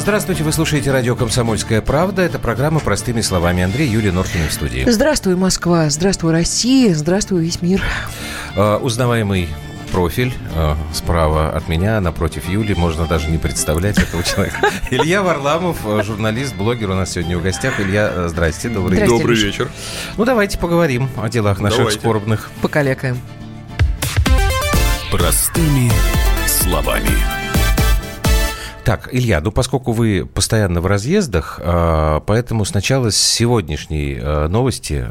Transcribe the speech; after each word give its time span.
Здравствуйте, 0.00 0.42
вы 0.44 0.52
слушаете 0.52 0.90
радио 0.90 1.16
«Комсомольская 1.16 1.80
правда». 1.80 2.22
Это 2.22 2.38
программа 2.38 2.80
«Простыми 2.80 3.22
словами». 3.22 3.62
Андрей, 3.62 3.88
Юлия 3.88 4.12
Норкина 4.12 4.48
в 4.48 4.52
студии. 4.52 4.84
Здравствуй, 4.88 5.36
Москва. 5.36 5.88
Здравствуй, 5.88 6.32
Россия. 6.32 6.94
Здравствуй, 6.94 7.42
весь 7.42 7.62
мир. 7.62 7.82
Uh, 8.54 8.78
узнаваемый 8.78 9.48
профиль 9.92 10.34
э, 10.54 10.74
справа 10.92 11.50
от 11.50 11.68
меня, 11.68 12.00
напротив 12.00 12.48
Юли, 12.48 12.74
можно 12.74 13.06
даже 13.06 13.30
не 13.30 13.38
представлять 13.38 13.98
этого 13.98 14.22
человека. 14.22 14.58
Илья 14.90 15.22
Варламов, 15.22 15.78
э, 15.86 16.02
журналист, 16.02 16.54
блогер 16.54 16.90
у 16.90 16.94
нас 16.94 17.12
сегодня 17.12 17.38
в 17.38 17.42
гостях. 17.42 17.80
Илья, 17.80 18.28
здрасте, 18.28 18.68
добрый 18.68 18.98
вечер. 18.98 19.08
Добрый 19.08 19.36
вечер. 19.36 19.70
Ну, 20.16 20.24
давайте 20.24 20.58
поговорим 20.58 21.08
о 21.16 21.28
делах 21.28 21.60
наших 21.60 21.78
давайте. 21.78 22.00
скорбных. 22.00 22.50
Покалекаем. 22.60 23.18
Простыми 25.10 25.90
словами. 26.46 27.35
Так, 28.86 29.08
Илья, 29.10 29.40
ну 29.40 29.50
поскольку 29.50 29.90
вы 29.90 30.24
постоянно 30.32 30.80
в 30.80 30.86
разъездах, 30.86 31.58
а, 31.60 32.20
поэтому 32.20 32.64
сначала 32.64 33.10
с 33.10 33.16
сегодняшней 33.16 34.16
а, 34.16 34.46
новости 34.46 35.08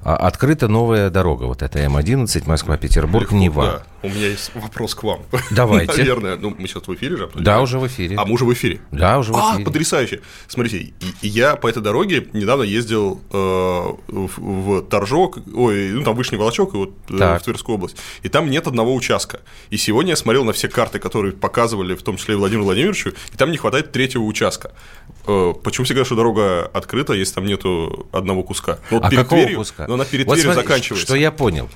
а, 0.00 0.16
открыта 0.16 0.68
новая 0.68 1.10
дорога. 1.10 1.44
Вот 1.44 1.60
это 1.60 1.80
М11, 1.80 2.48
Москва-Петербург, 2.48 3.30
Нева. 3.30 3.82
У 4.02 4.08
меня 4.08 4.28
есть 4.28 4.50
вопрос 4.54 4.94
к 4.94 5.02
вам. 5.02 5.22
Давайте. 5.50 5.92
Наверное, 5.98 6.36
ну 6.36 6.54
мы 6.56 6.66
сейчас 6.66 6.86
в 6.88 6.94
эфире 6.94 7.16
же. 7.16 7.30
Да, 7.34 7.60
уже 7.60 7.78
в 7.78 7.86
эфире. 7.86 8.16
А 8.16 8.24
мы 8.24 8.34
уже 8.34 8.44
в 8.44 8.52
эфире. 8.52 8.80
Да, 8.90 9.18
уже 9.18 9.32
в 9.32 9.36
эфире. 9.36 9.62
А, 9.62 9.64
потрясающе. 9.64 10.20
Смотрите, 10.48 10.92
я 11.20 11.56
по 11.56 11.68
этой 11.68 11.82
дороге 11.82 12.26
недавно 12.32 12.62
ездил 12.62 13.20
э, 13.30 13.36
в, 13.36 14.30
в 14.38 14.82
Торжок, 14.82 15.38
ой, 15.54 15.90
ну 15.90 16.02
там 16.02 16.16
Вышний 16.16 16.38
Волочок, 16.38 16.74
и 16.74 16.76
вот 16.78 16.94
э, 17.10 17.38
в 17.38 17.42
Тверскую 17.42 17.76
область, 17.76 17.96
и 18.22 18.28
там 18.28 18.48
нет 18.48 18.66
одного 18.66 18.94
участка. 18.94 19.40
И 19.68 19.76
сегодня 19.76 20.10
я 20.10 20.16
смотрел 20.16 20.44
на 20.44 20.52
все 20.52 20.68
карты, 20.68 20.98
которые 20.98 21.32
показывали, 21.32 21.94
в 21.94 22.02
том 22.02 22.16
числе 22.16 22.34
и 22.34 22.36
Владимиру 22.38 22.64
Владимировичу, 22.64 23.10
и 23.10 23.36
там 23.36 23.50
не 23.50 23.58
хватает 23.58 23.92
третьего 23.92 24.22
участка. 24.22 24.72
Э, 25.26 25.52
почему 25.62 25.84
все 25.84 25.94
говорят, 25.94 26.06
что 26.06 26.16
дорога 26.16 26.66
открыта, 26.66 27.12
если 27.12 27.34
там 27.34 27.46
нету 27.46 28.08
одного 28.12 28.42
куска? 28.42 28.78
Ну, 28.90 28.98
вот 28.98 29.06
а 29.06 29.10
перед 29.10 29.24
какого 29.24 29.42
Тверью, 29.42 29.58
куска? 29.58 29.86
Но 29.86 29.94
она 29.94 30.04
перед 30.04 30.26
вот 30.26 30.34
Тверью 30.34 30.52
смотри, 30.52 30.66
заканчивается. 30.68 31.06
Что 31.06 31.16
я 31.16 31.30
понял. 31.30 31.68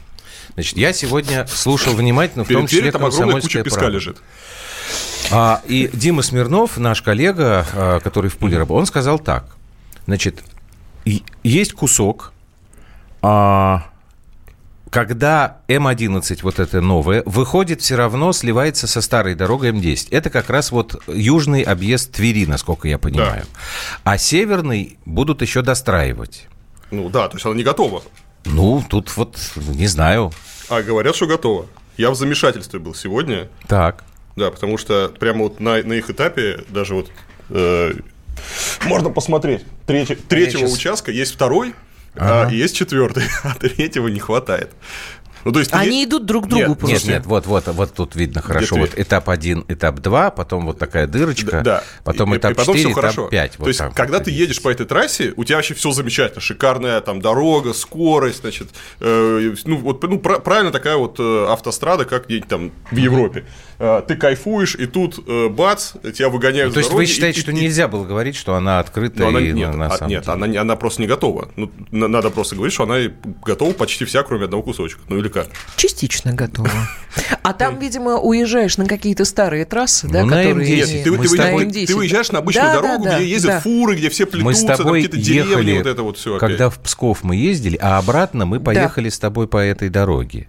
Значит, 0.54 0.76
я 0.76 0.92
сегодня 0.92 1.46
слушал 1.46 1.94
внимательно, 1.94 2.44
в 2.44 2.48
том 2.48 2.66
числе 2.66 2.92
там 2.92 3.04
огромная 3.04 3.40
куча 3.40 3.62
песка 3.62 3.80
правда. 3.80 3.96
лежит. 3.96 4.18
А, 5.30 5.62
и 5.66 5.90
Дима 5.92 6.22
Смирнов, 6.22 6.76
наш 6.76 7.02
коллега, 7.02 7.66
а, 7.72 8.00
который 8.00 8.30
в 8.30 8.36
пуле 8.36 8.58
работал, 8.58 8.76
он 8.76 8.86
сказал 8.86 9.18
так. 9.18 9.56
Значит, 10.06 10.42
есть 11.42 11.72
кусок, 11.72 12.32
а, 13.22 13.84
когда 14.94 15.58
М11, 15.66 16.38
вот 16.42 16.60
это 16.60 16.80
новое, 16.80 17.24
выходит 17.26 17.80
все 17.80 17.96
равно, 17.96 18.32
сливается 18.32 18.86
со 18.86 19.00
старой 19.00 19.34
дорогой 19.34 19.70
М10. 19.70 20.08
Это 20.12 20.30
как 20.30 20.50
раз 20.50 20.70
вот 20.70 21.02
южный 21.08 21.62
объезд 21.62 22.12
Твери, 22.12 22.46
насколько 22.46 22.86
я 22.86 22.96
понимаю. 22.96 23.42
Да. 23.42 24.12
А 24.12 24.18
северный 24.18 24.98
будут 25.04 25.42
еще 25.42 25.62
достраивать. 25.62 26.46
Ну 26.92 27.08
да, 27.08 27.28
то 27.28 27.36
есть 27.36 27.44
она 27.44 27.56
не 27.56 27.64
готова. 27.64 28.04
Ну, 28.44 28.84
тут 28.88 29.16
вот 29.16 29.38
не 29.56 29.86
знаю. 29.86 30.32
А 30.68 30.82
говорят, 30.82 31.16
что 31.16 31.26
готово. 31.26 31.66
Я 31.96 32.10
в 32.10 32.14
замешательстве 32.14 32.78
был 32.78 32.94
сегодня. 32.94 33.48
Так. 33.68 34.04
Да, 34.36 34.50
потому 34.50 34.78
что 34.78 35.12
прямо 35.18 35.44
вот 35.44 35.60
на, 35.60 35.82
на 35.82 35.92
их 35.92 36.10
этапе 36.10 36.64
даже 36.68 36.94
вот 36.94 37.10
э, 37.50 37.92
можно 38.84 39.10
посмотреть. 39.10 39.64
Треть, 39.86 40.26
третьего 40.28 40.62
сейчас... 40.62 40.74
участка 40.74 41.12
есть 41.12 41.32
второй, 41.34 41.74
ага. 42.16 42.48
а 42.48 42.50
есть 42.50 42.74
четвертый, 42.74 43.24
а 43.44 43.54
третьего 43.54 44.08
не 44.08 44.18
хватает. 44.18 44.70
Ну, 45.44 45.52
то 45.52 45.58
есть 45.58 45.72
Они 45.72 45.98
есть... 45.98 46.08
идут 46.08 46.26
друг 46.26 46.46
к 46.46 46.48
другу 46.48 46.68
нет, 46.68 46.78
просто. 46.78 46.96
Нет, 46.96 47.04
нет, 47.06 47.26
вот, 47.26 47.46
вот, 47.46 47.66
вот 47.66 47.94
тут 47.94 48.16
видно 48.16 48.40
хорошо. 48.40 48.76
Вот 48.76 48.90
этап 48.96 49.28
1, 49.28 49.66
этап 49.68 50.00
2, 50.00 50.30
потом 50.30 50.66
вот 50.66 50.78
такая 50.78 51.06
дырочка, 51.06 51.60
да, 51.62 51.84
потом 52.02 52.34
и, 52.34 52.38
этап 52.38 52.52
и 52.52 52.54
потом 52.54 52.74
4, 52.74 52.92
этап 52.92 53.00
хорошо. 53.00 53.28
5. 53.28 53.52
То 53.52 53.58
вот 53.58 53.68
есть, 53.68 53.80
когда 53.94 54.20
ты 54.20 54.30
едешь 54.30 54.62
по 54.62 54.68
этой 54.68 54.86
трассе, 54.86 55.32
у 55.36 55.44
тебя 55.44 55.56
вообще 55.56 55.74
все 55.74 55.90
замечательно. 55.92 56.40
Шикарная 56.40 57.00
там 57.00 57.20
дорога, 57.20 57.72
скорость, 57.74 58.40
значит, 58.40 58.68
э, 59.00 59.54
ну, 59.64 59.76
вот, 59.76 60.02
ну, 60.02 60.18
правильно 60.18 60.72
такая 60.72 60.96
вот 60.96 61.16
э, 61.18 61.46
автострада, 61.48 62.04
как 62.04 62.26
где-нибудь 62.26 62.48
там 62.48 62.72
в 62.90 62.96
Европе. 62.96 63.44
Э, 63.78 64.02
ты 64.06 64.16
кайфуешь, 64.16 64.74
и 64.74 64.86
тут 64.86 65.22
э, 65.26 65.48
бац, 65.48 65.92
тебя 66.14 66.28
выгоняют 66.28 66.70
ну, 66.70 66.74
То 66.74 66.80
есть 66.80 66.92
вы 66.92 67.06
считаете, 67.06 67.40
и, 67.40 67.42
что 67.42 67.50
и, 67.50 67.54
нельзя 67.54 67.88
было 67.88 68.04
говорить, 68.04 68.36
что 68.36 68.54
она 68.54 68.78
открыта 68.78 69.28
она, 69.28 69.40
и 69.40 69.52
нет, 69.52 69.70
на, 69.70 69.88
на 69.88 69.94
а, 69.94 70.06
нет, 70.06 70.28
она, 70.28 70.60
она 70.60 70.76
просто 70.76 71.02
не 71.02 71.08
готова. 71.08 71.48
Ну, 71.56 71.70
надо 71.90 72.30
просто 72.30 72.54
говорить, 72.54 72.72
что 72.72 72.84
она 72.84 72.98
готова 73.44 73.72
почти 73.72 74.04
вся, 74.04 74.22
кроме 74.22 74.44
одного 74.44 74.62
кусочка. 74.62 75.00
Ну 75.08 75.18
или 75.18 75.28
как? 75.34 75.48
Частично 75.76 76.32
готова. 76.32 76.70
А 77.42 77.52
там, 77.52 77.78
видимо, 77.78 78.18
уезжаешь 78.18 78.76
на 78.76 78.86
какие-то 78.86 79.24
старые 79.24 79.64
трассы, 79.64 80.08
да, 80.08 80.22
ну, 80.22 80.28
которые... 80.28 80.76
Нет, 80.76 81.04
ты, 81.04 81.10
выезжаешь 81.96 82.30
на 82.32 82.38
обычную 82.38 82.72
дорогу, 82.72 83.04
где 83.04 83.26
ездят 83.26 83.62
фуры, 83.62 83.96
где 83.96 84.08
все 84.10 84.26
плетутся, 84.26 84.76
какие-то 84.76 85.16
деревни, 85.16 85.78
вот 85.78 85.86
это 85.86 86.02
вот 86.02 86.18
все 86.18 86.38
Когда 86.38 86.70
в 86.70 86.78
Псков 86.80 87.22
мы 87.22 87.36
ездили, 87.36 87.78
а 87.80 87.98
обратно 87.98 88.46
мы 88.46 88.60
поехали 88.60 89.08
с 89.08 89.18
тобой 89.18 89.48
по 89.48 89.58
этой 89.58 89.88
дороге. 89.88 90.48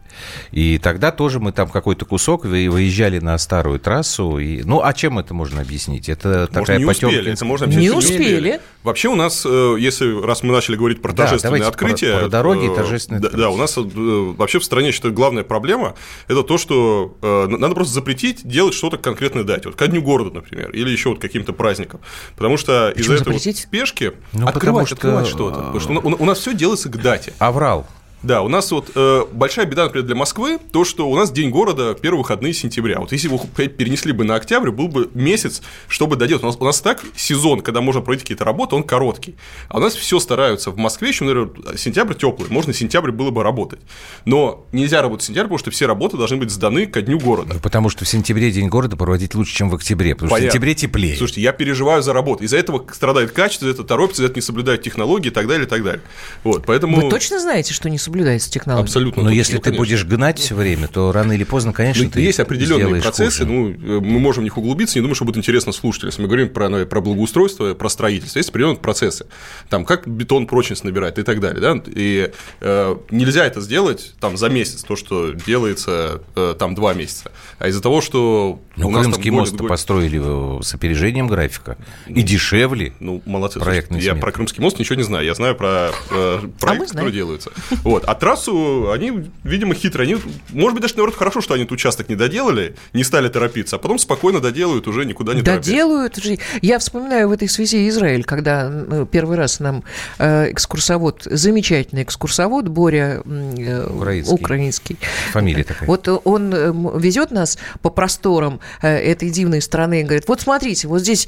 И 0.52 0.78
тогда 0.78 1.12
тоже 1.12 1.40
мы 1.40 1.52
там 1.52 1.70
какой-то 1.70 2.06
кусок 2.06 2.46
выезжали 2.46 3.20
на 3.20 3.38
старую 3.38 3.80
трассу. 3.80 4.38
И... 4.38 4.64
Ну, 4.64 4.82
а 4.82 4.94
чем 4.94 5.20
это 5.20 5.34
можно 5.34 5.62
объяснить? 5.62 6.10
Это 6.10 6.48
такая 6.48 6.78
не 6.78 6.86
успели, 6.86 7.32
это 7.32 7.46
можно 7.46 7.66
Не 7.66 7.90
успели. 7.90 8.62
Вообще 8.86 9.10
у 9.10 9.16
нас, 9.16 9.44
э, 9.48 9.76
если 9.80 10.24
раз 10.24 10.44
мы 10.44 10.54
начали 10.54 10.76
говорить 10.76 11.02
про 11.02 11.12
торжественные 11.12 11.64
да, 11.64 11.70
открытия... 11.70 12.12
Про, 12.12 12.20
про 12.20 12.30
дороги 12.30 12.66
и 12.66 12.70
э, 12.70 12.76
торжественные 12.76 13.20
да, 13.20 13.30
да, 13.30 13.50
у 13.50 13.58
нас 13.58 13.76
э, 13.78 13.82
вообще 13.82 14.60
в 14.60 14.64
стране, 14.64 14.92
считаю, 14.92 15.12
главная 15.12 15.44
проблема– 15.44 15.96
это 16.28 16.44
то, 16.44 16.60
что 16.60 17.18
надо 17.22 17.74
просто 17.74 17.96
запретить 17.96 18.48
делать 18.48 18.76
что-то 18.76 18.98
конкретной 18.98 19.44
дате. 19.44 19.70
Вот 19.70 19.76
ко 19.76 19.88
дню 19.88 20.04
города, 20.04 20.30
например, 20.36 20.70
или 20.70 20.92
еще 20.92 21.10
вот 21.10 21.20
каким-то 21.20 21.52
праздникам. 21.52 22.00
Потому 22.36 22.58
что 22.58 22.92
из-за 22.92 23.16
этой 23.16 23.34
вот 23.34 23.42
спешки 23.42 24.14
ну, 24.34 24.48
открывать, 24.48 24.86
что... 24.86 24.96
открывать 24.96 25.28
что-то. 25.28 25.62
Потому 25.62 25.80
что 25.80 25.92
у 25.94 26.26
нас 26.26 26.38
все 26.38 26.54
делается 26.54 26.90
к 26.90 27.02
дате. 27.02 27.34
Аврал. 27.40 27.88
Да, 28.24 28.42
у 28.42 28.48
нас 28.48 28.72
вот 28.72 28.92
э, 28.96 29.26
большая 29.32 29.66
беда, 29.66 29.84
например, 29.84 30.06
для 30.08 30.16
Москвы, 30.16 30.58
то, 30.72 30.84
что 30.84 31.08
у 31.08 31.16
нас 31.16 31.32
День 31.32 31.52
города 31.52 31.94
первые 31.94 32.22
выходные 32.22 32.54
сентября. 32.54 33.00
Вот 33.00 33.12
если 33.12 33.28
его 33.28 33.40
перенесли 33.54 34.14
бы 34.14 34.24
на 34.24 34.36
октябрь, 34.36 34.72
был 34.72 34.88
бы 34.88 35.10
месяц, 35.14 35.62
чтобы 35.88 36.16
доделать. 36.16 36.44
У 36.44 36.48
нас, 36.48 36.58
у 36.60 36.66
нас 36.66 36.82
так 36.82 37.04
сезон, 37.16 37.62
когда 37.62 37.82
можно 37.82 38.02
пройти 38.02 38.22
какие-то 38.24 38.44
работы, 38.44 38.76
он 38.76 38.84
короткий. 38.84 39.36
А 39.70 39.78
у 39.78 39.80
нас 39.80 39.94
все 39.94 40.20
стараются 40.20 40.72
в 40.72 40.78
Москве, 40.78 41.10
еще, 41.10 41.24
наверное, 41.24 41.78
сентябрь 41.78 42.16
теплый, 42.16 42.50
можно 42.50 42.74
сентябрь 42.74 43.12
было 43.12 43.30
бы 43.30 43.44
работать. 43.44 43.80
Но 44.26 44.66
нельзя 44.72 45.02
работать 45.02 45.24
в 45.24 45.28
сентябре, 45.28 45.44
потому 45.44 45.60
что 45.60 45.72
все 45.72 45.86
работы 45.86 46.18
должны 46.18 46.38
быть 46.38 46.50
сданы 46.50 46.88
ко 46.88 47.02
дню 47.02 47.20
города. 47.20 47.54
Ну, 47.54 47.60
потому 47.60 47.90
что 47.90 48.06
в 48.06 48.08
сентябре 48.08 48.52
День 48.52 48.70
города 48.70 48.96
проводить 48.98 49.36
лучше, 49.36 49.54
чем 49.56 49.70
в 49.70 49.76
октябре, 49.76 50.16
потому 50.16 50.32
Понятно. 50.32 50.50
что 50.50 50.50
в 50.50 50.54
сентябре 50.54 50.76
теплее. 50.76 51.16
Слушайте, 51.16 51.42
я 51.42 51.52
переживаю 51.52 52.02
за 52.02 52.14
работу. 52.14 52.44
Из-за 52.44 52.58
этого 52.58 52.86
страдает 52.92 53.32
качество, 53.32 53.66
из-за 53.66 53.74
этого 53.74 53.88
торопится, 53.88 54.22
из-за 54.22 54.32
этого 54.32 54.38
не 54.38 54.46
соблюдают 54.46 54.82
технологии 54.82 55.28
и 55.28 55.32
так 55.32 55.48
далее, 55.48 55.66
и 55.66 55.70
так 55.70 55.84
далее. 55.84 56.02
Вот, 56.44 56.66
поэтому... 56.66 57.02
Вы 57.02 57.10
точно 57.10 57.40
знаете, 57.40 57.74
что 57.74 57.90
не 57.90 58.00
соблюдается 58.06 58.50
технология? 58.50 58.84
Абсолютно. 58.84 59.24
Но 59.24 59.30
если 59.30 59.56
ну, 59.56 59.62
ты 59.62 59.74
будешь 59.74 60.06
гнать 60.06 60.40
все 60.40 60.56
время, 60.56 60.88
то 60.88 61.12
рано 61.12 61.34
или 61.34 61.44
поздно, 61.44 61.74
конечно, 61.74 62.04
ну, 62.04 62.10
ты 62.10 62.22
Есть 62.22 62.40
определенные 62.40 63.02
процессы, 63.02 63.46
хуже. 63.46 63.52
ну, 63.52 63.70
э, 63.70 64.00
мы 64.00 64.20
можем 64.20 64.42
в 64.42 64.44
них 64.46 64.58
углубиться, 64.58 64.98
не 64.98 65.02
думаю, 65.02 65.16
что 65.16 65.26
будет 65.26 65.38
интересно 65.38 65.72
слушателям. 65.72 66.10
Если 66.10 66.22
мы 66.22 66.28
говорим 66.28 66.50
про, 66.50 66.70
ну, 66.70 66.86
про 66.86 67.02
благоустройство, 67.02 67.74
про 67.74 67.90
строительство, 67.90 68.40
есть 68.40 68.50
определенные 68.50 68.80
процессы. 68.80 69.26
Там, 69.70 69.86
как 69.86 70.08
бетон 70.08 70.48
прочность 70.48 70.84
набирает 70.84 71.20
и 71.20 71.24
так 71.24 71.40
далее. 71.40 71.62
Да? 71.62 71.82
И 71.88 72.32
э, 72.62 72.96
нельзя 73.12 73.46
это 73.46 73.62
сделать 73.62 74.14
там 74.20 74.38
за 74.38 74.50
месяц, 74.50 74.84
то, 74.84 74.96
что 74.96 75.32
делается 75.32 76.22
э, 76.36 76.56
там 76.58 76.76
два 76.76 76.94
месяца. 76.94 77.32
А 77.60 77.68
из-за 77.68 77.82
того, 77.82 78.02
что 78.02 78.62
ну, 78.76 78.92
Крымский 78.92 79.32
мост 79.32 79.56
год... 79.56 79.68
построили 79.68 80.62
с 80.62 80.74
опережением 80.74 81.28
графика. 81.28 81.78
Ну, 82.08 82.16
и 82.16 82.22
дешевле. 82.22 82.94
Ну, 83.00 83.22
молодцы. 83.26 83.60
Проектный 83.60 84.00
я 84.00 84.16
про 84.16 84.32
Крымский 84.32 84.62
мост 84.62 84.80
ничего 84.80 84.96
не 84.96 85.04
знаю. 85.04 85.26
Я 85.26 85.34
знаю 85.34 85.56
про 85.56 85.90
э, 85.90 85.92
а 86.12 86.52
проекты, 86.60 86.86
а 86.86 86.94
которые 86.94 87.14
делаются. 87.14 87.52
Вот. 87.84 87.95
А 88.04 88.16
трассу 88.16 88.92
они, 88.92 89.30
видимо, 89.44 89.74
хитрые. 89.74 90.08
Они, 90.08 90.22
может 90.50 90.74
быть, 90.74 90.82
даже, 90.82 90.96
наоборот, 90.96 91.18
хорошо, 91.18 91.42
что 91.42 91.54
они 91.54 91.64
этот 91.64 91.74
участок 91.74 92.10
не 92.10 92.16
доделали, 92.16 92.76
не 92.94 93.04
стали 93.04 93.30
торопиться, 93.30 93.78
а 93.78 93.80
потом 93.80 94.00
спокойно 94.00 94.40
доделают, 94.40 94.88
уже 94.88 95.06
никуда 95.06 95.34
не 95.34 95.42
Доделают. 95.42 96.14
Торопясь. 96.14 96.40
Я 96.62 96.80
вспоминаю 96.80 97.30
в 97.30 97.32
этой 97.32 97.48
связи 97.48 97.88
Израиль, 97.90 98.24
когда 98.24 98.70
ну, 98.70 99.06
первый 99.06 99.38
раз 99.38 99.60
нам 99.60 99.84
э, 100.18 100.52
экскурсовод, 100.52 101.24
замечательный 101.30 102.04
экскурсовод 102.04 102.68
Боря 102.68 103.22
э, 103.26 103.88
украинский. 103.88 104.34
украинский. 104.34 104.98
Фамилия 105.32 105.64
такая. 105.64 105.88
Вот 105.88 106.08
он 106.24 106.54
э, 106.54 106.72
везет 107.00 107.32
нас 107.32 107.58
по 107.82 107.90
просторам 107.90 108.60
этой 108.82 109.30
дивной 109.30 109.62
страны 109.62 110.02
и 110.02 110.04
говорит, 110.04 110.28
вот 110.28 110.42
смотрите, 110.42 110.88
вот 110.88 111.00
здесь 111.02 111.28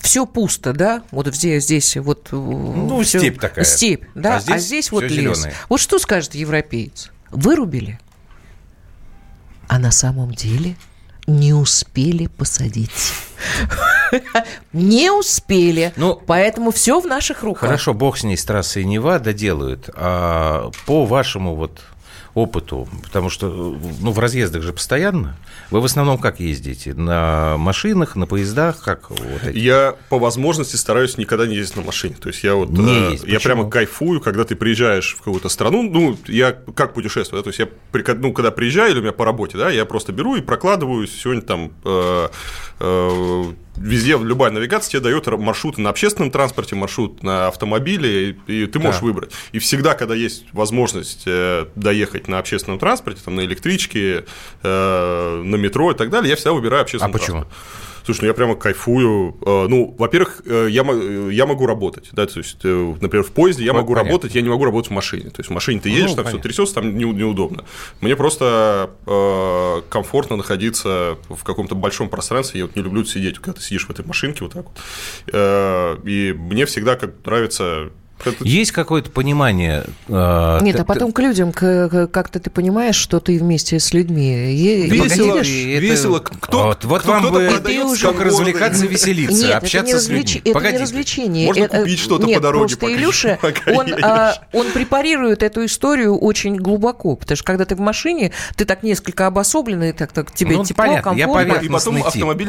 все 0.00 0.26
пусто, 0.26 0.72
да, 0.72 1.02
вот 1.10 1.34
здесь, 1.34 1.64
здесь 1.64 1.96
вот... 1.96 2.28
Ну, 2.30 3.02
всё, 3.02 3.18
степь 3.18 3.40
такая. 3.40 3.64
Степь, 3.64 4.04
да, 4.14 4.36
а 4.36 4.40
здесь, 4.40 4.54
а 4.54 4.58
здесь 4.58 4.92
вот 4.92 5.02
лес. 5.04 5.12
Зеленое. 5.12 5.54
Вот 5.68 5.80
что 5.90 5.98
скажет 5.98 6.36
европеец. 6.36 7.10
Вырубили. 7.32 7.98
А 9.66 9.80
на 9.80 9.90
самом 9.90 10.30
деле 10.30 10.76
не 11.26 11.52
успели 11.52 12.28
посадить. 12.28 13.12
Не 14.72 15.10
успели. 15.10 15.92
Ну, 15.96 16.14
Поэтому 16.14 16.70
все 16.70 17.00
в 17.00 17.06
наших 17.06 17.42
руках. 17.42 17.62
Хорошо, 17.62 17.92
бог 17.92 18.18
с 18.18 18.22
ней, 18.22 18.36
с 18.36 18.44
трассой 18.44 18.84
Нева 18.84 19.18
доделают. 19.18 19.90
А 19.96 20.70
по 20.86 21.04
вашему 21.06 21.56
вот 21.56 21.80
опыту, 22.34 22.88
потому 23.02 23.30
что 23.30 23.76
ну, 24.00 24.12
в 24.12 24.18
разъездах 24.18 24.62
же 24.62 24.72
постоянно. 24.72 25.36
Вы 25.70 25.80
в 25.80 25.84
основном 25.84 26.18
как 26.18 26.40
ездите? 26.40 26.94
На 26.94 27.56
машинах, 27.58 28.16
на 28.16 28.26
поездах? 28.26 28.82
Как 28.82 29.10
вот 29.10 29.20
эти? 29.44 29.58
Я 29.58 29.96
по 30.08 30.18
возможности 30.18 30.76
стараюсь 30.76 31.18
никогда 31.18 31.46
не 31.46 31.56
ездить 31.56 31.76
на 31.76 31.82
машине. 31.82 32.16
То 32.20 32.28
есть 32.28 32.42
я 32.44 32.54
вот 32.54 32.70
не 32.70 33.08
э, 33.08 33.12
ездить. 33.12 33.28
я 33.28 33.40
прямо 33.40 33.68
кайфую, 33.68 34.20
когда 34.20 34.44
ты 34.44 34.54
приезжаешь 34.54 35.14
в 35.14 35.18
какую-то 35.18 35.48
страну. 35.48 35.82
Ну, 35.82 36.16
я 36.26 36.52
как 36.74 36.94
путешествую, 36.94 37.40
да? 37.40 37.44
то 37.44 37.48
есть 37.50 37.58
я 37.58 37.68
ну, 38.14 38.32
когда 38.32 38.50
приезжаю 38.50 38.92
или 38.92 38.98
у 38.98 39.02
меня 39.02 39.12
по 39.12 39.24
работе, 39.24 39.58
да, 39.58 39.70
я 39.70 39.84
просто 39.84 40.12
беру 40.12 40.36
и 40.36 40.40
прокладываю 40.40 41.06
сегодня 41.06 41.42
там 41.42 41.72
э, 41.84 42.28
э, 42.80 43.44
везде 43.76 44.18
любая 44.18 44.50
навигация 44.50 44.90
тебе 44.92 45.00
дает 45.00 45.26
маршруты 45.26 45.80
на 45.80 45.90
общественном 45.90 46.30
транспорте, 46.30 46.76
маршрут 46.76 47.22
на 47.22 47.48
автомобиле, 47.48 48.36
и, 48.46 48.66
ты 48.66 48.78
можешь 48.78 49.00
да. 49.00 49.06
выбрать. 49.06 49.32
И 49.52 49.58
всегда, 49.58 49.94
когда 49.94 50.14
есть 50.14 50.44
возможность 50.52 51.22
э, 51.26 51.66
доехать 51.74 52.28
на 52.28 52.38
общественном 52.38 52.78
транспорте, 52.78 53.20
там, 53.24 53.36
на 53.36 53.44
электричке, 53.44 54.24
э, 54.62 55.42
на 55.44 55.56
метро 55.56 55.92
и 55.92 55.94
так 55.94 56.10
далее, 56.10 56.30
я 56.30 56.36
всегда 56.36 56.52
выбираю 56.52 56.82
общественный 56.82 57.10
а 57.10 57.18
почему? 57.18 57.46
Слушай, 58.04 58.22
ну 58.22 58.26
я 58.28 58.34
прямо 58.34 58.54
кайфую. 58.54 59.36
Э, 59.44 59.66
ну, 59.68 59.94
во-первых, 59.98 60.42
э, 60.46 60.68
я, 60.70 60.82
я 61.30 61.46
могу 61.46 61.66
работать, 61.66 62.08
да, 62.12 62.26
то 62.26 62.38
есть, 62.38 62.58
э, 62.64 62.94
например, 63.00 63.24
в 63.24 63.30
поезде 63.30 63.64
я 63.64 63.72
могу 63.72 63.92
понятно. 63.92 64.10
работать, 64.10 64.34
я 64.34 64.42
не 64.42 64.48
могу 64.48 64.64
работать 64.64 64.90
в 64.90 64.94
машине. 64.94 65.30
То 65.30 65.40
есть 65.40 65.50
в 65.50 65.52
машине 65.52 65.80
ты 65.80 65.88
едешь, 65.88 66.10
ну, 66.10 66.16
там 66.16 66.26
все 66.26 66.38
трясется, 66.38 66.74
там 66.74 66.96
неудобно. 66.96 67.64
Мне 68.00 68.16
просто 68.16 68.90
э, 69.06 69.82
комфортно 69.88 70.36
находиться 70.36 71.18
в 71.28 71.42
каком-то 71.44 71.74
большом 71.74 72.08
пространстве. 72.08 72.60
Я 72.60 72.66
вот 72.66 72.76
не 72.76 72.82
люблю 72.82 73.04
сидеть, 73.04 73.38
когда 73.38 73.52
ты 73.52 73.62
сидишь 73.62 73.86
в 73.86 73.90
этой 73.90 74.04
машинке 74.04 74.44
вот 74.44 74.52
так 74.52 74.64
вот. 74.64 74.78
Э, 75.32 75.96
и 76.04 76.32
мне 76.32 76.66
всегда 76.66 76.96
как 76.96 77.14
нравится 77.24 77.90
есть 78.40 78.72
какое-то 78.72 79.10
понимание? 79.10 79.84
Э, 80.08 80.58
Нет, 80.62 80.80
а 80.80 80.84
потом 80.84 81.12
к 81.12 81.18
людям 81.20 81.52
как-то 81.52 82.40
ты 82.40 82.50
понимаешь, 82.50 82.96
что 82.96 83.20
ты 83.20 83.38
вместе 83.38 83.78
с 83.78 83.92
людьми. 83.92 84.86
Весело, 84.86 85.38
весело. 85.40 86.18
Кто, 86.18 86.64
вот, 86.64 86.84
вот 86.84 87.04
вам 87.04 87.32
бы 87.32 87.50
как 88.00 88.20
развлекаться, 88.20 88.86
веселиться, 88.86 89.46
Нет, 89.46 89.56
общаться 89.56 89.98
с 89.98 90.08
людьми. 90.08 90.42
Это 90.44 90.72
не 90.72 90.78
развлечение. 90.78 91.46
Можно 91.46 91.68
купить 91.68 91.98
что-то 91.98 92.26
по 92.26 92.40
дороге. 92.40 92.76
Просто 92.76 92.94
Илюша, 92.94 93.38
он, 93.66 93.86
а, 94.02 94.34
он 94.52 94.70
препарирует 94.72 95.42
эту 95.42 95.64
историю 95.64 96.16
очень 96.16 96.56
глубоко, 96.56 97.16
потому 97.16 97.36
что 97.36 97.44
когда 97.44 97.64
ты 97.64 97.74
в 97.76 97.80
машине, 97.80 98.32
ты 98.56 98.64
так 98.64 98.82
несколько 98.82 99.26
обособленный, 99.26 99.92
так, 99.92 100.12
так 100.12 100.32
тебе 100.32 100.56
ну, 100.56 100.64
тепло, 100.64 100.84
понятно, 100.84 101.10
комфортно. 101.10 101.52
И 101.60 101.68
потом 101.68 102.02
автомобиль 102.02 102.48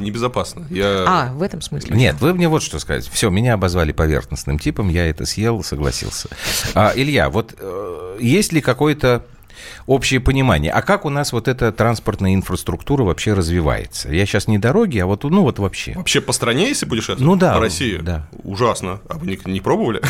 небезопасно. 0.00 0.66
Я... 0.70 1.04
А, 1.06 1.32
в 1.32 1.42
этом 1.42 1.60
смысле. 1.60 1.96
Нет, 1.96 2.16
вы 2.20 2.34
мне 2.34 2.48
вот 2.48 2.62
что 2.62 2.78
сказать. 2.78 3.08
Все, 3.12 3.30
меня 3.30 3.54
обозвали 3.54 3.92
поверхностным 3.92 4.58
типом, 4.58 4.88
я 4.88 4.99
я 5.04 5.10
это 5.10 5.26
съел, 5.26 5.62
согласился. 5.62 6.28
А, 6.74 6.92
Илья, 6.94 7.30
вот 7.30 7.54
э, 7.58 8.18
есть 8.20 8.52
ли 8.52 8.60
какой-то 8.60 9.24
общее 9.86 10.20
понимание. 10.20 10.72
А 10.72 10.82
как 10.82 11.04
у 11.04 11.10
нас 11.10 11.32
вот 11.32 11.48
эта 11.48 11.72
транспортная 11.72 12.34
инфраструктура 12.34 13.04
вообще 13.04 13.32
развивается? 13.32 14.12
Я 14.12 14.26
сейчас 14.26 14.48
не 14.48 14.58
дороги, 14.58 14.98
а 14.98 15.06
вот, 15.06 15.24
ну 15.24 15.42
вот 15.42 15.58
вообще. 15.58 15.92
Вообще 15.94 16.20
по 16.20 16.32
стране, 16.32 16.68
если 16.68 16.86
путешествовать? 16.86 17.22
Ну 17.22 17.36
да. 17.36 17.54
По 17.54 17.60
России? 17.60 17.98
Да. 17.98 18.28
Ужасно. 18.44 19.00
А 19.08 19.18
вы 19.18 19.26
не, 19.26 19.38
не 19.44 19.60
пробовали? 19.60 20.00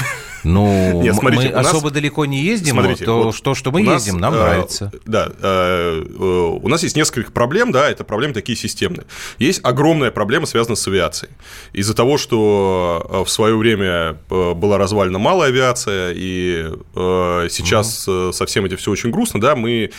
Ну, 0.44 1.02
Нет, 1.02 1.14
смотрите, 1.14 1.48
мы 1.48 1.54
нас... 1.54 1.66
особо 1.66 1.90
далеко 1.90 2.24
не 2.26 2.42
ездим, 2.42 2.74
смотрите, 2.74 3.04
то 3.04 3.24
вот 3.24 3.34
что, 3.34 3.54
что 3.54 3.70
мы 3.70 3.82
ездим, 3.82 4.18
нас, 4.18 4.32
нам 4.32 4.34
э, 4.34 4.42
нравится. 4.42 4.92
Да, 5.04 5.28
э, 5.40 6.02
э, 6.02 6.58
у 6.62 6.68
нас 6.68 6.82
есть 6.82 6.96
несколько 6.96 7.30
проблем, 7.32 7.72
да, 7.72 7.90
это 7.90 8.04
проблемы 8.04 8.34
такие 8.34 8.56
системные. 8.56 9.06
Есть 9.38 9.60
огромная 9.62 10.10
проблема, 10.10 10.46
связанная 10.46 10.76
с 10.76 10.86
авиацией. 10.86 11.32
Из-за 11.72 11.94
того, 11.94 12.18
что 12.18 13.06
э, 13.08 13.24
в 13.24 13.30
свое 13.30 13.56
время 13.56 14.18
э, 14.30 14.54
была 14.54 14.78
развалена 14.78 15.18
малая 15.18 15.48
авиация, 15.48 16.12
и 16.14 16.66
э, 16.94 17.48
сейчас 17.50 18.08
угу. 18.08 18.32
совсем 18.32 18.64
это 18.64 18.76
все 18.76 18.90
очень 18.90 19.10
грустно, 19.10 19.40
да, 19.40 19.49
мы 19.54 19.90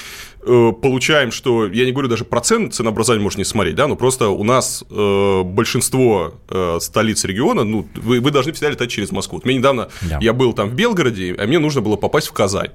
э, 0.44 0.72
получаем, 0.82 1.32
что, 1.32 1.68
я 1.68 1.86
не 1.86 1.92
говорю 1.92 2.10
даже 2.10 2.26
процент 2.26 2.74
ценообразования 2.74 3.24
можно 3.24 3.40
не 3.40 3.46
смотреть, 3.46 3.76
да, 3.76 3.88
но 3.88 3.96
просто 3.96 4.30
у 4.30 4.44
нас 4.44 4.84
э, 4.90 5.44
большинство 5.44 6.34
э, 6.50 6.78
столиц 6.82 7.24
региона, 7.26 7.64
ну, 7.64 7.88
вы, 7.96 8.20
вы 8.20 8.32
должны 8.32 8.54
всегда 8.54 8.70
летать 8.70 8.90
через 8.90 9.12
Москву. 9.12 9.38
Вот 9.38 9.46
мне 9.46 9.56
недавно, 9.56 9.90
да. 10.02 10.20
я 10.22 10.34
был 10.34 10.54
там 10.54 10.70
в 10.70 10.74
Белгороде, 10.74 11.36
а 11.38 11.46
мне 11.46 11.60
нужно 11.60 11.82
было 11.82 11.96
попасть 11.96 12.28
в 12.28 12.34
Казань 12.34 12.72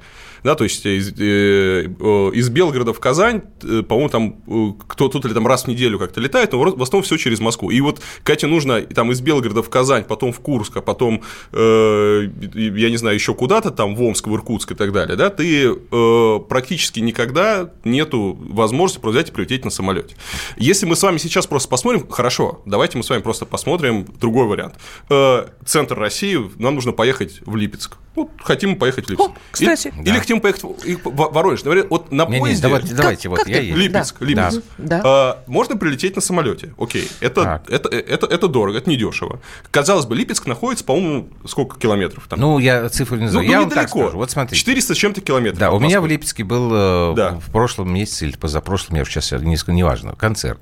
да, 0.47 0.55
то 0.55 0.65
есть 0.65 0.87
из, 0.87 1.13
э, 1.19 1.87
из 2.35 2.49
Белгорода 2.49 2.93
в 2.93 3.01
Казань, 3.01 3.43
э, 3.63 3.83
по-моему, 3.83 4.09
там 4.09 4.37
э, 4.47 4.83
кто-то 4.87 5.19
или 5.27 5.35
там 5.35 5.47
раз 5.47 5.65
в 5.65 5.67
неделю 5.69 5.99
как-то 5.99 6.21
летает, 6.21 6.53
но 6.53 6.61
в 6.61 6.83
основном 6.83 7.03
все 7.03 7.17
через 7.17 7.41
Москву. 7.41 7.71
И 7.71 7.81
вот 7.81 8.01
Кате 8.23 8.47
нужно 8.47 8.81
там 8.83 9.11
из 9.11 9.21
Белгорода 9.21 9.63
в 9.63 9.71
Казань, 9.71 10.05
потом 10.05 10.33
в 10.33 10.41
Курск, 10.41 10.77
а 10.77 10.83
потом, 10.83 11.23
э, 11.53 12.29
я 12.55 12.91
не 12.91 12.97
знаю, 12.97 13.17
еще 13.17 13.35
куда-то, 13.35 13.71
там 13.71 13.97
в 13.97 14.03
Омск, 14.03 14.29
в 14.29 14.35
Иркутск 14.35 14.73
и 14.73 14.75
так 14.75 14.93
далее, 14.93 15.17
да, 15.17 15.31
ты 15.31 15.67
э, 15.69 16.39
практически 16.49 17.01
никогда 17.01 17.56
нету 17.85 18.37
возможности 18.39 19.01
просто 19.01 19.19
взять 19.19 19.31
и 19.31 19.33
прилететь 19.33 19.65
на 19.65 19.71
самолете. 19.71 20.17
Если 20.57 20.87
мы 20.87 20.97
с 20.97 21.03
вами 21.03 21.19
сейчас 21.19 21.47
просто 21.47 21.69
посмотрим, 21.69 22.09
хорошо, 22.09 22.63
давайте 22.67 22.99
мы 22.99 23.05
с 23.05 23.11
вами 23.11 23.23
просто 23.23 23.47
посмотрим 23.47 24.07
другой 24.21 24.47
вариант. 24.47 24.77
Э, 25.11 25.47
центр 25.65 25.99
России, 25.99 26.39
нам 26.59 26.75
нужно 26.75 26.93
поехать 26.93 27.41
в 27.47 27.57
Липецк. 27.57 27.97
Вот 28.17 28.31
хотим 28.43 28.77
поехать 28.77 29.07
в 29.07 29.11
Липецк. 29.11 29.29
О, 29.29 29.35
кстати. 29.51 29.89
Или, 29.89 30.03
да. 30.03 30.11
или 30.11 30.19
хотим 30.19 30.41
поехать 30.41 30.63
в 30.65 30.99
Воронеж. 31.05 31.63
Говорят, 31.63 31.87
вот 31.91 32.11
на 32.11 32.25
не, 32.27 32.39
поезде... 32.39 32.57
Не, 32.57 32.63
давайте, 32.63 32.89
как, 32.89 32.97
давайте 32.97 33.29
вот 33.29 33.39
как 33.41 33.49
я 33.49 33.61
еду. 33.61 33.79
Липецк, 33.79 34.17
да. 34.19 34.27
Липецк. 34.27 34.63
Да. 34.79 35.03
А, 35.05 35.45
можно 35.47 35.77
прилететь 35.77 36.17
на 36.17 36.23
самолете. 36.23 36.75
Окей, 36.79 37.09
это, 37.21 37.63
это, 37.69 37.89
это, 37.89 37.97
это, 37.97 38.27
это 38.27 38.49
дорого, 38.49 38.79
это 38.79 38.89
недешево. 38.89 39.41
Казалось 39.71 40.07
бы, 40.07 40.17
Липецк 40.17 40.47
находится, 40.47 40.85
по-моему, 40.85 41.29
сколько 41.47 41.79
километров 41.79 42.27
там? 42.27 42.41
Ну, 42.41 42.59
я 42.59 42.89
цифру 42.89 43.19
не 43.19 43.29
знаю. 43.29 43.47
Ну, 43.47 43.53
я 43.53 43.61
ну, 43.61 43.67
недалеко. 43.67 44.01
скажу. 44.01 44.17
Вот 44.17 44.31
смотрите. 44.31 44.59
400 44.59 44.95
с 44.95 44.97
чем-то 44.97 45.21
километров. 45.21 45.59
Да, 45.59 45.71
у 45.73 45.79
меня 45.79 46.01
в 46.01 46.07
Липецке 46.07 46.43
был 46.43 46.71
э, 46.73 47.15
да. 47.15 47.33
в 47.39 47.53
прошлом 47.53 47.93
месяце 47.93 48.27
или 48.27 48.37
позапрошлом, 48.37 48.97
я 48.97 49.05
сейчас 49.05 49.31
несколько 49.33 49.73
неважно, 49.73 50.15
концерт. 50.15 50.61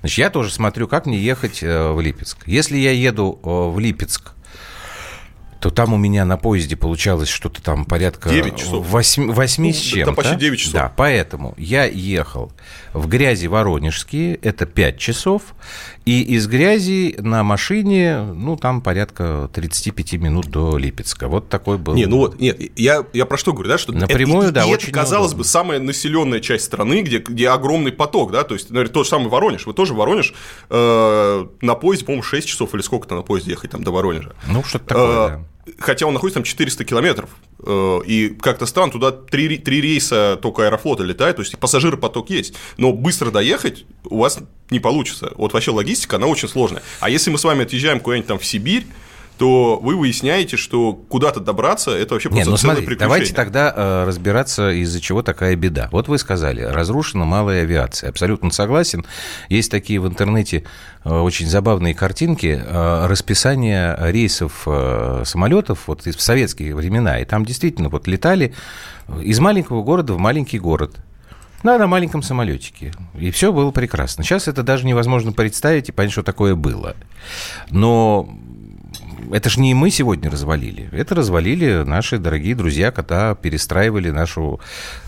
Значит, 0.00 0.18
я 0.18 0.30
тоже 0.30 0.52
смотрю, 0.52 0.88
как 0.88 1.06
мне 1.06 1.18
ехать 1.18 1.62
э, 1.62 1.92
в 1.92 2.00
Липецк. 2.00 2.36
Если 2.46 2.76
я 2.76 2.92
еду 2.92 3.40
э, 3.42 3.48
в 3.48 3.78
Липецк 3.78 4.32
то 5.62 5.70
там 5.70 5.94
у 5.94 5.96
меня 5.96 6.24
на 6.24 6.36
поезде 6.36 6.74
получалось 6.74 7.28
что-то 7.28 7.62
там 7.62 7.84
порядка 7.84 8.28
9 8.28 8.56
часов. 8.56 8.84
8, 8.84 9.30
8 9.30 9.64
ну, 9.64 9.72
с 9.72 9.76
чем-то. 9.76 10.06
Там 10.06 10.14
почти 10.16 10.34
9 10.34 10.58
часов. 10.58 10.72
Да, 10.72 10.92
поэтому 10.96 11.54
я 11.56 11.84
ехал 11.84 12.50
в 12.92 13.06
грязи 13.06 13.46
Воронежские, 13.46 14.34
это 14.42 14.66
5 14.66 14.98
часов, 14.98 15.54
и 16.04 16.20
из 16.20 16.48
грязи 16.48 17.14
на 17.20 17.44
машине, 17.44 18.22
ну, 18.22 18.56
там 18.56 18.80
порядка 18.80 19.48
35 19.54 20.14
минут 20.14 20.48
до 20.48 20.76
Липецка. 20.78 21.28
Вот 21.28 21.48
такой 21.48 21.78
был. 21.78 21.94
Не, 21.94 22.06
ну 22.06 22.16
вот, 22.18 22.40
нет, 22.40 22.58
я, 22.76 23.06
я 23.12 23.24
про 23.24 23.36
что 23.36 23.52
говорю, 23.52 23.68
да, 23.68 23.78
что 23.78 23.92
Напрямую, 23.92 24.46
это, 24.46 24.52
да, 24.54 24.64
и 24.64 24.72
очень 24.72 24.88
это, 24.88 24.98
казалось 24.98 25.34
бы, 25.34 25.44
самая 25.44 25.78
населенная 25.78 26.40
часть 26.40 26.64
страны, 26.64 27.02
где, 27.02 27.18
где 27.18 27.50
огромный 27.50 27.92
поток, 27.92 28.32
да, 28.32 28.42
то 28.42 28.54
есть, 28.54 28.70
наверное, 28.70 28.92
тот 28.92 29.04
же 29.06 29.10
самый 29.10 29.28
Воронеж, 29.28 29.64
вы 29.66 29.74
тоже 29.74 29.94
Воронеж 29.94 30.34
э, 30.70 31.46
на 31.60 31.74
поезде, 31.76 32.04
по-моему, 32.04 32.24
6 32.24 32.48
часов 32.48 32.74
или 32.74 32.82
сколько-то 32.82 33.14
на 33.14 33.22
поезде 33.22 33.52
ехать 33.52 33.70
там 33.70 33.84
до 33.84 33.92
Воронежа. 33.92 34.34
Ну, 34.48 34.64
что-то 34.64 34.86
такое, 34.86 35.06
э, 35.06 35.28
да 35.28 35.44
хотя 35.78 36.06
он 36.06 36.14
находится 36.14 36.36
там 36.40 36.44
400 36.44 36.84
километров, 36.84 37.30
э, 37.64 38.00
и 38.06 38.28
как-то 38.40 38.66
странно, 38.66 38.92
туда 38.92 39.12
три, 39.12 39.58
три 39.58 39.80
рейса 39.80 40.38
только 40.40 40.66
аэрофлота 40.66 41.02
летает, 41.02 41.36
то 41.36 41.42
есть 41.42 41.58
пассажиропоток 41.58 42.30
есть, 42.30 42.54
но 42.76 42.92
быстро 42.92 43.30
доехать 43.30 43.84
у 44.04 44.18
вас 44.18 44.38
не 44.70 44.80
получится. 44.80 45.32
Вот 45.36 45.52
вообще 45.52 45.70
логистика, 45.70 46.16
она 46.16 46.26
очень 46.26 46.48
сложная. 46.48 46.82
А 47.00 47.10
если 47.10 47.30
мы 47.30 47.38
с 47.38 47.44
вами 47.44 47.62
отъезжаем 47.62 48.00
куда-нибудь 48.00 48.28
там 48.28 48.38
в 48.38 48.44
Сибирь, 48.44 48.86
то 49.42 49.80
вы 49.82 49.96
выясняете, 49.96 50.56
что 50.56 50.92
куда-то 50.92 51.40
добраться 51.40 51.90
это 51.90 52.14
вообще 52.14 52.28
просто 52.28 52.44
Нет, 52.44 52.48
ну, 52.48 52.56
смотри, 52.56 52.94
Давайте 52.94 53.34
тогда 53.34 53.74
э, 53.74 54.04
разбираться, 54.06 54.70
из-за 54.70 55.00
чего 55.00 55.22
такая 55.22 55.56
беда. 55.56 55.88
Вот 55.90 56.06
вы 56.06 56.18
сказали, 56.18 56.60
разрушена 56.60 57.24
малая 57.24 57.62
авиация. 57.62 58.10
Абсолютно 58.10 58.52
согласен. 58.52 59.04
Есть 59.48 59.72
такие 59.72 59.98
в 59.98 60.06
интернете 60.06 60.62
э, 61.04 61.12
очень 61.12 61.48
забавные 61.48 61.92
картинки 61.92 62.62
э, 62.64 63.06
расписания 63.08 63.98
рейсов 64.12 64.62
э, 64.66 65.24
самолетов 65.26 65.88
вот 65.88 66.06
в 66.06 66.22
советские 66.22 66.76
времена. 66.76 67.18
И 67.18 67.24
там 67.24 67.44
действительно 67.44 67.88
вот 67.88 68.06
летали 68.06 68.54
из 69.24 69.40
маленького 69.40 69.82
города 69.82 70.12
в 70.12 70.18
маленький 70.18 70.60
город. 70.60 70.94
Да, 71.64 71.78
на 71.78 71.88
маленьком 71.88 72.22
самолетике. 72.22 72.92
И 73.18 73.32
все 73.32 73.52
было 73.52 73.72
прекрасно. 73.72 74.22
Сейчас 74.22 74.46
это 74.46 74.62
даже 74.62 74.86
невозможно 74.86 75.32
представить 75.32 75.88
и 75.88 75.92
понять, 75.92 76.12
что 76.12 76.22
такое 76.22 76.54
было. 76.54 76.94
Но 77.70 78.28
это 79.32 79.48
же 79.48 79.60
не 79.60 79.74
мы 79.74 79.90
сегодня 79.90 80.30
развалили. 80.30 80.88
Это 80.92 81.14
развалили 81.14 81.84
наши 81.84 82.18
дорогие 82.18 82.54
друзья, 82.54 82.90
когда 82.90 83.34
перестраивали 83.34 84.10
нашу 84.10 84.60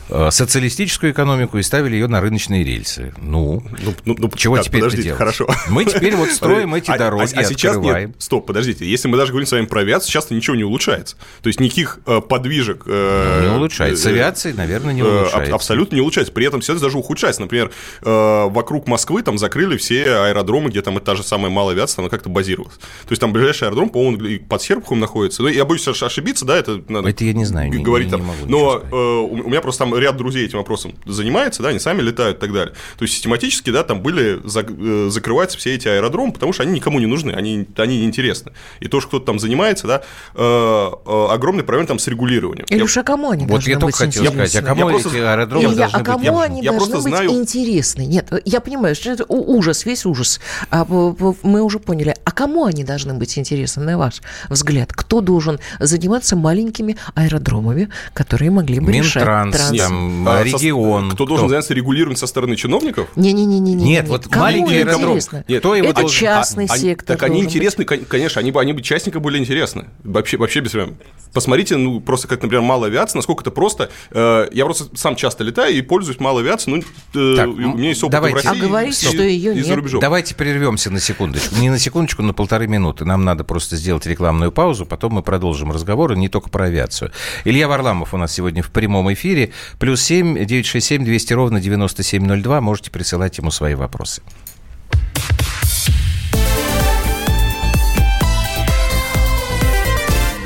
социалистическую 0.08 1.12
экономику 1.12 1.58
и 1.58 1.62
ставили 1.62 1.94
ее 1.94 2.08
на 2.08 2.20
рыночные 2.20 2.64
рельсы. 2.64 3.12
Ну, 3.18 3.62
ну, 3.82 3.94
ну, 4.04 4.16
ну 4.18 4.30
чего 4.36 4.56
так, 4.56 4.66
теперь 4.66 4.80
подождите, 4.80 5.04
делать? 5.04 5.18
хорошо. 5.18 5.48
Мы 5.68 5.84
теперь 5.84 6.16
вот 6.16 6.30
строим 6.32 6.74
эти 6.74 6.96
дороги, 6.96 7.34
а, 7.34 7.40
а 7.40 7.44
сейчас 7.44 7.76
открываем. 7.76 8.08
Нет, 8.10 8.16
стоп, 8.18 8.46
подождите, 8.46 8.86
если 8.86 9.08
мы 9.08 9.16
даже 9.16 9.32
говорим 9.32 9.46
с 9.46 9.52
вами 9.52 9.66
про 9.66 9.80
авиацию, 9.80 10.10
сейчас 10.10 10.30
ничего 10.30 10.56
не 10.56 10.64
улучшается. 10.64 11.16
То 11.42 11.48
есть 11.48 11.60
никаких 11.60 12.00
э, 12.06 12.20
подвижек... 12.20 12.82
Э, 12.86 13.48
не 13.48 13.56
улучшается. 13.56 14.02
С 14.02 14.06
авиацией, 14.06 14.54
наверное, 14.54 14.94
не 14.94 15.02
э, 15.02 15.04
улучшается. 15.04 15.52
Э, 15.52 15.54
абсолютно 15.54 15.94
не 15.96 16.00
улучшается. 16.00 16.32
При 16.32 16.46
этом 16.46 16.60
все 16.60 16.78
даже 16.78 16.98
ухудшается. 16.98 17.40
Например, 17.40 17.70
э, 18.02 18.48
вокруг 18.48 18.86
Москвы 18.88 19.22
там 19.22 19.38
закрыли 19.38 19.76
все 19.76 20.04
аэродромы, 20.04 20.70
где 20.70 20.82
там 20.82 20.98
та 21.00 21.14
же 21.14 21.22
самая 21.22 21.50
малая 21.50 21.74
авиация, 21.74 22.02
она 22.02 22.08
как-то 22.08 22.28
базировалась. 22.28 22.76
То 22.76 23.10
есть 23.10 23.20
там 23.20 23.32
ближайший 23.32 23.68
аэродром, 23.68 23.88
по-моему, 23.90 24.44
под 24.48 24.62
Серпухом 24.62 25.00
находится. 25.00 25.42
Ну, 25.42 25.48
я 25.48 25.64
боюсь 25.64 25.86
ошибиться, 25.86 26.44
да, 26.44 26.56
это 26.56 26.82
надо 26.88 27.08
Это 27.08 27.24
я 27.24 27.32
не 27.32 27.44
знаю, 27.44 27.70
говорить 27.82 28.08
не, 28.08 28.10
там. 28.12 28.20
не 28.20 28.26
могу 28.26 28.46
Но 28.46 28.82
э, 28.90 28.96
у 28.96 29.48
меня 29.48 29.60
просто 29.60 29.84
там 29.84 29.93
там 29.94 30.02
ряд 30.02 30.16
друзей 30.16 30.46
этим 30.46 30.58
вопросом 30.58 30.94
занимается, 31.06 31.62
да, 31.62 31.70
они 31.70 31.78
сами 31.78 32.02
летают 32.02 32.38
и 32.38 32.40
так 32.40 32.52
далее. 32.52 32.74
То 32.98 33.04
есть 33.04 33.14
систематически, 33.14 33.70
да, 33.70 33.82
там 33.82 34.02
были 34.02 34.40
э, 34.44 35.10
закрываются 35.10 35.58
все 35.58 35.74
эти 35.74 35.88
аэродромы, 35.88 36.32
потому 36.32 36.52
что 36.52 36.62
они 36.62 36.72
никому 36.72 36.98
не 37.00 37.06
нужны, 37.06 37.32
они, 37.32 37.66
они 37.76 38.00
неинтересны. 38.00 38.52
И 38.80 38.88
то, 38.88 39.00
что 39.00 39.08
кто-то 39.08 39.26
там 39.26 39.38
занимается, 39.38 39.86
да, 39.86 40.02
огромный 40.34 41.64
проблем 41.64 41.86
там 41.86 41.98
с 41.98 42.06
регулированием. 42.08 42.66
Илюша, 42.68 43.00
а 43.00 43.04
кому 43.04 43.30
они 43.30 43.46
Вот 43.46 43.62
я 43.64 43.78
только 43.78 43.98
хотел 43.98 44.24
сказать, 44.26 44.56
а 44.56 44.62
кому 44.62 44.90
я 44.90 44.96
эти 44.96 45.16
аэродромы 45.16 45.64
Илья, 45.64 45.88
а 45.92 46.02
кому 46.02 46.18
быть? 46.18 46.44
они 46.44 46.62
я, 46.62 46.72
должны 46.72 46.96
быть 46.96 47.02
знаю... 47.02 47.30
интересны? 47.30 48.06
Нет, 48.06 48.32
я 48.44 48.60
понимаю, 48.60 48.94
что 48.94 49.10
это 49.10 49.24
ужас, 49.28 49.84
весь 49.84 50.04
ужас. 50.06 50.40
А, 50.70 50.84
мы 50.84 51.62
уже 51.62 51.78
поняли. 51.78 52.14
А 52.24 52.30
кому 52.30 52.64
они 52.64 52.84
должны 52.84 53.14
быть 53.14 53.38
интересны, 53.38 53.84
на 53.84 53.98
ваш 53.98 54.22
взгляд? 54.48 54.92
Кто 54.92 55.20
должен 55.20 55.60
заниматься 55.78 56.36
маленькими 56.36 56.96
аэродромами, 57.14 57.88
которые 58.12 58.50
могли 58.50 58.80
бы 58.80 58.92
Минтранс, 58.92 59.54
решать 59.54 59.83
там, 59.88 60.28
а, 60.28 60.42
регион. 60.42 61.06
Кто, 61.06 61.14
кто 61.14 61.26
должен 61.26 61.48
заняться 61.48 61.74
регулированием 61.74 62.16
со 62.16 62.26
стороны 62.26 62.56
чиновников? 62.56 63.08
Не-не-не. 63.16 63.60
не. 63.60 63.74
Нет, 63.74 64.08
вот 64.08 64.28
кому 64.28 64.44
маленький 64.44 64.78
аэродром. 64.78 65.18
Нет, 65.48 65.60
кто 65.60 65.74
его 65.74 65.88
это 65.88 66.02
должен... 66.02 66.18
частный 66.18 66.66
а, 66.66 66.76
сектор. 66.78 67.16
Так 67.16 67.22
они 67.22 67.42
интересны, 67.42 67.84
быть. 67.84 68.08
конечно, 68.08 68.40
они 68.40 68.50
бы, 68.50 68.60
они 68.60 68.72
бы 68.72 68.82
частникам 68.82 69.22
были 69.22 69.38
интересны. 69.38 69.86
Вообще, 70.02 70.36
вообще 70.36 70.60
без 70.60 70.70
проблем. 70.70 70.98
Посмотрите, 71.32 71.76
ну, 71.76 72.00
просто 72.00 72.28
как, 72.28 72.42
например, 72.42 72.62
малая 72.62 72.90
авиация, 72.90 73.18
насколько 73.18 73.42
это 73.42 73.50
просто. 73.50 73.90
Э, 74.12 74.46
я 74.52 74.64
просто 74.64 74.96
сам 74.96 75.16
часто 75.16 75.42
летаю 75.42 75.74
и 75.74 75.82
пользуюсь 75.82 76.20
малой 76.20 76.44
авиацией, 76.44 76.76
ну, 76.76 77.32
э, 77.32 77.36
так, 77.36 77.48
у 77.48 77.52
меня 77.52 77.88
есть 77.88 78.02
опыт 78.04 78.12
давайте. 78.12 78.38
в 78.38 78.44
России. 78.44 78.60
А 78.60 78.66
говорите, 78.66 79.08
что 79.08 79.22
ее 79.22 79.54
нет. 79.54 79.68
Рубежом. 79.74 80.00
Давайте 80.00 80.36
прервемся 80.36 80.90
на 80.92 81.00
секундочку. 81.00 81.56
Не 81.56 81.70
на 81.70 81.78
секундочку, 81.80 82.22
на 82.22 82.32
полторы 82.34 82.68
минуты. 82.68 83.04
Нам 83.04 83.24
надо 83.24 83.42
просто 83.42 83.74
сделать 83.76 84.06
рекламную 84.06 84.52
паузу, 84.52 84.86
потом 84.86 85.14
мы 85.14 85.22
продолжим 85.22 85.72
разговор, 85.72 86.14
не 86.16 86.28
только 86.28 86.50
про 86.50 86.66
авиацию. 86.66 87.10
Илья 87.44 87.66
Варламов 87.66 88.14
у 88.14 88.16
нас 88.16 88.32
сегодня 88.32 88.62
в 88.62 88.70
прямом 88.70 89.12
эфире. 89.12 89.52
Плюс 89.78 90.02
семь 90.02 90.44
девять 90.44 90.66
шесть 90.66 90.86
семь 90.86 91.04
двести 91.04 91.32
ровно 91.32 91.60
девяносто 91.60 92.02
семь 92.02 92.24
ноль 92.24 92.42
два. 92.42 92.60
Можете 92.60 92.90
присылать 92.90 93.38
ему 93.38 93.50
свои 93.50 93.74
вопросы. 93.74 94.22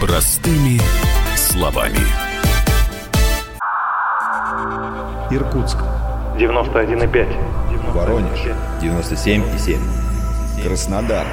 Простыми 0.00 0.80
словами. 1.36 1.98
Иркутск. 5.30 5.78
91,5. 6.38 7.92
Воронеж. 7.92 8.40
97,7. 8.80 9.78
Краснодар. 10.62 11.26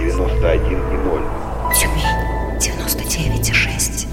91,0. 0.00 1.74
Тюмень. 1.74 2.58
99,6. 2.58 4.06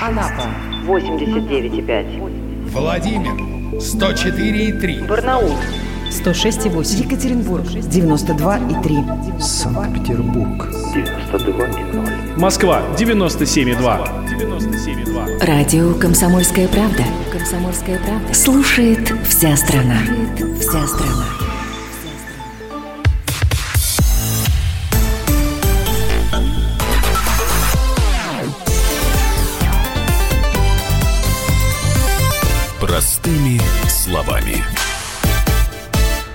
Анапа. 0.00 0.71
89,5. 0.82 2.70
Владимир. 2.70 3.32
104,3. 3.78 5.06
Барнаул. 5.06 5.52
106,8. 6.10 7.04
Екатеринбург. 7.04 7.64
92,3. 7.64 9.40
Санкт-Петербург. 9.40 10.68
92,0. 10.94 12.38
Москва. 12.38 12.82
97,2. 12.98 14.08
97,2. 14.26 15.46
Радио 15.46 15.94
«Комсомольская 15.94 16.68
правда». 16.68 17.04
«Комсомольская 17.30 17.98
правда». 17.98 18.34
Слушает 18.34 19.12
вся 19.28 19.56
страна. 19.56 19.98
Слушает 20.04 20.58
вся 20.60 20.86
страна. 20.86 21.41
Простыми 33.22 33.60
словами. 33.88 34.81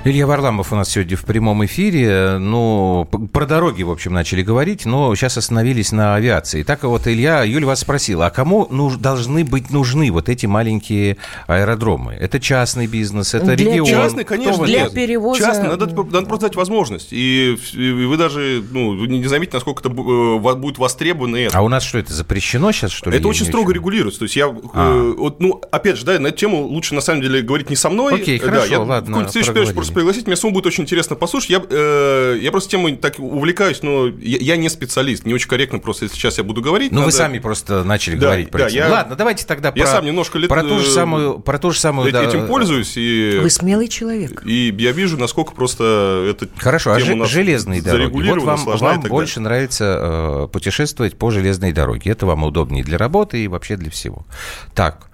Илья 0.10 0.26
Варламов 0.26 0.72
у 0.72 0.76
нас 0.78 0.90
сегодня 0.90 1.18
в 1.18 1.26
прямом 1.26 1.66
эфире. 1.66 2.38
Ну, 2.38 3.06
про 3.34 3.46
дороги, 3.46 3.84
в 3.84 3.92
общем, 3.92 4.14
начали 4.14 4.42
говорить, 4.42 4.86
но 4.86 5.14
сейчас 5.16 5.38
остановились 5.38 5.92
на 5.92 6.16
авиации. 6.16 6.64
Так 6.64 6.84
вот, 6.84 7.08
Илья, 7.08 7.44
Юля 7.44 7.68
вас 7.68 7.82
спросила, 7.82 8.28
а 8.28 8.30
кому 8.30 8.68
нуж, 8.70 8.96
должны 8.96 9.44
быть 9.44 9.70
нужны 9.70 10.10
вот 10.12 10.30
эти 10.30 10.46
маленькие 10.46 11.18
аэродромы? 11.48 12.14
Это 12.14 12.40
частный 12.40 12.88
бизнес, 12.88 13.34
это 13.34 13.58
для 13.58 13.74
регион? 13.74 13.86
Частный, 13.86 14.24
конечно, 14.24 14.64
для 14.66 14.84
нет. 14.84 14.94
перевоза... 14.94 15.40
Частный, 15.40 15.68
надо, 15.68 15.88
надо 15.88 16.26
просто 16.26 16.48
дать 16.48 16.56
возможность. 16.56 17.10
И, 17.12 17.58
и 17.74 17.92
вы 17.92 18.16
даже 18.16 18.64
ну, 18.72 18.94
не 18.94 19.26
заметите, 19.26 19.58
насколько 19.58 19.82
это 19.82 19.90
э, 19.90 20.56
будет 20.56 20.78
востребовано. 20.78 21.36
Это. 21.36 21.58
А 21.58 21.62
у 21.62 21.68
нас 21.68 21.84
что, 21.84 21.98
это 21.98 22.14
запрещено 22.14 22.72
сейчас, 22.72 22.92
что 22.92 23.10
ли? 23.10 23.18
Это 23.18 23.28
очень 23.28 23.46
строго 23.46 23.72
очень... 23.72 23.80
регулируется. 23.80 24.20
То 24.20 24.24
есть 24.24 24.38
я, 24.38 24.46
э, 24.46 24.54
а. 24.74 24.90
э, 24.90 25.16
вот, 25.18 25.42
ну, 25.42 25.62
опять 25.70 25.98
же, 25.98 26.06
да, 26.06 26.18
на 26.18 26.28
эту 26.28 26.38
тему 26.38 26.64
лучше, 26.64 26.96
на 26.96 27.02
самом 27.02 27.22
деле, 27.22 27.42
говорить 27.42 27.70
не 27.70 27.76
со 27.76 27.90
мной. 27.90 28.16
Окей, 28.16 28.40
хорошо, 28.40 28.62
да, 28.62 28.66
я 28.68 28.80
ладно, 28.80 29.28
просто 29.74 29.97
пригласить, 29.98 30.28
мне 30.28 30.36
самому 30.36 30.54
будет 30.54 30.68
очень 30.68 30.84
интересно 30.84 31.16
послушать. 31.16 31.50
Я, 31.50 31.64
э, 31.68 32.38
я 32.40 32.52
просто 32.52 32.70
темой 32.70 32.96
так 32.96 33.18
увлекаюсь, 33.18 33.82
но 33.82 34.08
я, 34.08 34.38
я 34.38 34.56
не 34.56 34.70
специалист, 34.70 35.26
не 35.26 35.34
очень 35.34 35.50
корректно 35.50 35.80
просто, 35.80 36.06
если 36.06 36.16
сейчас 36.18 36.38
я 36.38 36.44
буду 36.44 36.62
говорить. 36.62 36.92
Ну, 36.92 37.00
надо... 37.00 37.06
вы 37.08 37.12
сами 37.12 37.40
просто 37.40 37.84
начали 37.84 38.16
да, 38.16 38.28
говорить 38.28 38.52
про 38.52 38.60
да, 38.60 38.68
Я... 38.68 38.90
Ладно, 38.90 39.16
давайте 39.16 39.46
тогда 39.48 39.74
я 39.76 39.84
про, 39.84 39.92
сам 39.92 40.06
немножко 40.06 40.38
лет... 40.38 40.50
про 40.50 40.62
ту 40.62 40.80
же 40.80 40.86
самую... 40.86 41.40
Про 41.40 41.58
ту 41.58 41.72
же 41.72 41.80
самую 41.80 42.12
да, 42.12 42.24
этим 42.24 42.46
пользуюсь. 42.46 42.94
И... 42.96 43.40
Вы 43.42 43.50
смелый 43.50 43.88
человек. 43.88 44.44
И 44.46 44.76
я 44.78 44.92
вижу, 44.92 45.18
насколько 45.18 45.54
просто 45.54 46.28
это 46.30 46.48
Хорошо, 46.58 46.92
а 46.92 47.00
ж, 47.00 47.26
железные 47.26 47.82
дороги. 47.82 48.30
Вот 48.30 48.44
вам, 48.44 48.66
вам 48.66 49.02
больше 49.02 49.40
нравится 49.40 50.46
э, 50.46 50.48
путешествовать 50.54 51.18
по 51.18 51.32
железной 51.32 51.72
дороге. 51.72 52.12
Это 52.12 52.28
вам 52.28 52.44
удобнее 52.44 52.84
для 52.84 53.00
работы 53.00 53.44
и 53.44 53.48
вообще 53.48 53.78
для 53.78 53.90
всего. 53.90 54.28
Так, 54.76 55.08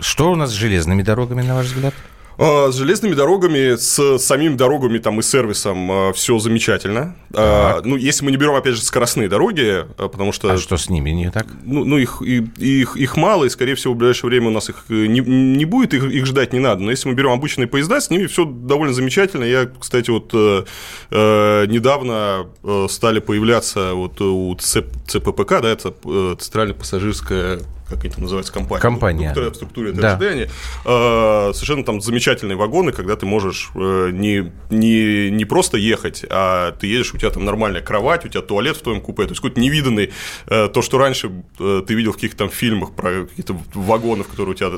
что 0.00 0.32
у 0.32 0.34
нас 0.34 0.50
с 0.50 0.54
железными 0.54 1.02
дорогами, 1.02 1.42
на 1.42 1.54
ваш 1.54 1.66
взгляд? 1.66 1.94
А, 2.38 2.70
с 2.70 2.76
железными 2.76 3.14
дорогами, 3.14 3.76
с 3.76 4.18
самими 4.18 4.54
дорогами 4.54 4.98
там, 4.98 5.20
и 5.20 5.22
сервисом 5.22 5.90
а, 5.90 6.12
все 6.12 6.38
замечательно. 6.38 7.16
А, 7.34 7.80
ну, 7.82 7.96
если 7.96 8.24
мы 8.24 8.30
не 8.30 8.36
берем, 8.36 8.54
опять 8.54 8.74
же, 8.74 8.82
скоростные 8.82 9.28
дороги, 9.28 9.86
потому 9.96 10.32
что... 10.32 10.52
А 10.52 10.58
что 10.58 10.76
с 10.76 10.90
ними 10.90 11.10
не 11.10 11.30
так? 11.30 11.46
Ну, 11.64 11.84
ну 11.84 11.96
их, 11.96 12.20
их, 12.20 12.96
их 12.96 13.16
мало, 13.16 13.44
и, 13.44 13.48
скорее 13.48 13.74
всего, 13.74 13.94
в 13.94 13.96
ближайшее 13.96 14.28
время 14.28 14.48
у 14.48 14.50
нас 14.50 14.68
их 14.68 14.84
э, 14.90 15.06
не, 15.06 15.20
не 15.20 15.64
будет, 15.64 15.94
их, 15.94 16.04
их 16.04 16.26
ждать 16.26 16.52
не 16.52 16.58
надо. 16.58 16.82
Но 16.82 16.90
если 16.90 17.08
мы 17.08 17.14
берем 17.14 17.32
обычные 17.32 17.68
поезда, 17.68 18.00
с 18.00 18.10
ними 18.10 18.26
все 18.26 18.44
довольно 18.44 18.92
замечательно. 18.92 19.44
Я, 19.44 19.66
кстати, 19.66 20.10
вот 20.10 20.30
э, 20.34 20.64
э 21.10 21.66
недавно 21.66 22.46
стали 22.88 23.20
появляться 23.20 23.94
вот 23.94 24.20
у 24.20 24.54
ЦППК, 24.56 25.60
да, 25.62 25.70
это 25.70 25.94
Центральная 26.38 26.74
пассажирская 26.74 27.60
как 27.88 28.04
это 28.04 28.20
называется, 28.20 28.52
компания. 28.52 28.80
Компания. 28.80 29.32
В 29.34 29.54
структуре 29.54 29.92
да. 29.92 30.12
ожидания. 30.12 30.50
Э, 30.84 31.52
совершенно 31.54 31.84
там 31.84 32.00
замечательные 32.00 32.56
вагоны, 32.56 32.92
когда 32.92 33.14
ты 33.16 33.26
можешь 33.26 33.70
э, 33.74 34.10
не, 34.12 34.52
не, 34.70 35.30
не 35.30 35.44
просто 35.44 35.78
ехать, 35.78 36.24
а 36.28 36.72
ты 36.72 36.88
едешь, 36.88 37.14
у 37.14 37.18
тебя 37.18 37.30
там 37.30 37.44
нормальная 37.44 37.82
кровать, 37.82 38.24
у 38.24 38.28
тебя 38.28 38.42
туалет 38.42 38.76
в 38.76 38.82
твоем 38.82 39.00
купе, 39.00 39.24
то 39.24 39.30
есть 39.30 39.40
какой-то 39.40 39.60
невиданный, 39.60 40.12
э, 40.46 40.68
то, 40.68 40.82
что 40.82 40.98
раньше 40.98 41.30
ты 41.58 41.94
видел 41.94 42.12
в 42.12 42.16
каких-то 42.16 42.38
там 42.38 42.50
фильмах 42.50 42.92
про 42.94 43.26
какие-то 43.26 43.56
вагоны, 43.74 44.24
в 44.24 44.28
которые 44.28 44.52
у 44.52 44.54
тебя 44.54 44.70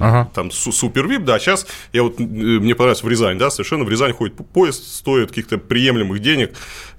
ага. 0.00 0.30
там 0.34 0.50
супер 0.50 1.08
вип, 1.08 1.24
да, 1.24 1.38
сейчас 1.38 1.66
я 1.92 2.02
вот, 2.02 2.18
мне 2.18 2.74
понравилось 2.74 3.02
в 3.02 3.08
Рязань, 3.08 3.38
да, 3.38 3.50
совершенно 3.50 3.84
в 3.84 3.88
Рязань 3.88 4.12
ходит 4.12 4.34
поезд, 4.52 4.86
стоит 4.86 5.30
каких-то 5.30 5.58
приемлемых 5.58 6.20
денег, 6.20 6.50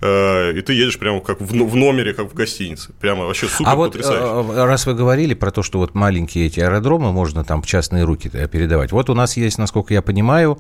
и 0.01 0.63
ты 0.65 0.73
едешь 0.73 0.97
прямо 0.97 1.21
как 1.21 1.41
в 1.41 1.75
номере, 1.75 2.13
как 2.13 2.31
в 2.31 2.33
гостинице, 2.33 2.91
прямо 2.99 3.25
вообще 3.25 3.47
супер 3.47 3.69
а 3.69 3.75
вот, 3.75 3.95
раз 3.95 4.85
вы 4.85 4.93
говорили 4.93 5.33
про 5.43 5.51
то, 5.51 5.61
что 5.61 5.79
вот 5.79 5.93
маленькие 5.93 6.45
эти 6.45 6.61
аэродромы 6.61 7.11
можно 7.11 7.43
там 7.43 7.61
в 7.61 7.65
частные 7.65 8.05
руки 8.05 8.29
передавать. 8.29 8.93
Вот 8.93 9.09
у 9.09 9.13
нас 9.13 9.35
есть, 9.35 9.57
насколько 9.57 9.93
я 9.93 10.01
понимаю, 10.01 10.57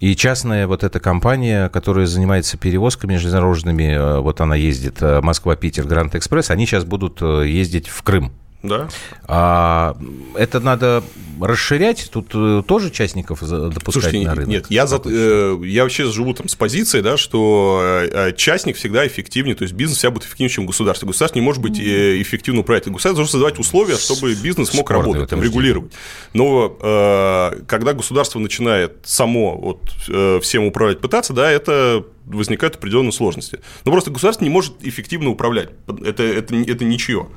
и 0.00 0.16
частная 0.16 0.66
вот 0.66 0.82
эта 0.82 0.98
компания, 0.98 1.68
которая 1.68 2.06
занимается 2.06 2.58
перевозками 2.58 3.18
железнодорожными, 3.18 3.84
э, 3.84 4.18
вот 4.18 4.40
она 4.40 4.56
ездит 4.56 4.96
э, 5.00 5.20
Москва-Питер 5.20 5.86
Гранд 5.86 6.16
Экспресс, 6.16 6.50
они 6.50 6.66
сейчас 6.66 6.84
будут 6.84 7.22
э, 7.22 7.44
ездить 7.46 7.86
в 7.86 8.02
Крым. 8.02 8.32
Да. 8.66 8.88
А, 9.24 9.96
это 10.34 10.60
надо 10.60 11.02
расширять? 11.40 12.08
Тут 12.10 12.30
э, 12.34 12.62
тоже 12.66 12.90
частников 12.90 13.40
допускать 13.40 13.92
Слушайте, 13.92 14.26
на 14.26 14.34
рынок? 14.34 14.48
Нет, 14.48 14.66
я, 14.70 14.86
за, 14.86 15.00
э, 15.04 15.58
я 15.64 15.82
вообще 15.82 16.04
живу 16.04 16.32
там 16.34 16.48
с 16.48 16.54
позиции, 16.54 17.00
да, 17.00 17.16
что 17.16 17.80
э, 17.82 18.32
частник 18.36 18.76
всегда 18.76 19.06
эффективнее, 19.06 19.54
то 19.54 19.62
есть 19.62 19.74
бизнес 19.74 19.98
всегда 19.98 20.12
будет 20.12 20.24
эффективнее, 20.24 20.50
чем 20.50 20.66
государство. 20.66 21.06
Государство 21.06 21.38
не 21.38 21.44
может 21.44 21.62
быть 21.62 21.78
э, 21.78 22.20
эффективно 22.22 22.60
управлять. 22.60 22.84
Государство 22.84 23.14
должно 23.14 23.30
создавать 23.30 23.58
условия, 23.58 23.96
чтобы 23.96 24.34
бизнес 24.34 24.72
мог 24.74 24.86
Спорный 24.86 25.12
работать, 25.12 25.30
там, 25.30 25.42
регулировать. 25.42 25.92
Но 26.32 26.76
э, 26.80 27.62
когда 27.66 27.92
государство 27.92 28.38
начинает 28.38 28.98
само 29.04 29.56
вот, 29.56 29.80
э, 30.08 30.40
всем 30.40 30.64
управлять, 30.64 31.00
пытаться, 31.00 31.32
да, 31.32 31.50
это 31.50 32.04
возникают 32.26 32.76
определенные 32.76 33.12
сложности. 33.12 33.60
Но 33.84 33.92
просто 33.92 34.10
государство 34.10 34.44
не 34.44 34.50
может 34.50 34.74
эффективно 34.82 35.30
управлять. 35.30 35.70
Это, 36.04 36.22
это, 36.22 36.54
это 36.54 36.84
ничего. 36.84 37.30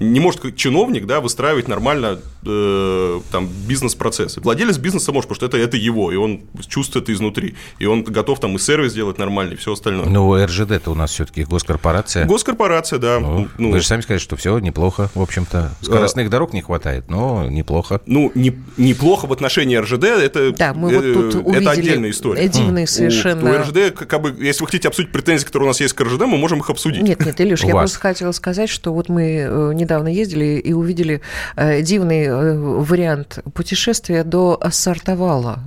Не 0.00 0.18
может 0.18 0.56
чиновник, 0.56 1.06
да, 1.06 1.20
выстраивать 1.20 1.68
нормально 1.68 2.18
э, 2.44 3.20
там 3.30 3.48
бизнес-процессы. 3.68 4.40
Владелец 4.40 4.78
бизнеса 4.78 5.12
может, 5.12 5.28
потому 5.28 5.36
что 5.36 5.46
это, 5.46 5.58
это 5.58 5.76
его, 5.76 6.10
и 6.10 6.16
он 6.16 6.40
чувствует 6.68 7.04
это 7.04 7.12
изнутри, 7.12 7.54
и 7.78 7.84
он 7.84 8.02
готов 8.02 8.40
там 8.40 8.56
и 8.56 8.58
сервис 8.58 8.94
делать 8.94 9.18
нормальный, 9.18 9.54
и 9.54 9.56
все 9.56 9.74
остальное. 9.74 10.06
Ну, 10.06 10.42
РЖД-то 10.42 10.90
у 10.90 10.94
нас 10.94 11.10
все-таки 11.10 11.44
госкорпорация. 11.44 12.24
Госкорпорация, 12.24 12.98
да. 12.98 13.20
Ну, 13.20 13.48
ну, 13.58 13.70
вы 13.70 13.80
же 13.80 13.86
сами 13.86 14.00
сказали, 14.00 14.20
что 14.20 14.36
все 14.36 14.58
неплохо, 14.58 15.10
в 15.14 15.20
общем-то. 15.20 15.72
Скоростных 15.82 16.28
а... 16.28 16.30
дорог 16.30 16.54
не 16.54 16.62
хватает, 16.62 17.10
но 17.10 17.46
неплохо. 17.46 18.00
Ну, 18.06 18.32
не, 18.34 18.58
неплохо 18.78 19.26
в 19.26 19.32
отношении 19.32 19.76
РЖД, 19.76 20.04
это, 20.04 20.52
да, 20.52 20.72
мы 20.72 20.94
вот 20.94 21.12
тут 21.12 21.34
это 21.34 21.38
увидели 21.40 21.68
отдельная 21.68 22.10
история. 22.10 22.48
Дивные 22.48 22.86
совершенно. 22.86 23.50
У, 23.50 23.54
у 23.54 23.58
РЖД, 23.58 23.94
как 23.94 24.22
бы, 24.22 24.34
если 24.42 24.62
вы 24.62 24.66
хотите 24.66 24.88
обсудить 24.88 25.12
претензии, 25.12 25.44
которые 25.44 25.66
у 25.66 25.70
нас 25.70 25.80
есть 25.80 25.92
к 25.92 26.00
РЖД, 26.00 26.20
мы 26.22 26.38
можем 26.38 26.60
их 26.60 26.70
обсудить. 26.70 27.02
Нет, 27.02 27.24
нет, 27.24 27.38
Илюш, 27.38 27.64
я 27.64 27.72
просто 27.72 27.98
хотела 27.98 28.32
сказать, 28.32 28.70
что 28.70 28.94
вот 28.94 29.10
мы 29.10 29.46
э, 29.46 29.72
недавно 29.90 30.08
ездили 30.08 30.60
и 30.60 30.72
увидели 30.72 31.20
э, 31.56 31.82
дивный 31.82 32.24
э, 32.26 32.58
вариант 32.58 33.40
путешествия 33.54 34.22
до 34.22 34.60
Сартовала. 34.70 35.58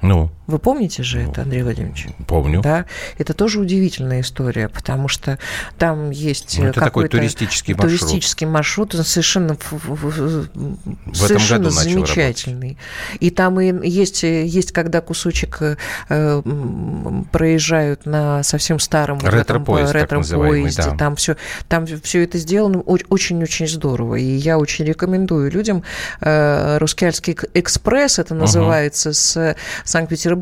Ну. 0.00 0.30
Вы 0.48 0.58
помните 0.58 1.04
же 1.04 1.20
это, 1.20 1.42
Андрей 1.42 1.62
Владимирович? 1.62 2.08
Помню. 2.26 2.62
Да, 2.62 2.86
это 3.16 3.32
тоже 3.32 3.60
удивительная 3.60 4.22
история, 4.22 4.68
потому 4.68 5.06
что 5.06 5.38
там 5.78 6.10
есть 6.10 6.58
ну, 6.58 6.66
это 6.66 6.80
такой 6.80 7.08
туристический 7.08 7.74
маршрут. 7.74 8.00
Туристический 8.00 8.46
маршрут, 8.48 8.94
он 8.96 9.04
совершенно, 9.04 9.56
в 9.70 11.14
совершенно 11.14 11.70
замечательный. 11.70 12.76
И 13.20 13.30
там 13.30 13.60
и 13.60 13.88
есть, 13.88 14.24
есть, 14.24 14.72
когда 14.72 15.00
кусочек 15.00 15.60
э, 16.08 16.42
проезжают 17.30 18.04
на 18.04 18.42
совсем 18.42 18.80
старом 18.80 19.20
ретро-поезд, 19.22 19.92
ретро-поезде, 19.92 20.82
да. 20.82 20.96
там 20.96 21.16
все, 21.16 21.36
там 21.68 21.86
все 21.86 22.24
это 22.24 22.38
сделано 22.38 22.80
очень-очень 22.80 23.68
здорово. 23.68 24.16
И 24.16 24.24
я 24.24 24.58
очень 24.58 24.84
рекомендую 24.84 25.52
людям 25.52 25.84
э, 26.20 26.78
Рускеальский 26.78 27.38
экспресс, 27.54 28.18
это 28.18 28.34
называется, 28.34 29.10
угу. 29.10 29.14
с 29.14 29.54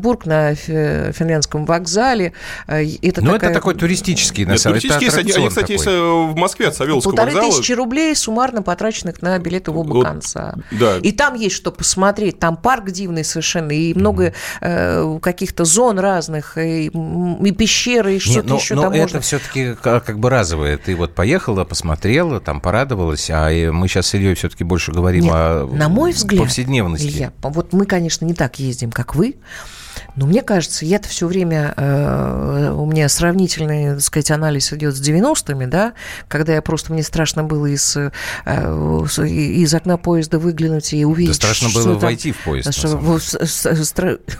Санкт-Петербург 0.01 0.25
на 0.25 0.55
финляндском 0.55 1.65
вокзале. 1.65 2.33
Э, 2.67 2.83
это 3.01 3.21
Но 3.21 3.33
такая... 3.33 3.51
это 3.51 3.59
такой 3.59 3.75
туристический, 3.75 4.45
на 4.45 4.57
самом 4.57 4.79
деле. 4.79 4.93
Туристический, 4.93 5.33
они, 5.35 5.49
кстати, 5.49 5.71
есть 5.73 5.87
э, 5.87 5.99
в 5.99 6.35
Москве 6.35 6.67
от 6.67 6.75
Савеловского 6.75 7.11
Полторы 7.11 7.33
вокзала. 7.33 7.53
тысячи 7.53 7.71
рублей 7.73 8.15
суммарно 8.15 8.61
потраченных 8.61 9.21
на 9.21 9.37
билеты 9.39 9.71
в 9.71 9.77
оба 9.77 9.93
вот, 9.93 10.05
конца. 10.05 10.55
Да. 10.71 10.97
И 10.97 11.11
там 11.11 11.35
есть 11.35 11.55
что 11.55 11.71
посмотреть. 11.71 12.39
Там 12.39 12.57
парк 12.57 12.89
дивный 12.91 13.23
совершенно, 13.23 13.71
и 13.71 13.93
много 13.93 14.27
mm. 14.27 14.33
э, 14.61 15.19
каких-то 15.21 15.65
зон 15.65 15.99
разных, 15.99 16.57
и, 16.57 16.87
и 16.87 17.51
пещеры, 17.51 18.15
и 18.15 18.19
что-то 18.19 18.49
но, 18.49 18.55
еще 18.57 18.75
но 18.75 18.81
там 18.83 18.93
это 18.93 19.01
можно. 19.01 19.21
все-таки 19.21 19.75
как, 19.81 20.05
как 20.05 20.19
бы 20.19 20.29
разовое. 20.29 20.77
Ты 20.77 20.95
вот 20.95 21.13
поехала, 21.13 21.63
посмотрела, 21.63 22.39
там 22.39 22.61
порадовалась, 22.61 23.29
а 23.29 23.49
мы 23.71 23.87
сейчас 23.87 24.07
с 24.07 24.15
Ильей 24.15 24.33
все-таки 24.35 24.63
больше 24.63 24.91
говорим 24.91 25.25
Нет, 25.25 25.33
о 25.33 25.67
на 25.71 25.89
мой 25.89 26.11
взгляд, 26.11 26.43
повседневности. 26.43 27.07
Илья, 27.07 27.33
вот 27.41 27.73
мы, 27.73 27.85
конечно, 27.85 28.25
не 28.25 28.33
так 28.33 28.59
ездим, 28.59 28.91
как 28.91 29.15
вы, 29.15 29.35
но 30.15 30.25
мне 30.25 30.41
кажется, 30.41 30.85
я-то 30.85 31.07
все 31.07 31.27
время, 31.27 31.73
э, 31.77 32.73
у 32.75 32.85
меня 32.85 33.07
сравнительный, 33.09 33.95
так 33.95 34.01
сказать, 34.01 34.31
анализ 34.31 34.73
идет 34.73 34.95
с 34.95 35.01
90-ми, 35.01 35.65
да, 35.67 35.93
когда 36.27 36.53
я 36.53 36.61
просто, 36.61 36.93
мне 36.93 37.03
страшно 37.03 37.43
было 37.43 37.67
из, 37.67 37.95
э, 37.95 38.11
из 38.45 39.73
окна 39.73 39.97
поезда 39.97 40.39
выглянуть 40.39 40.93
и 40.93 41.05
увидеть, 41.05 41.39
да 41.39 41.47
страшно 41.47 41.69
что 41.69 41.83
было 41.83 41.93
там, 41.93 42.01
войти 42.01 42.31
в 42.31 42.43
поезд. 42.43 42.73
Что, 42.73 42.97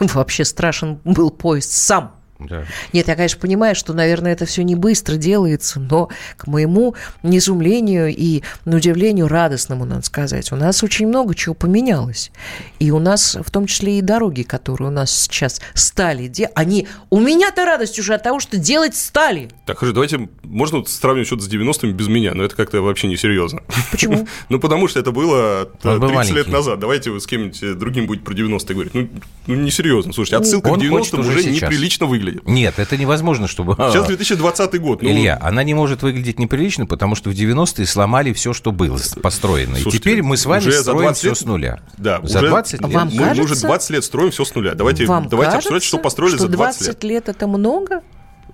вообще 0.00 0.44
страшен 0.44 1.00
был 1.04 1.30
поезд 1.30 1.72
сам 1.72 2.21
да. 2.48 2.64
Нет, 2.92 3.08
я, 3.08 3.16
конечно, 3.16 3.40
понимаю, 3.40 3.74
что, 3.74 3.92
наверное, 3.92 4.32
это 4.32 4.46
все 4.46 4.62
не 4.62 4.74
быстро 4.74 5.16
делается, 5.16 5.80
но 5.80 6.08
к 6.36 6.46
моему 6.46 6.94
изумлению 7.22 8.08
и 8.08 8.42
на 8.64 8.76
удивлению 8.76 9.28
радостному, 9.28 9.84
надо 9.84 10.04
сказать, 10.04 10.52
у 10.52 10.56
нас 10.56 10.82
очень 10.82 11.06
много 11.06 11.34
чего 11.34 11.54
поменялось. 11.54 12.30
И 12.78 12.90
у 12.90 12.98
нас, 12.98 13.36
в 13.44 13.50
том 13.50 13.66
числе 13.66 13.98
и 13.98 14.02
дороги, 14.02 14.42
которые 14.42 14.88
у 14.88 14.92
нас 14.92 15.10
сейчас 15.10 15.60
стали, 15.74 16.28
де... 16.28 16.50
они... 16.54 16.88
У 17.10 17.20
меня-то 17.20 17.64
радость 17.64 17.98
уже 17.98 18.14
от 18.14 18.22
того, 18.22 18.40
что 18.40 18.56
делать 18.56 18.96
стали. 18.96 19.48
Так, 19.66 19.78
хорошо, 19.78 19.94
давайте, 19.94 20.28
можно 20.42 20.78
вот 20.78 20.88
сравнивать 20.88 21.26
что-то 21.26 21.42
с 21.42 21.48
90-ми 21.48 21.92
без 21.92 22.08
меня, 22.08 22.34
но 22.34 22.44
это 22.44 22.56
как-то 22.56 22.80
вообще 22.82 23.06
несерьезно. 23.06 23.62
Почему? 23.90 24.26
Ну, 24.48 24.58
потому 24.58 24.88
что 24.88 25.00
это 25.00 25.12
было 25.12 25.66
30 25.82 26.32
лет 26.32 26.48
назад. 26.48 26.78
Давайте 26.78 27.10
вы 27.10 27.20
с 27.20 27.26
кем-нибудь 27.26 27.78
другим 27.78 28.06
будете 28.06 28.24
про 28.24 28.34
90-е 28.34 28.74
говорить. 28.74 28.94
Ну, 28.94 29.08
ну 29.46 29.54
несерьезно. 29.54 30.12
Слушайте, 30.12 30.36
отсылка 30.36 30.70
к 30.70 30.76
90-м 30.76 31.20
уже 31.20 31.44
неприлично 31.44 32.06
выглядит 32.06 32.31
выглядит. 32.40 32.48
Нет, 32.48 32.78
это 32.78 32.96
невозможно, 32.96 33.48
чтобы... 33.48 33.74
Сейчас 33.74 34.06
2020 34.06 34.80
год. 34.80 35.02
Ну... 35.02 35.10
Илья, 35.10 35.38
она 35.40 35.62
не 35.62 35.74
может 35.74 36.02
выглядеть 36.02 36.38
неприлично, 36.38 36.86
потому 36.86 37.14
что 37.14 37.30
в 37.30 37.34
90-е 37.34 37.86
сломали 37.86 38.32
все, 38.32 38.52
что 38.52 38.72
было 38.72 38.98
построено. 39.22 39.76
Слушайте, 39.76 39.96
и 39.96 40.00
теперь 40.00 40.22
мы 40.22 40.36
с 40.36 40.46
вами 40.46 40.70
строим 40.70 41.14
все 41.14 41.28
лет... 41.28 41.38
с 41.38 41.44
нуля. 41.44 41.80
Да, 41.98 42.20
за 42.22 42.38
уже... 42.38 42.48
20 42.48 42.72
лет. 42.72 42.92
Вам 42.92 43.08
мы, 43.08 43.18
кажется... 43.18 43.42
мы 43.42 43.44
уже 43.44 43.60
20 43.60 43.90
лет 43.90 44.04
строим 44.04 44.30
все 44.30 44.44
с 44.44 44.54
нуля. 44.54 44.74
Давайте, 44.74 45.06
Вам 45.06 45.28
давайте 45.28 45.52
кажется, 45.52 45.68
обсуждать, 45.68 45.82
что 45.82 45.98
построили 45.98 46.36
что 46.36 46.46
за 46.46 46.48
20 46.48 46.80
лет. 46.80 46.90
20 46.90 47.04
лет 47.04 47.28
это 47.28 47.46
много? 47.46 48.02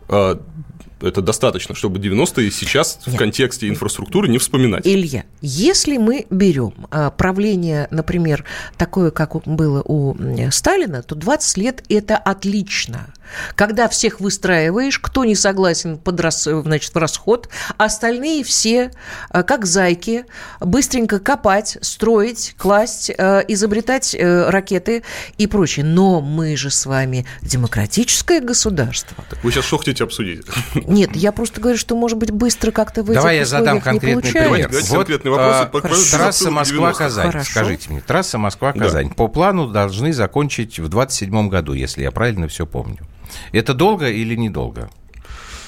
А, 0.09 0.41
это 1.01 1.23
достаточно, 1.23 1.75
чтобы 1.75 1.99
90-е 1.99 2.51
сейчас 2.51 3.01
Нет. 3.07 3.15
в 3.15 3.19
контексте 3.19 3.69
инфраструктуры 3.69 4.29
не 4.29 4.39
вспоминать. 4.39 4.87
Илья, 4.87 5.25
если 5.41 5.97
мы 5.97 6.27
берем 6.31 6.75
а, 6.91 7.11
правление, 7.11 7.89
например, 7.91 8.45
такое, 8.77 9.11
как 9.11 9.37
было 9.47 9.83
у 9.85 10.17
Сталина, 10.51 11.03
то 11.03 11.15
20 11.15 11.57
лет– 11.59 11.85
это 11.89 12.17
отлично. 12.17 13.15
Когда 13.55 13.89
всех 13.89 14.21
выстраиваешь, 14.21 14.99
кто 14.99 15.25
не 15.25 15.35
согласен 15.35 15.99
под 15.99 16.21
рас, 16.21 16.45
значит, 16.45 16.95
в 16.95 16.99
расход, 16.99 17.49
остальные 17.77 18.45
все, 18.45 18.91
а, 19.31 19.43
как 19.43 19.67
зайки, 19.67 20.25
быстренько 20.61 21.19
копать, 21.19 21.79
строить, 21.81 22.55
класть, 22.57 23.11
а, 23.17 23.41
изобретать 23.41 24.15
э, 24.15 24.49
ракеты 24.51 25.03
и 25.37 25.47
прочее. 25.47 25.85
Но 25.85 26.21
мы 26.21 26.57
же 26.57 26.71
с 26.71 26.87
вами 26.87 27.27
демократическое 27.43 28.41
государство. 28.41 29.25
Так 29.29 29.43
вы 29.45 29.53
сейчас 29.53 29.65
что 29.65 29.79
хотите 29.79 30.05
обсудить? 30.05 30.47
Нет, 30.75 31.15
я 31.15 31.33
просто 31.33 31.61
говорю, 31.61 31.79
что, 31.79 31.97
может 31.97 32.19
быть, 32.19 32.31
быстро 32.31 32.71
как-то 32.71 33.03
в 33.03 33.13
Давай 33.13 33.39
я 33.39 33.47
задам 33.47 33.81
конкретный 33.81 34.23
пример. 34.23 34.69
Давайте 34.71 34.91
вот, 34.91 34.99
конкретный 34.99 35.31
вопрос. 35.31 35.57
А, 36.13 36.17
трасса 36.17 36.51
Москва-Казань. 36.51 37.45
Скажите 37.45 37.91
мне, 37.91 38.01
трасса 38.01 38.39
Москва-Казань. 38.39 39.09
Да. 39.09 39.15
По 39.15 39.29
плану 39.29 39.69
должны 39.69 40.13
закончить 40.13 40.79
в 40.79 40.89
27 40.89 41.49
году, 41.49 41.73
если 41.73 42.03
я 42.03 42.11
правильно 42.11 42.49
все 42.49 42.67
помню. 42.67 42.99
Это 43.53 43.75
долго 43.75 44.09
или 44.09 44.35
недолго? 44.37 44.91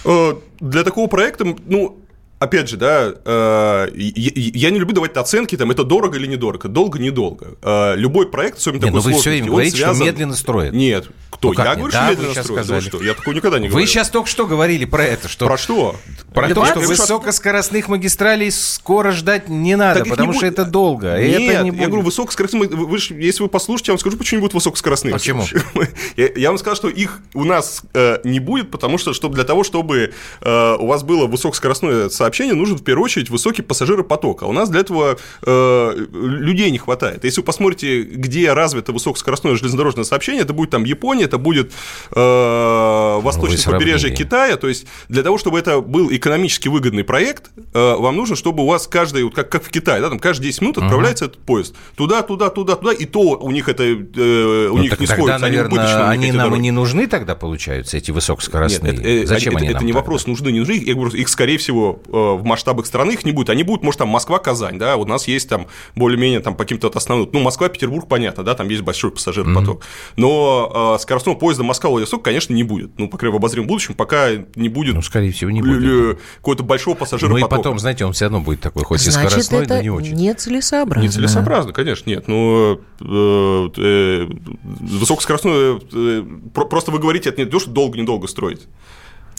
Э, 0.04 0.34
для 0.60 0.84
такого 0.84 1.06
проекта, 1.08 1.44
ну, 1.66 1.98
опять 2.38 2.68
же, 2.68 2.76
да, 2.76 3.12
э, 3.24 3.88
я 3.94 4.70
не 4.70 4.78
люблю 4.78 4.94
давать 4.94 5.16
оценки, 5.16 5.56
там, 5.56 5.70
это 5.70 5.84
дорого 5.84 6.16
или 6.16 6.26
недорого, 6.26 6.68
долго-недолго. 6.68 7.56
Э, 7.62 7.94
любой 7.96 8.28
проект, 8.30 8.58
особенно 8.58 8.84
Нет, 8.84 8.94
такой 8.94 9.10
но 9.10 9.16
вы 9.16 9.20
все 9.20 9.30
время 9.30 9.46
говорите, 9.48 9.76
связан... 9.76 9.96
что 9.96 10.04
медленно 10.04 10.34
строят. 10.34 10.72
Нет, 10.72 11.08
кто? 11.30 11.52
Ну, 11.52 11.64
я 11.64 11.74
говорю, 11.74 11.92
да, 11.92 12.02
что 12.02 12.10
медленно 12.10 12.42
строят. 12.42 12.64
Сказали. 12.64 12.80
что? 12.80 13.02
Я 13.02 13.14
такого 13.14 13.34
никогда 13.34 13.58
не 13.58 13.68
говорю. 13.68 13.84
Вы 13.84 13.88
сейчас 13.88 14.10
только 14.10 14.28
что 14.28 14.46
говорили 14.46 14.84
про 14.84 15.04
это, 15.04 15.28
что... 15.28 15.46
Про 15.46 15.56
что? 15.56 15.96
Про 16.34 16.54
то, 16.54 16.64
что 16.66 16.80
высокоскоростных 16.80 17.88
магистралей 17.88 18.50
скоро 18.50 19.12
ждать 19.12 19.48
не 19.48 19.76
надо, 19.76 20.04
потому 20.04 20.32
что 20.32 20.46
это 20.46 20.64
долго. 20.64 21.18
Нет, 21.18 21.40
я 21.74 21.86
говорю, 21.86 22.02
высокоскоростные... 22.02 22.68
Вы, 22.68 22.98
если 22.98 23.42
вы 23.42 23.48
послушаете, 23.48 23.90
я 23.90 23.94
вам 23.94 24.00
скажу, 24.00 24.16
почему 24.16 24.38
не 24.38 24.42
будут 24.42 24.54
высокоскоростных. 24.54 25.12
Почему? 25.14 25.44
Я, 26.16 26.48
вам 26.48 26.58
скажу, 26.58 26.76
что 26.76 26.88
их 26.88 27.20
у 27.34 27.44
нас 27.44 27.82
э, 27.94 28.18
не 28.24 28.40
будет, 28.40 28.70
потому 28.70 28.98
что 28.98 29.12
чтобы, 29.12 29.34
для 29.34 29.44
того, 29.44 29.64
чтобы 29.64 30.12
э, 30.40 30.76
у 30.78 30.86
вас 30.86 31.02
было 31.02 31.26
высокоскоростное 31.26 32.08
сообщение, 32.08 32.54
нужно 32.54 32.76
в 32.76 32.82
первую 32.82 33.04
очередь 33.04 33.30
высокий 33.30 33.62
пассажиропоток. 33.62 34.42
А 34.42 34.46
у 34.46 34.52
нас 34.52 34.68
для 34.68 34.80
этого 34.80 35.18
э, 35.42 36.06
людей 36.12 36.70
не 36.70 36.78
хватает. 36.78 37.24
Если 37.24 37.40
вы 37.40 37.44
посмотрите, 37.44 38.02
где 38.02 38.52
развито 38.52 38.92
высокоскоростное 38.92 39.56
железнодорожное 39.56 40.04
сообщение, 40.04 40.42
это 40.42 40.52
будет 40.52 40.70
там 40.70 40.84
Япония, 40.84 41.19
это 41.24 41.38
будет 41.38 41.72
восточное 42.10 43.72
побережье 43.72 44.10
Китая. 44.10 44.56
То 44.56 44.68
есть 44.68 44.86
для 45.08 45.22
того, 45.22 45.38
чтобы 45.38 45.58
это 45.58 45.80
был 45.80 46.12
экономически 46.12 46.68
выгодный 46.68 47.04
проект, 47.04 47.50
вам 47.72 48.16
нужно, 48.16 48.36
чтобы 48.36 48.62
у 48.62 48.66
вас 48.66 48.86
каждый, 48.86 49.24
вот 49.24 49.34
как, 49.34 49.50
как 49.50 49.64
в 49.64 49.70
Китае, 49.70 50.00
да, 50.00 50.08
там 50.08 50.18
каждые 50.18 50.50
10 50.50 50.62
минут 50.62 50.78
отправляется 50.78 51.24
uh-huh. 51.24 51.28
этот 51.28 51.40
поезд. 51.42 51.74
Туда, 51.94 52.22
туда, 52.22 52.50
туда, 52.50 52.76
туда, 52.76 52.92
и 52.92 53.04
то 53.04 53.20
у 53.20 53.50
них 53.50 53.68
это 53.68 53.84
э, 53.84 54.68
у 54.68 54.76
ну, 54.76 54.82
них 54.82 54.98
не 54.98 55.06
тогда, 55.06 55.14
сходится. 55.14 55.38
Наверное, 55.40 56.08
они, 56.08 56.26
они 56.26 56.32
нам 56.32 56.50
дороги. 56.50 56.58
и 56.58 56.62
не 56.62 56.70
нужны 56.70 57.06
тогда, 57.06 57.34
получаются, 57.34 57.96
эти 57.96 58.10
высокоскоростные? 58.10 58.92
Нет, 58.92 59.04
это, 59.04 59.26
Зачем 59.26 59.54
это, 59.54 59.58
они 59.58 59.68
это, 59.68 59.74
нам 59.76 59.86
не 59.86 59.92
тогда? 59.92 60.00
вопрос, 60.00 60.26
нужны, 60.26 60.50
не 60.50 60.60
нужны. 60.60 60.72
Я 60.74 60.94
говорю, 60.94 61.10
их, 61.12 61.28
скорее 61.28 61.58
всего, 61.58 62.00
в 62.06 62.44
масштабах 62.44 62.86
страны 62.86 63.12
их 63.12 63.24
не 63.24 63.32
будет. 63.32 63.50
Они 63.50 63.62
будут, 63.62 63.82
может, 63.84 63.98
там 63.98 64.08
Москва-Казань, 64.08 64.78
да, 64.78 64.96
у 64.96 65.04
нас 65.04 65.28
есть 65.28 65.48
там 65.48 65.66
более-менее 65.94 66.40
там 66.40 66.54
по 66.54 66.64
каким-то 66.64 66.90
основным, 66.94 67.28
ну, 67.32 67.40
Москва-Петербург, 67.40 68.08
понятно, 68.08 68.44
да, 68.44 68.54
там 68.54 68.68
есть 68.68 68.82
большой 68.82 69.10
пассажиропоток. 69.10 69.80
Mm-hmm. 69.80 70.12
Но 70.16 70.94
э, 70.94 70.98
скоростного 71.10 71.36
поезда 71.36 71.64
Москва-Владивосток, 71.64 72.22
конечно, 72.22 72.54
не 72.54 72.62
будет. 72.62 72.96
Ну, 72.96 73.08
по 73.08 73.18
крайней 73.18 73.32
мере, 73.32 73.40
в 73.40 73.42
обозримом 73.42 73.66
будущем, 73.66 73.94
пока 73.94 74.28
не 74.54 74.68
будет. 74.68 74.94
Ну, 74.94 75.02
скорее 75.02 75.32
всего, 75.32 75.50
не 75.50 75.60
будет. 75.60 76.20
Какого-то 76.36 76.62
большого 76.62 76.94
пассажиропотока. 76.94 77.40
Ну, 77.40 77.46
и 77.46 77.50
потом, 77.58 77.78
знаете, 77.80 78.04
он 78.04 78.12
все 78.12 78.26
равно 78.26 78.40
будет 78.40 78.60
такой, 78.60 78.84
хоть 78.84 79.00
Значит, 79.00 79.22
и 79.22 79.26
скоростной, 79.26 79.64
это 79.64 79.74
но 79.74 79.82
не 79.82 79.90
очень. 79.90 80.14
нецелесообразно. 80.14 81.04
Нецелесообразно, 81.04 81.72
конечно, 81.72 82.08
нет. 82.08 82.28
Ну, 82.28 82.80
э, 83.00 83.68
э, 83.76 84.28
высокоскоростное... 84.62 85.80
Э, 85.92 86.22
просто 86.52 86.92
вы 86.92 87.00
говорите, 87.00 87.30
это 87.30 87.42
не 87.42 87.50
то, 87.50 87.58
что 87.58 87.70
долго-недолго 87.70 88.28
строить. 88.28 88.68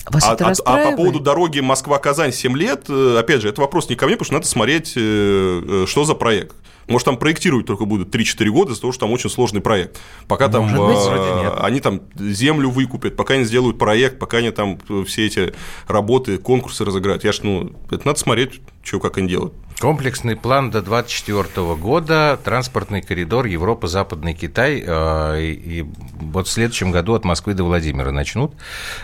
Вас 0.10 0.26
а, 0.28 0.34
это 0.34 0.48
а, 0.48 0.54
а 0.66 0.92
по 0.92 0.98
поводу 0.98 1.22
дороги 1.22 1.62
Москва-Казань 1.62 2.34
7 2.34 2.58
лет, 2.58 2.86
э, 2.90 3.18
опять 3.18 3.42
же, 3.42 3.48
это 3.48 3.62
вопрос 3.62 3.88
не 3.88 3.96
ко 3.96 4.08
мне, 4.08 4.16
потому 4.16 4.26
что 4.26 4.34
надо 4.34 4.48
смотреть, 4.48 4.94
э, 4.98 5.86
что 5.88 6.04
за 6.04 6.16
проект. 6.16 6.56
Может, 6.88 7.06
там 7.06 7.18
проектировать 7.18 7.66
только 7.66 7.86
будут 7.86 8.14
3-4 8.14 8.50
года 8.50 8.72
из-за 8.72 8.82
того, 8.82 8.94
что 8.94 9.02
там 9.02 9.12
очень 9.12 9.30
сложный 9.30 9.62
проект. 9.62 10.00
Пока 10.28 10.48
там 10.48 10.74
э, 10.74 11.50
они 11.60 11.80
там 11.80 12.02
землю 12.18 12.70
выкупят, 12.70 13.16
пока 13.16 13.36
они 13.36 13.46
сделают 13.46 13.78
проект, 13.78 14.20
пока 14.20 14.38
они 14.38 14.52
там 14.52 14.80
все 15.06 15.26
эти 15.26 15.54
работы, 15.88 16.38
конкурсы 16.38 16.86
разыграют. 16.86 17.24
Я 17.24 17.32
ж, 17.32 17.42
ну, 17.44 17.72
это 17.90 18.06
надо 18.06 18.20
смотреть, 18.20 18.62
что, 18.84 19.00
как 19.00 19.18
они 19.18 19.28
делают. 19.28 19.54
Комплексный 19.80 20.36
план 20.36 20.70
до 20.70 20.84
2024 20.84 21.76
года, 21.76 22.40
транспортный 22.44 23.02
коридор 23.02 23.48
Европа-Западный 23.48 24.36
Китай. 24.36 24.84
Э, 24.86 25.42
и 25.42 25.84
вот 26.20 26.48
в 26.48 26.52
следующем 26.52 26.92
году 26.92 27.16
от 27.16 27.26
Москвы 27.26 27.56
до 27.56 27.64
Владимира 27.64 28.12
начнут. 28.12 28.52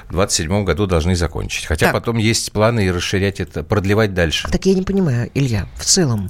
В 0.07 0.13
2027 0.13 0.65
году 0.65 0.85
должны 0.85 1.15
закончить. 1.15 1.65
Хотя 1.65 1.87
так. 1.87 1.95
потом 1.95 2.17
есть 2.17 2.51
планы 2.51 2.85
и 2.85 2.91
расширять 2.91 3.39
это, 3.39 3.63
продлевать 3.63 4.13
дальше. 4.13 4.47
Так 4.51 4.67
я 4.67 4.75
не 4.75 4.83
понимаю, 4.83 5.31
Илья, 5.33 5.67
в 5.77 5.83
целом, 5.83 6.29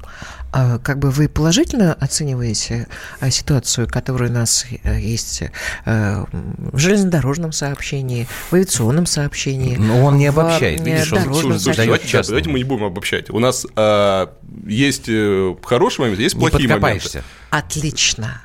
как 0.51 0.99
бы 0.99 1.11
вы 1.11 1.27
положительно 1.27 1.93
оцениваете 1.93 2.87
а, 3.19 3.29
ситуацию, 3.29 3.87
которая 3.87 4.29
у 4.29 4.33
нас 4.33 4.65
э, 4.83 4.99
есть 4.99 5.43
э, 5.85 6.25
в 6.33 6.77
железнодорожном 6.77 7.51
сообщении, 7.51 8.27
в 8.49 8.53
авиационном 8.53 9.05
сообщении? 9.05 9.75
Но 9.75 10.05
он 10.05 10.17
не 10.17 10.27
обобщает. 10.27 10.79
В, 10.79 10.85
Видишь, 10.85 11.11
он, 11.13 11.59
слушай, 11.59 11.85
давайте, 11.85 12.07
сейчас, 12.07 12.27
давайте 12.27 12.49
мы 12.49 12.59
не 12.59 12.63
будем 12.63 12.85
обобщать. 12.85 13.29
У 13.29 13.39
нас 13.39 13.65
а, 13.75 14.33
есть 14.65 15.05
э, 15.07 15.55
хорошие 15.63 16.05
моменты, 16.05 16.23
есть 16.23 16.37
плохие 16.37 16.69
моменты. 16.69 17.23
Отлично. 17.49 18.41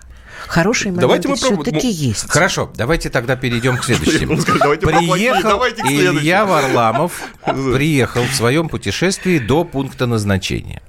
Хорошие 0.48 0.92
моменты 0.92 1.02
давайте 1.02 1.28
мы 1.28 1.36
все-таки 1.36 1.88
есть. 1.88 2.28
Хорошо, 2.28 2.70
давайте 2.74 3.10
тогда 3.10 3.36
перейдем 3.36 3.76
к 3.78 3.84
следующему. 3.84 4.36
Приехал 4.36 5.64
Илья 5.88 6.44
Варламов, 6.44 7.22
приехал 7.44 8.22
в 8.24 8.34
своем 8.34 8.68
путешествии 8.68 9.38
до 9.38 9.64
пункта 9.64 10.06
назначения. 10.06 10.82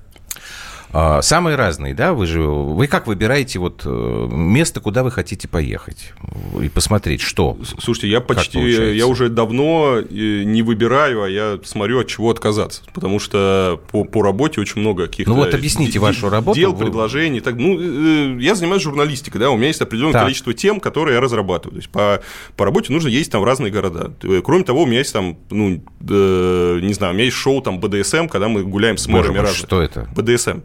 А, 0.96 1.24
самые 1.24 1.56
разные, 1.56 1.96
да, 1.96 2.14
вы 2.14 2.28
же, 2.28 2.44
вы 2.44 2.86
как 2.86 3.08
выбираете 3.08 3.58
вот 3.58 3.82
э, 3.84 4.28
место, 4.30 4.80
куда 4.80 5.04
вы 5.04 5.10
хотите 5.10 5.48
поехать 5.48 6.14
и 6.62 6.70
посмотреть, 6.70 7.22
что? 7.22 7.58
Слушайте, 7.80 8.10
я 8.10 8.22
почти, 8.22 8.60
я 8.60 9.08
уже 9.08 9.30
давно 9.30 9.98
э, 9.98 10.04
не 10.44 10.62
выбираю, 10.62 11.24
а 11.24 11.30
я 11.30 11.58
смотрю, 11.64 12.02
от 12.02 12.08
чего 12.08 12.30
отказаться, 12.30 12.84
потому 12.94 13.18
что 13.18 13.82
по, 13.92 14.04
по 14.04 14.22
работе 14.22 14.62
очень 14.62 14.82
много 14.82 15.08
каких-то... 15.08 15.32
Ну 15.32 15.38
вот 15.38 15.56
объясните 15.56 15.98
вашу 15.98 16.30
работу. 16.30 16.60
Дел, 16.60 16.74
вы... 16.74 16.86
предложений, 16.86 17.40
так, 17.40 17.56
ну, 17.56 17.76
э, 17.80 18.38
я 18.40 18.54
занимаюсь 18.54 18.84
журналистикой, 18.84 19.42
да, 19.42 19.50
у 19.50 19.58
меня 19.58 19.70
есть 19.70 19.82
определенное 19.82 20.14
так. 20.14 20.24
количество 20.26 20.54
тем, 20.54 20.80
которые 20.80 21.16
я 21.16 21.22
разрабатываю, 21.22 21.72
то 21.72 21.78
есть 21.78 21.90
по, 21.90 22.22
по 22.56 22.66
работе 22.66 22.94
нужно 22.94 23.08
ездить 23.08 23.32
там 23.32 23.42
в 23.42 23.46
разные 23.46 23.72
города. 23.72 24.14
Кроме 24.44 24.64
того, 24.64 24.84
у 24.84 24.86
меня 24.86 25.00
есть 25.00 25.14
там, 25.14 25.40
ну, 25.50 25.82
э, 26.08 26.80
не 26.84 26.94
знаю, 26.94 27.14
у 27.14 27.16
меня 27.16 27.26
есть 27.26 27.38
шоу 27.38 27.64
там 27.64 27.80
БДСМ, 27.80 28.28
когда 28.28 28.48
мы 28.48 28.64
гуляем 28.64 29.00
с 29.00 29.08
мэрами 29.08 29.40
разных. 29.40 29.58
Что 29.58 29.82
это? 29.82 30.08
БДСМ. 30.16 30.60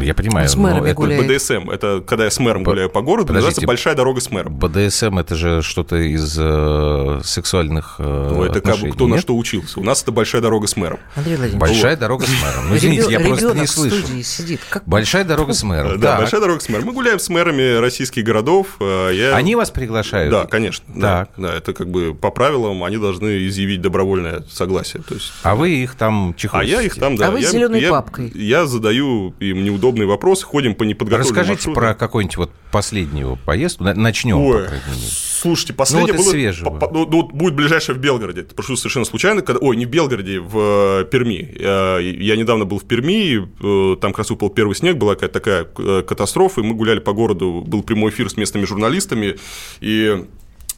Я 0.00 0.14
понимаю. 0.14 0.48
С 0.48 0.56
мэрами 0.56 0.90
это 0.90 1.00
БДСМ. 1.00 1.70
Это 1.70 2.02
когда 2.06 2.24
я 2.24 2.30
с 2.30 2.38
мэром 2.38 2.64
по... 2.64 2.70
гуляю 2.70 2.90
по 2.90 3.00
городу, 3.00 3.28
Подождите, 3.28 3.60
называется 3.60 3.66
большая 3.66 3.94
дорога 3.94 4.20
с 4.20 4.30
мэром. 4.30 4.56
БДСМ 4.56 5.18
это 5.18 5.34
же 5.34 5.62
что-то 5.62 5.96
из 5.96 6.36
э, 6.38 7.20
сексуальных 7.24 7.96
э, 7.98 8.28
Ну, 8.32 8.44
это 8.44 8.60
как 8.60 8.78
бы 8.78 8.90
кто 8.90 9.06
Нет? 9.06 9.16
на 9.16 9.20
что 9.20 9.36
учился. 9.36 9.80
У 9.80 9.82
нас 9.82 10.02
это 10.02 10.12
большая 10.12 10.40
дорога 10.40 10.66
с 10.66 10.76
мэром. 10.76 10.98
Андрей 11.14 11.36
Владимирович. 11.36 11.60
Большая 11.60 11.96
дорога 11.96 12.24
с 12.26 12.42
мэром. 12.42 12.68
Ну, 12.68 12.76
извините, 12.76 13.10
я 13.10 13.20
просто 13.20 13.54
не 13.54 13.66
слышу. 13.66 14.06
Сидит. 14.22 14.60
Как... 14.68 14.86
Большая 14.86 15.24
дорога 15.24 15.52
с 15.52 15.62
мэром. 15.62 15.98
Да, 16.00 16.18
большая 16.18 16.40
дорога 16.40 16.60
с 16.60 16.68
мэром. 16.68 16.86
Мы 16.86 16.92
гуляем 16.92 17.18
с 17.18 17.28
мэрами 17.28 17.78
российских 17.78 18.24
городов. 18.24 18.76
Э, 18.80 19.10
я... 19.12 19.34
Они 19.34 19.54
вас 19.54 19.70
приглашают? 19.70 20.30
Да, 20.30 20.46
конечно. 20.46 20.84
Да, 20.88 21.28
да, 21.36 21.54
это 21.54 21.72
как 21.72 21.88
бы 21.88 22.14
по 22.14 22.30
правилам 22.30 22.84
они 22.84 22.98
должны 22.98 23.46
изъявить 23.46 23.80
добровольное 23.80 24.44
согласие. 24.50 25.02
То 25.02 25.14
есть... 25.14 25.32
А 25.42 25.54
вы 25.54 25.70
их 25.70 25.94
там 25.94 26.34
чехотите? 26.36 26.76
А 26.76 26.80
я 26.80 26.86
их 26.86 26.94
там, 26.94 27.16
да. 27.16 27.28
А 27.28 27.30
вы 27.30 27.42
с 27.42 27.50
зеленой 27.50 27.82
папкой? 27.88 28.30
Я 28.34 28.66
задаю 28.66 29.34
им 29.50 29.64
неудобные 29.64 30.06
вопросы, 30.06 30.44
ходим 30.44 30.74
по 30.74 30.84
неподготовленным 30.84 31.36
Расскажите 31.36 31.70
про 31.72 31.94
какой-нибудь 31.94 32.36
вот 32.36 32.50
последнюю 32.70 33.38
поездку. 33.44 33.84
Начнем, 33.84 34.38
Ой, 34.38 34.64
по 34.64 34.70
Слушайте, 35.40 35.72
последнее 35.72 36.12
ну, 36.14 36.18
вот 36.18 36.24
было... 36.24 36.32
Свежего. 36.32 36.70
По, 36.70 36.90
ну, 36.90 37.06
ну, 37.06 37.22
будет 37.22 37.54
ближайшее 37.54 37.94
в 37.96 37.98
Белгороде. 37.98 38.40
Это 38.40 38.54
прошу 38.54 38.76
совершенно 38.76 39.04
случайно. 39.04 39.42
Когда... 39.42 39.60
Ой, 39.60 39.76
не 39.76 39.86
в 39.86 39.88
Белгороде, 39.88 40.40
в 40.40 41.02
э, 41.02 41.04
Перми. 41.10 41.54
Я, 41.58 41.98
я 41.98 42.36
недавно 42.36 42.64
был 42.64 42.78
в 42.78 42.84
Перми, 42.84 43.38
э, 43.38 43.96
там 43.96 44.12
как 44.12 44.18
раз 44.18 44.30
упал 44.30 44.50
первый 44.50 44.74
снег, 44.74 44.96
была 44.96 45.14
какая-то 45.14 45.34
такая 45.34 45.68
э, 45.78 46.02
катастрофа, 46.02 46.60
и 46.60 46.64
мы 46.64 46.74
гуляли 46.74 46.98
по 46.98 47.12
городу, 47.12 47.62
был 47.66 47.82
прямой 47.82 48.10
эфир 48.10 48.28
с 48.30 48.36
местными 48.36 48.64
журналистами, 48.64 49.36
и 49.80 50.26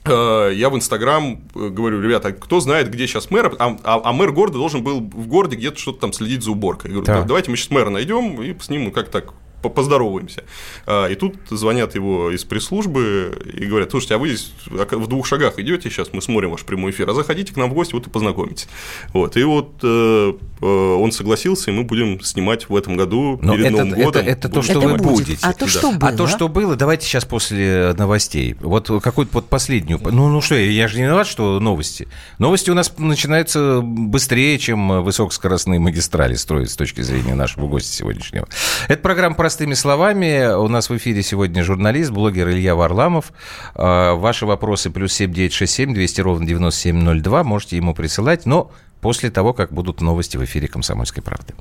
я 0.07 0.71
в 0.71 0.77
Инстаграм 0.77 1.41
говорю, 1.55 2.01
ребята, 2.01 2.33
кто 2.33 2.61
знает, 2.61 2.91
где 2.91 3.07
сейчас 3.07 3.31
мэр, 3.31 3.55
а, 3.59 3.77
а, 3.85 4.01
а 4.03 4.13
мэр 4.13 4.33
города 4.33 4.59
должен 4.59 4.83
был 4.83 5.01
в 5.01 5.27
городе 5.27 5.57
где-то 5.57 5.79
что-то 5.79 6.01
там 6.01 6.13
следить 6.13 6.43
за 6.43 6.53
уборкой. 6.53 6.91
Я 6.91 6.97
говорю, 6.97 7.07
да. 7.07 7.23
давайте 7.23 7.51
мы 7.51 7.57
сейчас 7.57 7.71
мэра 7.71 7.91
найдем 7.91 8.41
и 8.43 8.59
с 8.59 8.69
ним 8.71 8.91
как 8.93 9.11
так 9.11 9.35
поздороваемся. 9.69 10.45
А, 10.87 11.07
и 11.07 11.15
тут 11.15 11.37
звонят 11.51 11.95
его 11.95 12.31
из 12.31 12.45
пресс-службы 12.45 13.39
и 13.53 13.67
говорят, 13.67 13.91
слушайте, 13.91 14.15
а 14.15 14.19
вы 14.19 14.29
здесь 14.29 14.53
в 14.67 15.07
двух 15.07 15.27
шагах 15.27 15.59
идете, 15.59 15.91
сейчас 15.91 16.13
мы 16.13 16.23
смотрим 16.23 16.51
ваш 16.51 16.65
прямой 16.65 16.93
эфир, 16.93 17.09
а 17.11 17.15
заходите 17.15 17.53
к 17.53 17.57
нам 17.57 17.71
в 17.71 17.75
гости, 17.75 17.95
вот 17.95 18.07
и 18.07 18.11
познакомитесь. 18.11 18.69
Вот, 19.13 19.37
и 19.37 19.43
вот 19.43 19.81
э, 19.83 20.33
э, 20.61 20.65
он 20.65 21.13
согласился, 21.13 21.71
и 21.71 21.75
мы 21.75 21.85
будем 21.85 22.21
снимать 22.23 22.69
в 22.69 22.77
этом 22.77 22.97
году 22.97 23.39
Но 23.43 23.53
перед 23.53 23.67
это, 23.67 23.85
Новым 23.85 23.91
годом. 24.03 24.23
Это, 24.23 24.31
это 24.31 24.49
то, 24.49 24.63
что 24.63 24.79
это 24.79 24.81
вы 24.81 24.97
будет. 24.97 25.03
будете. 25.03 25.39
А 25.43 25.53
то, 25.53 25.67
да. 25.67 25.71
что 25.71 25.93
было? 25.93 26.09
А 26.09 26.13
то, 26.13 26.27
что 26.27 26.49
было, 26.49 26.77
давайте 26.77 27.07
сейчас 27.07 27.25
после 27.25 27.95
новостей. 27.97 28.57
Вот 28.61 28.89
какую-то 29.03 29.33
вот 29.35 29.49
последнюю. 29.49 30.01
Ну, 30.03 30.29
ну 30.29 30.41
что, 30.41 30.55
я 30.55 30.89
же 30.89 30.97
не 30.97 31.05
виноват, 31.05 31.27
что 31.27 31.61
новости. 31.61 32.09
Новости 32.39 32.71
у 32.71 32.75
нас 32.75 32.93
начинаются 32.99 33.81
быстрее, 33.83 34.59
чем 34.59 35.03
высокоскоростные 35.03 35.81
магистрали 35.81 36.35
строить 36.35 36.71
с 36.71 36.77
точки 36.77 37.01
зрения 37.03 37.35
нашего 37.35 37.67
гостя 37.67 37.93
сегодняшнего. 37.93 38.49
Это 38.89 39.03
программа 39.03 39.35
про 39.35 39.50
простыми 39.51 39.75
словами. 39.75 40.55
У 40.55 40.69
нас 40.69 40.91
в 40.91 40.97
эфире 40.97 41.25
сегодня 41.25 41.65
журналист, 41.65 42.13
блогер 42.13 42.49
Илья 42.51 42.77
Варламов. 42.77 43.33
А, 43.75 44.15
ваши 44.15 44.47
вопросы 44.47 44.91
плюс 44.91 45.13
7967 45.13 45.93
200 45.93 46.21
ровно 46.21 46.47
9702. 46.47 47.43
Можете 47.43 47.77
ему 47.77 47.93
присылать, 47.93 48.47
но 48.47 48.71
после 49.01 49.29
того, 49.29 49.53
как 49.53 49.73
будут 49.73 50.01
новости 50.03 50.37
в 50.37 50.45
эфире 50.45 50.69
«Комсомольской 50.69 51.25
правды». 51.25 51.55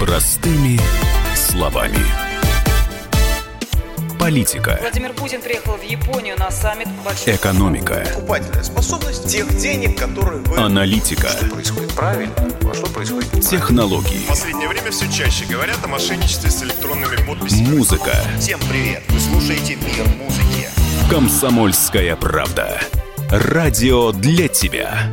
Простыми 0.00 0.80
словами. 1.34 2.27
Политика. 4.28 4.76
Владимир 4.82 5.14
Путин 5.14 5.40
приехал 5.40 5.72
в 5.72 5.82
Японию 5.82 6.36
на 6.38 6.50
саммит 6.50 6.86
большой... 7.02 7.34
Экономика. 7.34 8.04
Покупательная 8.12 8.62
способность 8.62 9.26
тех 9.26 9.48
денег, 9.56 9.98
которые 9.98 10.42
вы... 10.42 10.58
Аналитика. 10.58 11.28
Что 11.28 11.46
происходит 11.46 11.94
правильно, 11.94 12.34
а 12.70 12.74
что 12.74 12.88
происходит 12.88 13.30
Технологии. 13.40 14.24
В 14.24 14.26
последнее 14.26 14.68
время 14.68 14.90
все 14.90 15.10
чаще 15.10 15.46
говорят 15.46 15.78
о 15.82 15.88
мошенничестве 15.88 16.50
с 16.50 16.62
электронными 16.62 17.16
подписями. 17.26 17.74
Музыка. 17.74 18.12
Всем 18.38 18.60
привет. 18.68 19.02
Вы 19.08 19.18
слушаете 19.18 19.76
«Мир 19.76 20.06
музыки». 20.18 20.68
Комсомольская 21.10 22.14
правда. 22.16 22.82
Радио 23.30 24.12
для 24.12 24.48
тебя. 24.48 25.08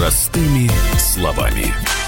Простыми 0.00 0.70
словами. 0.98 1.99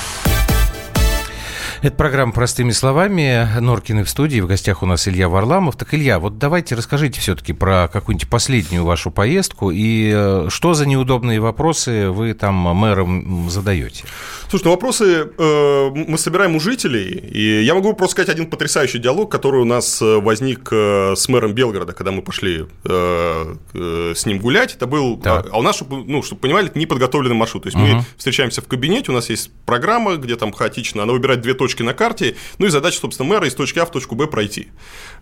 Это 1.83 1.97
программа 1.97 2.31
«Простыми 2.31 2.71
словами». 2.71 3.59
Норкины 3.59 4.05
в 4.05 4.09
студии. 4.09 4.39
В 4.39 4.47
гостях 4.47 4.85
у 4.85 4.87
нас 4.87 5.09
Илья 5.09 5.29
Варламов. 5.29 5.75
Так, 5.75 5.93
Илья, 5.95 6.21
вот 6.21 6.39
давайте 6.39 6.77
расскажите 6.77 7.21
все-таки 7.21 7.53
про 7.53 7.89
какую-нибудь 7.93 8.31
последнюю 8.31 8.85
вашу 8.85 9.11
поездку 9.11 9.73
и 9.73 10.13
э, 10.15 10.47
что 10.49 10.75
за 10.75 10.87
неудобные 10.87 11.41
вопросы 11.41 12.11
вы 12.11 12.35
там 12.35 12.55
мэрам 12.55 13.51
задаете? 13.51 14.05
Слушай, 14.49 14.67
ну 14.67 14.71
вопросы 14.71 15.29
э, 15.37 15.91
мы 15.93 16.17
собираем 16.19 16.55
у 16.55 16.61
жителей, 16.61 17.19
и 17.19 17.65
я 17.65 17.75
могу 17.75 17.95
просто 17.95 18.13
сказать 18.13 18.29
один 18.29 18.47
потрясающий 18.47 19.01
диалог, 19.01 19.33
который 19.33 19.61
у 19.61 19.65
нас 19.65 20.01
э, 20.01 20.21
возник 20.21 20.69
э, 20.71 21.15
с 21.17 21.29
мэром 21.29 21.53
Белгорода, 21.53 21.95
когда 21.95 22.13
мы 22.13 22.23
пошли 22.23 22.67
э, 22.85 23.55
э, 23.75 24.13
с 24.15 24.25
ним 24.25 24.39
гулять. 24.39 24.77
Это 24.77 24.87
был, 24.87 25.21
а, 25.25 25.45
а 25.51 25.59
у 25.59 25.63
нас, 25.63 25.75
чтобы, 25.75 26.05
ну, 26.05 26.23
чтобы 26.23 26.43
понимали, 26.43 26.69
это 26.69 26.79
неподготовленный 26.79 27.35
маршрут. 27.35 27.65
То 27.65 27.71
есть 27.71 27.77
угу. 27.77 27.87
мы 27.87 28.05
встречаемся 28.17 28.63
в 28.63 28.69
кабинете, 28.69 29.11
у 29.11 29.15
нас 29.17 29.31
есть 29.31 29.51
программа, 29.67 30.15
где 30.15 30.37
там 30.37 30.53
хаотично, 30.53 31.03
она 31.03 31.13
выбирает 31.13 31.41
две 31.41 31.55
точки 31.55 31.72
точки 31.73 31.83
на 31.83 31.95
карте, 31.95 32.37
ну 32.59 32.67
и 32.67 32.69
задача, 32.69 32.99
собственно, 32.99 33.29
мэра 33.29 33.47
из 33.47 33.55
точки 33.55 33.79
А 33.79 33.87
в 33.87 33.91
точку 33.91 34.15
Б 34.15 34.27
пройти. 34.27 34.69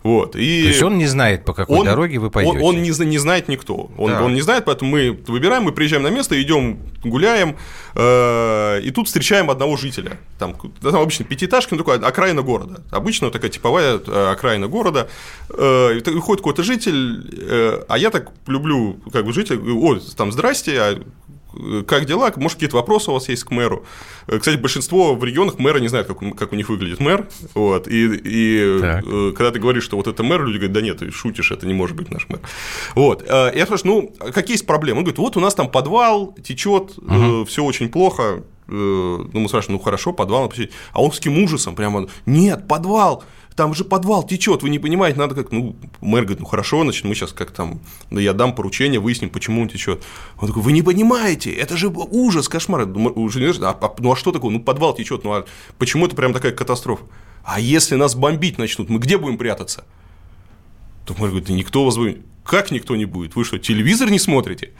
Вот. 0.03 0.35
И 0.35 0.63
То 0.63 0.67
есть 0.69 0.83
он 0.83 0.97
не 0.97 1.07
знает, 1.07 1.45
по 1.45 1.53
какой 1.53 1.79
он, 1.79 1.85
дороге 1.85 2.19
вы 2.19 2.29
пойдете? 2.29 2.57
Он, 2.57 2.75
он 2.75 2.81
не, 2.81 3.05
не 3.05 3.17
знает 3.17 3.47
никто. 3.47 3.91
Он, 3.97 4.13
он 4.13 4.33
не 4.33 4.41
знает, 4.41 4.65
поэтому 4.65 4.91
мы 4.91 5.11
выбираем, 5.27 5.63
мы 5.63 5.71
приезжаем 5.71 6.03
на 6.03 6.09
место, 6.09 6.41
идем, 6.41 6.79
гуляем, 7.03 7.55
э, 7.95 8.81
и 8.83 8.91
тут 8.91 9.07
встречаем 9.07 9.49
одного 9.49 9.77
жителя. 9.77 10.17
Там, 10.39 10.55
там 10.81 10.95
обычно 10.95 11.25
пятиэтажка, 11.25 11.75
ну, 11.75 11.83
такая 11.83 12.05
окраина 12.07 12.41
города. 12.41 12.81
Обычно 12.91 13.29
такая 13.29 13.51
типовая 13.51 13.99
э, 14.05 14.31
окраина 14.31 14.67
города. 14.67 15.07
Э, 15.49 15.97
и 15.97 16.09
выходит 16.09 16.41
какой-то 16.41 16.63
житель, 16.63 17.29
э, 17.39 17.83
а 17.87 17.97
я 17.97 18.09
так 18.09 18.31
люблю, 18.47 18.99
как 19.13 19.25
бы, 19.25 19.33
житель, 19.33 19.59
о, 19.71 19.99
там, 20.15 20.31
здрасте, 20.31 20.81
а 20.81 20.99
как 21.87 22.05
дела, 22.05 22.31
может, 22.35 22.55
какие-то 22.55 22.77
вопросы 22.77 23.11
у 23.11 23.13
вас 23.13 23.29
есть 23.29 23.43
к 23.43 23.51
мэру. 23.51 23.85
Э, 24.27 24.39
кстати, 24.39 24.57
большинство 24.57 25.15
в 25.15 25.23
регионах 25.23 25.59
мэра 25.59 25.79
не 25.79 25.87
знают, 25.87 26.07
как, 26.07 26.17
как 26.35 26.53
у 26.53 26.55
них 26.55 26.69
выглядит 26.69 26.99
мэр. 26.99 27.27
Вот, 27.53 27.87
и 27.87 28.21
и 28.23 28.79
так. 28.79 29.03
когда 29.35 29.51
ты 29.51 29.59
говоришь, 29.59 29.83
что 29.83 29.97
вот 29.97 30.07
это 30.07 30.23
мэр, 30.23 30.45
люди 30.45 30.57
говорят, 30.57 30.73
да 30.73 30.81
нет, 30.81 30.97
ты 30.99 31.11
шутишь, 31.11 31.51
это 31.51 31.67
не 31.67 31.73
может 31.73 31.95
быть 31.95 32.11
наш 32.11 32.27
мэр. 32.29 32.41
Вот. 32.95 33.23
Я 33.27 33.65
спрашиваю, 33.65 34.13
ну, 34.19 34.31
какие 34.31 34.55
есть 34.55 34.65
проблемы? 34.65 34.99
Он 34.99 35.03
говорит, 35.03 35.19
вот 35.19 35.37
у 35.37 35.39
нас 35.39 35.55
там 35.55 35.69
подвал 35.69 36.35
течет, 36.43 36.97
угу. 36.97 37.45
все 37.45 37.63
очень 37.63 37.89
плохо. 37.89 38.43
Ну, 38.67 39.27
мы 39.33 39.49
спрашиваем, 39.49 39.79
ну, 39.79 39.83
хорошо, 39.83 40.13
подвал. 40.13 40.51
А 40.93 41.01
он 41.01 41.11
с 41.11 41.17
каким 41.17 41.43
ужасом 41.43 41.75
прямо, 41.75 42.07
нет, 42.25 42.67
подвал, 42.67 43.23
там 43.55 43.73
же 43.73 43.83
подвал 43.83 44.23
течет, 44.23 44.63
вы 44.63 44.69
не 44.69 44.79
понимаете, 44.79 45.19
надо 45.19 45.35
как, 45.35 45.51
ну, 45.51 45.75
мэр 45.99 46.23
говорит, 46.23 46.39
ну 46.39 46.45
хорошо, 46.45 46.83
значит, 46.83 47.03
мы 47.03 47.15
сейчас 47.15 47.33
как 47.33 47.51
там, 47.51 47.81
да 48.09 48.21
я 48.21 48.33
дам 48.33 48.55
поручение, 48.55 48.99
выясним, 48.99 49.29
почему 49.29 49.61
он 49.61 49.69
течет. 49.69 50.03
Он 50.39 50.47
такой, 50.47 50.63
вы 50.63 50.71
не 50.71 50.81
понимаете, 50.81 51.51
это 51.51 51.77
же 51.77 51.89
ужас, 51.89 52.47
кошмар. 52.47 52.87
Уже, 52.87 53.53
а, 53.61 53.77
а, 53.79 53.95
ну 53.99 54.13
а 54.13 54.15
что 54.15 54.31
такое, 54.31 54.51
ну 54.51 54.61
подвал 54.61 54.95
течет, 54.95 55.23
ну 55.23 55.33
а 55.33 55.45
почему 55.77 56.05
это 56.05 56.15
прям 56.15 56.33
такая 56.33 56.53
катастрофа? 56.53 57.03
А 57.43 57.59
если 57.59 57.95
нас 57.95 58.15
бомбить 58.15 58.57
начнут, 58.57 58.89
мы 58.89 58.99
где 58.99 59.17
будем 59.17 59.37
прятаться? 59.37 59.85
То 61.05 61.13
мэр 61.17 61.29
говорит, 61.29 61.47
да 61.47 61.53
никто 61.53 61.83
вас 61.83 61.97
будет. 61.97 62.25
Как 62.45 62.71
никто 62.71 62.95
не 62.95 63.05
будет? 63.05 63.35
Вы 63.35 63.43
что, 63.43 63.59
телевизор 63.59 64.09
не 64.09 64.19
смотрите? 64.19 64.71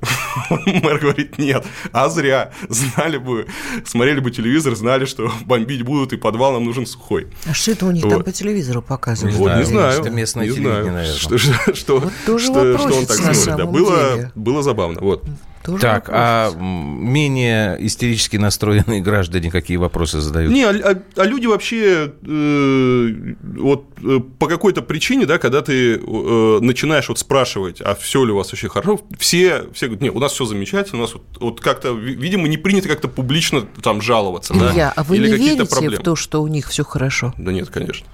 Мэр 0.50 0.98
говорит, 0.98 1.38
нет, 1.38 1.64
а 1.92 2.08
зря. 2.08 2.50
Знали 2.68 3.18
бы, 3.18 3.46
смотрели 3.84 4.20
бы 4.20 4.30
телевизор, 4.30 4.74
знали, 4.74 5.04
что 5.04 5.30
бомбить 5.44 5.82
будут, 5.82 6.12
и 6.12 6.16
подвал 6.16 6.52
нам 6.52 6.64
нужен 6.64 6.86
сухой. 6.86 7.28
А 7.46 7.54
что 7.54 7.72
это 7.72 7.86
у 7.86 7.90
них 7.90 8.04
вот. 8.04 8.10
там 8.10 8.22
по 8.22 8.32
телевизору 8.32 8.82
показывают? 8.82 9.36
Вот, 9.36 9.56
не 9.56 9.64
знаю. 9.64 10.00
Это 10.00 10.10
местное 10.10 10.44
не 10.44 10.50
знаю, 10.50 10.86
наверное. 10.86 11.14
Что, 11.14 11.38
что, 11.38 11.74
что, 11.74 11.98
вот 12.00 12.12
тоже 12.26 12.46
что, 12.46 12.78
что 12.78 12.98
он 12.98 13.06
так 13.06 13.16
смотрит. 13.16 13.56
Да, 13.56 13.66
было, 13.66 14.32
было 14.34 14.62
забавно. 14.62 15.00
Вот. 15.00 15.24
Тоже 15.64 15.80
так, 15.80 16.10
а 16.12 16.52
менее 16.58 17.78
истерически 17.80 18.36
настроенные 18.36 19.00
граждане 19.00 19.50
какие 19.50 19.78
вопросы 19.78 20.20
задают? 20.20 20.52
Не, 20.52 20.64
а, 20.64 20.74
а, 20.92 21.02
а 21.16 21.24
люди 21.24 21.46
вообще 21.46 22.12
э, 22.22 23.34
вот 23.40 23.86
э, 24.02 24.20
по 24.38 24.46
какой-то 24.46 24.82
причине, 24.82 25.24
да, 25.24 25.38
когда 25.38 25.62
ты 25.62 25.94
э, 25.94 26.58
начинаешь 26.60 27.08
вот 27.08 27.18
спрашивать, 27.18 27.80
а 27.80 27.94
все 27.94 28.26
ли 28.26 28.32
у 28.32 28.36
вас 28.36 28.52
вообще 28.52 28.68
хорошо, 28.68 29.00
все, 29.18 29.64
все 29.72 29.86
говорят, 29.86 30.02
нет, 30.02 30.14
у 30.14 30.18
нас 30.18 30.32
все 30.32 30.44
замечательно, 30.44 30.98
у 30.98 31.02
нас 31.06 31.14
вот, 31.14 31.22
вот 31.40 31.60
как-то, 31.62 31.94
видимо, 31.94 32.46
не 32.46 32.58
принято 32.58 32.86
как-то 32.86 33.08
публично 33.08 33.62
там 33.82 34.02
жаловаться, 34.02 34.52
Илья, 34.52 34.72
да? 34.74 34.92
а 34.94 35.02
вы 35.02 35.16
Или 35.16 35.30
не 35.30 35.48
верите 35.48 35.64
проблемы. 35.64 35.96
в 35.96 36.00
то, 36.00 36.14
что 36.14 36.42
у 36.42 36.46
них 36.46 36.68
все 36.68 36.84
хорошо? 36.84 37.32
Да 37.38 37.52
нет, 37.52 37.70
конечно. 37.70 38.06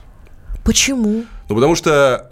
Почему? 0.70 1.24
Ну, 1.48 1.54
потому 1.56 1.74
что 1.74 2.26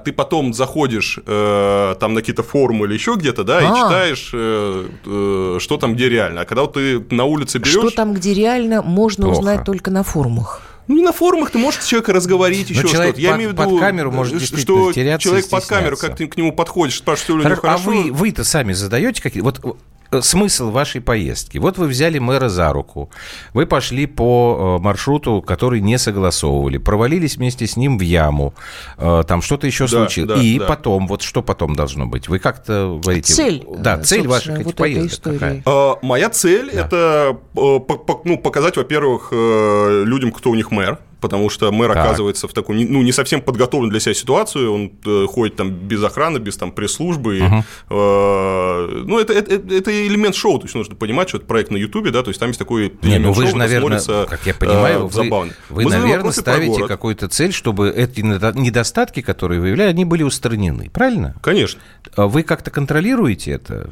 э, 0.00 0.02
ты 0.02 0.12
потом 0.12 0.54
заходишь 0.54 1.18
э, 1.26 1.94
там 2.00 2.14
на 2.14 2.20
какие-то 2.20 2.42
форумы 2.42 2.86
или 2.86 2.94
еще 2.94 3.16
где-то, 3.16 3.44
да, 3.44 3.58
а. 3.58 3.62
и 3.62 3.66
читаешь, 3.66 4.30
э, 4.32 4.88
э, 5.04 5.58
что 5.60 5.76
там 5.76 5.94
где 5.94 6.08
реально. 6.08 6.40
А 6.40 6.44
когда 6.46 6.62
вот 6.62 6.72
ты 6.72 7.04
на 7.10 7.26
улице 7.26 7.58
берешь... 7.58 7.72
Что 7.72 7.90
там 7.90 8.14
где 8.14 8.32
реально, 8.32 8.80
можно 8.80 9.26
Плохо. 9.26 9.38
узнать 9.38 9.64
только 9.66 9.90
на 9.90 10.04
форумах. 10.04 10.62
Ну, 10.88 10.96
не 10.96 11.02
на 11.02 11.12
форумах 11.12 11.50
ты 11.50 11.58
можешь 11.58 11.82
с 11.82 11.86
человеком 11.86 12.14
разговорить, 12.16 12.70
еще 12.70 12.88
что-то. 12.88 13.20
Я 13.20 13.32
под, 13.32 13.36
имею 13.36 13.50
в 13.50 13.52
виду, 13.52 13.62
под 13.62 13.78
камеру 13.78 14.10
может 14.10 14.42
что 14.42 14.90
человек 14.94 15.50
под 15.50 15.66
камеру, 15.66 15.98
как 15.98 16.16
ты 16.16 16.26
к 16.26 16.38
нему 16.38 16.52
подходишь, 16.52 16.96
спрашиваешь, 16.96 17.24
все 17.24 17.36
ли 17.36 17.44
у 17.44 17.46
него 17.46 17.60
хорошо. 17.60 17.90
А 17.90 17.92
вы, 17.92 18.10
вы-то 18.10 18.42
сами 18.42 18.72
задаете 18.72 19.20
какие 19.20 19.42
Вот 19.42 19.60
Э, 19.62 19.72
смысл 20.20 20.70
вашей 20.70 21.00
поездки? 21.00 21.58
Вот 21.58 21.78
вы 21.78 21.86
взяли 21.86 22.18
мэра 22.18 22.48
за 22.48 22.72
руку, 22.72 23.10
вы 23.54 23.66
пошли 23.66 24.06
по 24.06 24.78
э, 24.78 24.82
маршруту, 24.82 25.42
который 25.42 25.80
не 25.80 25.98
согласовывали, 25.98 26.78
провалились 26.78 27.36
вместе 27.36 27.66
с 27.66 27.76
ним 27.76 27.98
в 27.98 28.02
яму, 28.02 28.54
э, 28.98 29.22
там 29.26 29.42
что-то 29.42 29.66
еще 29.66 29.84
да, 29.84 29.90
случилось. 29.90 30.38
Да, 30.38 30.42
и 30.42 30.58
да. 30.58 30.66
потом, 30.66 31.06
вот 31.06 31.22
что 31.22 31.42
потом 31.42 31.74
должно 31.74 32.06
быть? 32.06 32.28
Вы 32.28 32.38
как-то 32.38 32.98
говорите... 33.02 33.32
Цель. 33.32 33.64
Да, 33.78 33.98
цель 33.98 34.28
ваших 34.28 34.56
этих 34.56 34.66
вот 34.66 34.76
поездок 34.76 35.34
какая? 35.34 35.62
А, 35.64 35.98
моя 36.02 36.30
цель 36.30 36.70
да.– 36.72 36.80
это 36.86 37.38
ну, 37.54 38.38
показать, 38.38 38.76
во-первых, 38.76 39.28
людям, 39.32 40.32
кто 40.32 40.50
у 40.50 40.54
них 40.54 40.70
мэр, 40.70 40.98
потому 41.22 41.48
что 41.48 41.70
мэр 41.72 41.94
так. 41.94 42.04
оказывается 42.04 42.48
в 42.48 42.52
такой, 42.52 42.84
ну, 42.84 43.02
не 43.02 43.12
совсем 43.12 43.40
подготовлен 43.40 43.88
для 43.88 44.00
себя 44.00 44.12
ситуацию, 44.12 44.72
он 44.72 44.92
э, 45.06 45.26
ходит 45.26 45.56
там 45.56 45.70
без 45.70 46.02
охраны, 46.02 46.38
без 46.38 46.56
там 46.56 46.72
пресс-службы. 46.72 47.40
Угу. 47.40 47.64
э, 47.90 49.02
ну, 49.06 49.18
это, 49.18 49.32
это, 49.32 49.54
это 49.54 50.06
элемент 50.06 50.34
шоу, 50.34 50.58
то 50.58 50.64
есть 50.64 50.74
нужно 50.74 50.96
понимать, 50.96 51.28
что 51.28 51.38
это 51.38 51.46
проект 51.46 51.70
на 51.70 51.76
Ютубе, 51.76 52.10
да, 52.10 52.22
то 52.22 52.28
есть 52.28 52.40
там 52.40 52.50
есть 52.50 52.58
такой 52.58 52.92
не, 53.02 53.18
ну 53.18 53.32
вы 53.32 53.44
шоу, 53.44 53.52
же, 53.52 53.56
наверное, 53.56 54.26
как 54.26 54.44
я 54.44 54.54
понимаю, 54.54 55.00
э, 55.00 55.02
вы, 55.04 55.10
забавно. 55.12 55.52
вы, 55.70 55.84
наверное, 55.86 56.32
ставите 56.32 56.86
какую-то 56.86 57.28
цель, 57.28 57.52
чтобы 57.52 57.90
эти 57.90 58.20
недостатки, 58.20 59.22
которые 59.22 59.60
выявляют, 59.60 59.94
они 59.94 60.04
были 60.04 60.24
устранены, 60.24 60.90
правильно? 60.90 61.36
Конечно. 61.40 61.80
А 62.16 62.26
вы 62.26 62.42
как-то 62.42 62.70
контролируете 62.70 63.52
это? 63.52 63.88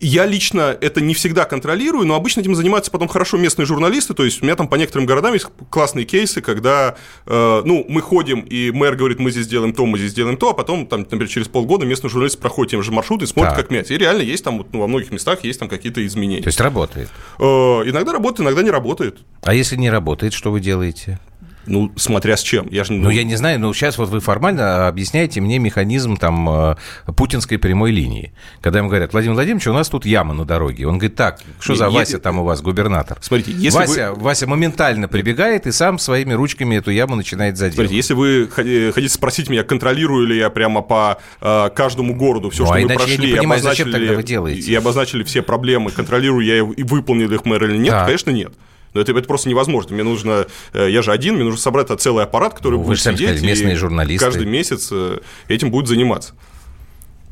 Я 0.00 0.26
лично 0.26 0.76
это 0.80 1.00
не 1.00 1.14
всегда 1.14 1.44
контролирую, 1.44 2.06
но 2.06 2.14
обычно 2.14 2.40
этим 2.40 2.54
занимаются 2.54 2.90
потом 2.90 3.08
хорошо 3.08 3.36
местные 3.36 3.66
журналисты. 3.66 4.14
То 4.14 4.24
есть 4.24 4.42
у 4.42 4.44
меня 4.44 4.56
там 4.56 4.68
по 4.68 4.76
некоторым 4.76 5.06
городам 5.06 5.34
есть 5.34 5.46
классные 5.70 6.04
кейсы, 6.04 6.40
когда 6.40 6.96
э, 7.26 7.62
ну, 7.64 7.84
мы 7.88 8.00
ходим, 8.00 8.40
и 8.40 8.70
мэр 8.70 8.96
говорит, 8.96 9.18
мы 9.18 9.30
здесь 9.30 9.46
делаем 9.46 9.72
то, 9.72 9.86
мы 9.86 9.98
здесь 9.98 10.14
делаем 10.14 10.36
то, 10.36 10.50
а 10.50 10.54
потом, 10.54 10.86
там, 10.86 11.00
например, 11.00 11.28
через 11.28 11.48
полгода 11.48 11.86
местный 11.86 12.10
журналист 12.10 12.38
проходит 12.38 12.72
тем 12.72 12.82
же 12.82 12.92
маршрутом 12.92 13.24
и 13.24 13.28
смотрит, 13.28 13.54
так. 13.54 13.62
как 13.62 13.70
менять. 13.70 13.90
И 13.90 13.98
реально 13.98 14.22
есть 14.22 14.44
там, 14.44 14.64
ну, 14.72 14.80
во 14.80 14.86
многих 14.86 15.10
местах 15.10 15.44
есть 15.44 15.58
там 15.58 15.68
какие-то 15.68 16.04
изменения. 16.06 16.42
То 16.42 16.48
есть 16.48 16.60
работает? 16.60 17.08
Э, 17.38 17.44
иногда 17.44 18.12
работает, 18.12 18.40
иногда 18.46 18.62
не 18.62 18.70
работает. 18.70 19.18
А 19.42 19.54
если 19.54 19.76
не 19.76 19.90
работает, 19.90 20.32
что 20.32 20.50
вы 20.50 20.60
делаете? 20.60 21.20
Ну, 21.66 21.92
смотря 21.96 22.36
с 22.36 22.42
чем. 22.42 22.68
Я 22.70 22.84
же, 22.84 22.92
ну... 22.92 23.04
ну, 23.04 23.10
я 23.10 23.24
не 23.24 23.36
знаю, 23.36 23.60
но 23.60 23.72
сейчас 23.72 23.98
вот 23.98 24.08
вы 24.08 24.20
формально 24.20 24.88
объясняете 24.88 25.40
мне 25.40 25.58
механизм 25.58 26.16
там 26.16 26.48
э, 26.48 26.76
путинской 27.16 27.58
прямой 27.58 27.90
линии. 27.90 28.32
Когда 28.60 28.80
ему 28.80 28.88
говорят, 28.88 29.12
Владимир 29.12 29.34
Владимирович, 29.34 29.66
у 29.66 29.72
нас 29.72 29.88
тут 29.88 30.04
яма 30.06 30.34
на 30.34 30.44
дороге. 30.44 30.86
Он 30.86 30.98
говорит, 30.98 31.16
так, 31.16 31.40
что 31.60 31.74
за 31.74 31.86
Вася 31.86 31.98
если... 31.98 32.16
там 32.18 32.38
у 32.38 32.44
вас, 32.44 32.60
губернатор? 32.60 33.18
Смотрите, 33.20 33.52
если 33.52 33.78
Вася, 33.78 34.12
вы... 34.12 34.22
Вася 34.22 34.46
моментально 34.46 35.08
прибегает 35.08 35.66
и 35.66 35.72
сам 35.72 35.98
своими 35.98 36.32
ручками 36.32 36.76
эту 36.76 36.90
яму 36.90 37.16
начинает 37.16 37.56
заделать. 37.56 37.74
Смотрите, 37.74 37.96
если 37.96 38.14
вы 38.14 38.48
хотите 38.92 39.08
спросить 39.08 39.48
меня, 39.48 39.64
контролирую 39.64 40.26
ли 40.26 40.36
я 40.38 40.50
прямо 40.50 40.82
по 40.82 41.18
э, 41.40 41.70
каждому 41.74 42.14
городу 42.14 42.50
все, 42.50 42.62
ну, 42.62 42.66
что 42.66 42.76
а 42.76 42.80
мы 42.80 42.88
прошли, 42.88 43.12
я 43.12 43.18
не 43.18 43.36
понимаю, 43.38 43.60
обозначили, 43.60 43.86
зачем 43.86 44.00
тогда 44.00 44.14
вы 44.14 44.22
делаете? 44.22 44.70
и 44.70 44.74
обозначили 44.74 45.22
все 45.22 45.42
проблемы, 45.42 45.90
контролирую 45.90 46.44
я 46.44 46.58
и 46.58 46.82
выполнил 46.82 47.30
их 47.32 47.44
мэр 47.44 47.64
или 47.64 47.78
нет, 47.78 47.90
так. 47.90 48.06
конечно, 48.06 48.30
нет. 48.30 48.52
Но 48.94 49.00
это, 49.00 49.12
это 49.12 49.28
просто 49.28 49.48
невозможно. 49.48 49.94
Мне 49.94 50.04
нужно, 50.04 50.46
э, 50.72 50.88
я 50.88 51.02
же 51.02 51.12
один, 51.12 51.34
мне 51.34 51.44
нужно 51.44 51.60
собрать 51.60 51.88
целый 52.00 52.24
аппарат, 52.24 52.54
который 52.54 52.78
ну, 52.78 52.84
будет 52.84 53.00
сидеть 53.00 53.28
сказали, 53.28 53.46
местные 53.46 53.76
журналисты. 53.76 54.24
каждый 54.24 54.46
месяц 54.46 54.88
э, 54.92 55.18
этим 55.48 55.70
будет 55.70 55.88
заниматься. 55.88 56.34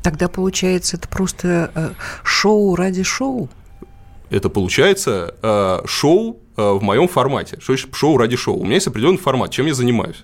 Тогда 0.03 0.27
получается, 0.27 0.97
это 0.97 1.07
просто 1.07 1.71
э, 1.73 1.91
шоу 2.23 2.75
ради 2.75 3.03
шоу? 3.03 3.49
Это 4.29 4.49
получается 4.49 5.83
шоу 5.85 6.39
в 6.55 6.81
моем 6.81 7.07
формате. 7.07 7.57
Что 7.61 7.73
значит 7.73 7.93
шоу 7.93 8.17
ради 8.17 8.35
шоу? 8.35 8.57
У 8.57 8.63
меня 8.63 8.75
есть 8.75 8.87
определенный 8.87 9.19
формат, 9.19 9.51
чем 9.51 9.67
я 9.67 9.75
занимаюсь. 9.75 10.23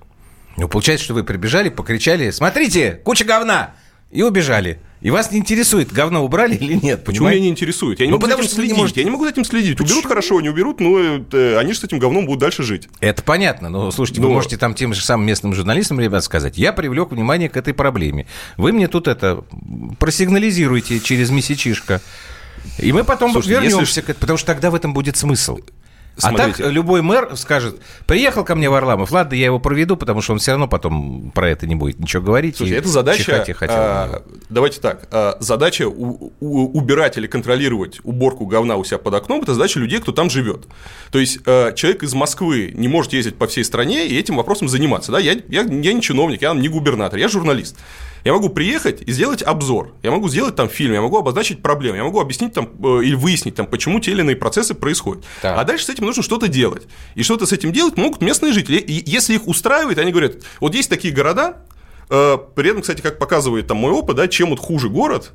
Ну, 0.58 0.67
получается, 0.67 1.06
что 1.06 1.13
вы 1.13 1.23
прибежали, 1.23 1.69
покричали, 1.69 2.32
смотрите, 2.32 2.99
куча 3.04 3.23
говна, 3.23 3.75
и 4.12 4.22
убежали. 4.24 4.80
И 5.02 5.12
вас 5.12 5.32
не 5.32 5.39
интересует, 5.39 5.93
говно 5.93 6.26
убрали 6.26 6.56
или 6.56 6.74
нет? 6.74 7.06
Почему 7.06 7.28
понимаете? 7.28 7.39
меня 7.39 7.45
не 7.45 7.52
интересует? 7.52 8.00
Я 8.02 8.06
не 8.06 8.12
ну, 8.12 8.17
могу 8.17 8.28
за 8.28 8.38
этим 8.38 8.50
следить. 8.50 8.76
Не 8.76 8.78
можете... 8.78 9.00
Я 9.00 9.06
не 9.06 9.12
могу 9.12 9.24
за 9.24 9.30
этим 9.32 9.45
следить. 9.45 9.78
Почему? 9.78 9.93
Уберут 9.93 10.10
хорошо, 10.10 10.41
не 10.41 10.50
уберут, 10.50 10.82
но 10.82 11.00
это, 11.00 11.58
они 11.58 11.72
же 11.72 11.80
с 11.80 11.84
этим 11.86 12.00
говном 12.00 12.26
будут 12.26 12.41
дальше 12.41 12.63
жить. 12.63 12.89
Это 13.00 13.24
понятно. 13.24 13.69
Но 13.69 13.91
слушайте, 13.91 14.19
но... 14.19 14.28
вы 14.28 14.34
можете 14.34 14.58
там 14.58 14.74
тем 14.74 14.93
же 14.93 15.02
самым 15.02 15.26
местным 15.26 15.54
журналистам, 15.54 16.02
ребят, 16.02 16.24
сказать, 16.26 16.58
я 16.58 16.74
привлек 16.74 17.12
внимание 17.12 17.48
к 17.48 17.56
этой 17.56 17.74
проблеме. 17.74 18.28
Вы 18.58 18.74
мне 18.74 18.89
тут 18.89 19.08
это 19.08 19.45
просигнализируете 20.00 21.00
через 21.00 21.30
месячишко. 21.30 22.02
И 22.78 22.91
мы 22.91 23.06
потом 23.06 23.32
Слушайте, 23.32 23.54
вернемся 23.54 23.80
если... 23.80 24.02
к 24.02 24.04
этому, 24.06 24.19
потому 24.19 24.38
что 24.38 24.48
тогда 24.48 24.69
в 24.69 24.76
этом 24.76 24.93
будет 24.93 25.15
смысл. 25.15 25.60
Смотрите. 26.19 26.63
А 26.63 26.65
так 26.65 26.71
любой 26.71 27.01
мэр 27.01 27.36
скажет, 27.36 27.77
приехал 28.05 28.43
ко 28.43 28.55
мне 28.55 28.69
Варламов, 28.69 29.12
ладно, 29.12 29.36
я 29.36 29.45
его 29.45 29.60
проведу, 29.60 29.97
потому 29.97 30.21
что 30.21 30.34
он 30.34 30.39
все 30.39 30.51
равно 30.51 30.67
потом 30.67 31.32
про 31.32 31.49
это 31.49 31.65
не 31.67 31.75
будет 31.75 31.99
ничего 31.99 32.21
говорить. 32.21 32.58
Слушайте, 32.58 32.79
это 32.79 32.89
задача, 32.89 33.45
а, 33.62 34.23
давайте 34.49 34.82
так, 34.82 35.08
а, 35.12 35.38
задача 35.39 35.88
у, 35.88 36.34
у, 36.39 36.77
убирать 36.77 37.17
или 37.17 37.27
контролировать 37.27 37.99
уборку 38.03 38.45
говна 38.45 38.75
у 38.75 38.84
себя 38.84 38.97
под 38.97 39.13
окном, 39.13 39.41
это 39.41 39.53
задача 39.53 39.79
людей, 39.79 39.99
кто 39.99 40.12
там 40.12 40.29
живет. 40.29 40.67
То 41.12 41.19
есть 41.19 41.39
а, 41.45 41.71
человек 41.71 42.03
из 42.03 42.13
Москвы 42.13 42.71
не 42.75 42.88
может 42.88 43.13
ездить 43.13 43.36
по 43.36 43.47
всей 43.47 43.63
стране 43.63 44.08
и 44.08 44.17
этим 44.17 44.38
вопросом 44.38 44.67
заниматься. 44.67 45.12
Да? 45.12 45.19
Я, 45.19 45.34
я, 45.47 45.62
я 45.62 45.93
не 45.93 46.01
чиновник, 46.01 46.41
я 46.41 46.53
не 46.53 46.67
губернатор, 46.67 47.17
я 47.17 47.27
журналист. 47.27 47.77
Я 48.23 48.34
могу 48.34 48.49
приехать 48.49 49.01
и 49.01 49.12
сделать 49.12 49.41
обзор, 49.41 49.93
я 50.03 50.12
могу 50.12 50.29
сделать 50.29 50.55
там 50.55 50.69
фильм, 50.69 50.93
я 50.93 51.01
могу 51.01 51.17
обозначить 51.17 51.62
проблемы, 51.62 51.97
я 51.97 52.03
могу 52.03 52.19
объяснить 52.19 52.53
там 52.53 52.69
э, 52.84 53.03
или 53.03 53.15
выяснить 53.15 53.55
там, 53.55 53.65
почему 53.65 53.99
те 53.99 54.12
или 54.12 54.21
иные 54.21 54.36
процессы 54.36 54.73
происходят. 54.73 55.23
Так. 55.41 55.58
А 55.58 55.63
дальше 55.63 55.86
с 55.86 55.89
этим 55.89 56.05
нужно 56.05 56.23
что-то 56.23 56.47
делать. 56.47 56.84
И 57.15 57.23
что-то 57.23 57.45
с 57.45 57.53
этим 57.53 57.71
делать 57.71 57.97
могут 57.97 58.21
местные 58.21 58.53
жители. 58.53 58.77
И 58.77 59.10
если 59.10 59.36
их 59.36 59.47
устраивает, 59.47 59.97
они 59.97 60.12
говорят, 60.12 60.38
вот 60.60 60.75
есть 60.75 60.89
такие 60.89 61.13
города, 61.13 61.58
э, 62.10 62.38
при 62.55 62.69
этом, 62.69 62.82
кстати, 62.82 63.01
как 63.01 63.19
показывает 63.19 63.67
там 63.67 63.77
мой 63.77 63.91
опыт, 63.91 64.17
да, 64.17 64.27
чем 64.27 64.49
вот 64.49 64.60
хуже 64.60 64.89
город, 64.89 65.32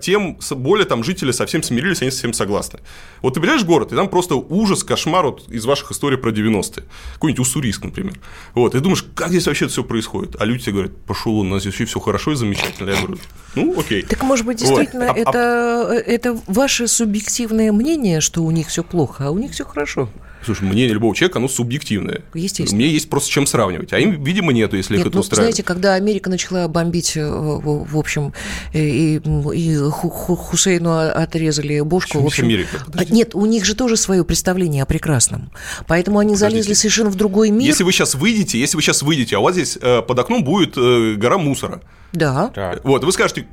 тем 0.00 0.38
более 0.50 0.86
там 0.86 1.04
жители 1.04 1.32
совсем 1.32 1.62
смирились, 1.62 2.02
они 2.02 2.10
совсем 2.10 2.32
согласны. 2.32 2.80
Вот 3.22 3.34
ты 3.34 3.40
приезжаешь 3.40 3.62
в 3.62 3.66
город, 3.66 3.92
и 3.92 3.96
там 3.96 4.08
просто 4.08 4.34
ужас, 4.34 4.84
кошмар 4.84 5.26
вот 5.26 5.48
из 5.48 5.64
ваших 5.64 5.92
историй 5.92 6.18
про 6.18 6.30
90-е. 6.30 6.84
Какой-нибудь 7.14 7.40
Уссурийск, 7.40 7.84
например. 7.84 8.14
Вот, 8.54 8.74
и 8.74 8.80
думаешь, 8.80 9.04
как 9.14 9.28
здесь 9.28 9.46
вообще 9.46 9.66
все 9.68 9.84
происходит? 9.84 10.36
А 10.40 10.44
люди 10.44 10.64
тебе 10.64 10.72
говорят, 10.72 10.96
пошел, 11.06 11.38
у 11.38 11.44
нас 11.44 11.62
здесь 11.62 11.74
вообще 11.74 11.84
все 11.84 12.00
хорошо 12.00 12.32
и 12.32 12.34
замечательно. 12.36 12.90
Я 12.90 12.96
говорю, 12.96 13.18
ну, 13.54 13.78
окей. 13.78 14.02
Так, 14.02 14.22
может 14.22 14.46
быть, 14.46 14.58
действительно, 14.58 15.08
вот. 15.08 15.16
А, 15.16 15.20
это, 15.20 15.88
а... 15.90 15.94
это 15.94 16.40
ваше 16.46 16.88
субъективное 16.88 17.72
мнение, 17.72 18.20
что 18.20 18.42
у 18.42 18.50
них 18.50 18.68
все 18.68 18.82
плохо, 18.82 19.26
а 19.26 19.30
у 19.30 19.38
них 19.38 19.52
все 19.52 19.64
хорошо. 19.64 20.08
Слушай, 20.44 20.64
мнение 20.64 20.94
любого 20.94 21.14
человека, 21.14 21.38
оно 21.38 21.48
субъективное. 21.48 22.22
Естественно. 22.34 22.76
Мне 22.76 22.88
есть 22.92 23.10
просто 23.10 23.28
с 23.28 23.30
чем 23.30 23.46
сравнивать. 23.46 23.92
А 23.92 23.98
им, 23.98 24.22
видимо, 24.22 24.52
нету, 24.52 24.76
если 24.76 24.94
Нет, 24.94 25.02
их 25.02 25.06
это 25.08 25.16
ну, 25.16 25.20
устраивает. 25.20 25.54
Знаете, 25.54 25.62
когда 25.62 25.94
Америка 25.94 26.30
начала 26.30 26.66
бомбить, 26.68 27.16
э, 27.16 27.28
в 27.28 27.96
общем, 27.98 28.32
и, 28.72 29.20
и 29.54 29.76
Хусейну 29.76 31.10
отрезали 31.10 31.80
бошку. 31.80 32.10
Почему 32.10 32.24
в 32.24 32.26
общем, 32.26 32.44
Америка? 32.44 32.78
А, 32.80 32.90
Подожди. 32.90 33.14
Нет, 33.14 33.34
у 33.34 33.46
них 33.46 33.64
же 33.64 33.74
тоже 33.74 33.96
свое 33.96 34.24
представление 34.24 34.82
о 34.82 34.86
прекрасном. 34.86 35.50
Поэтому 35.86 36.18
они 36.18 36.34
Подождите. 36.34 36.62
залезли 36.62 36.74
совершенно 36.74 37.10
в 37.10 37.16
другой 37.16 37.50
мир. 37.50 37.68
Если 37.68 37.84
вы 37.84 37.92
сейчас 37.92 38.14
выйдете, 38.14 38.58
если 38.58 38.76
вы 38.76 38.82
сейчас 38.82 39.02
выйдете, 39.02 39.36
а 39.36 39.40
у 39.40 39.42
вас 39.42 39.54
здесь 39.54 39.78
э, 39.80 40.02
под 40.02 40.18
окном 40.18 40.44
будет 40.44 40.76
э, 40.76 41.14
гора 41.16 41.38
мусора. 41.38 41.82
Да. 42.12 42.48
Так. 42.48 42.84
Вот, 42.84 43.04
вы 43.04 43.12
скажете, 43.12 43.46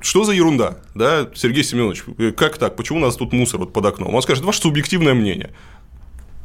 что 0.00 0.24
за 0.24 0.32
ерунда, 0.32 0.78
да, 0.94 1.28
Сергей 1.34 1.64
Семенович, 1.64 2.04
как 2.36 2.58
так, 2.58 2.76
почему 2.76 2.98
у 2.98 3.02
нас 3.02 3.16
тут 3.16 3.32
мусор 3.32 3.60
вот 3.60 3.72
под 3.72 3.86
окном? 3.86 4.14
Он 4.14 4.22
скажет, 4.22 4.44
ваше 4.44 4.60
субъективное 4.60 5.14
мнение. 5.14 5.50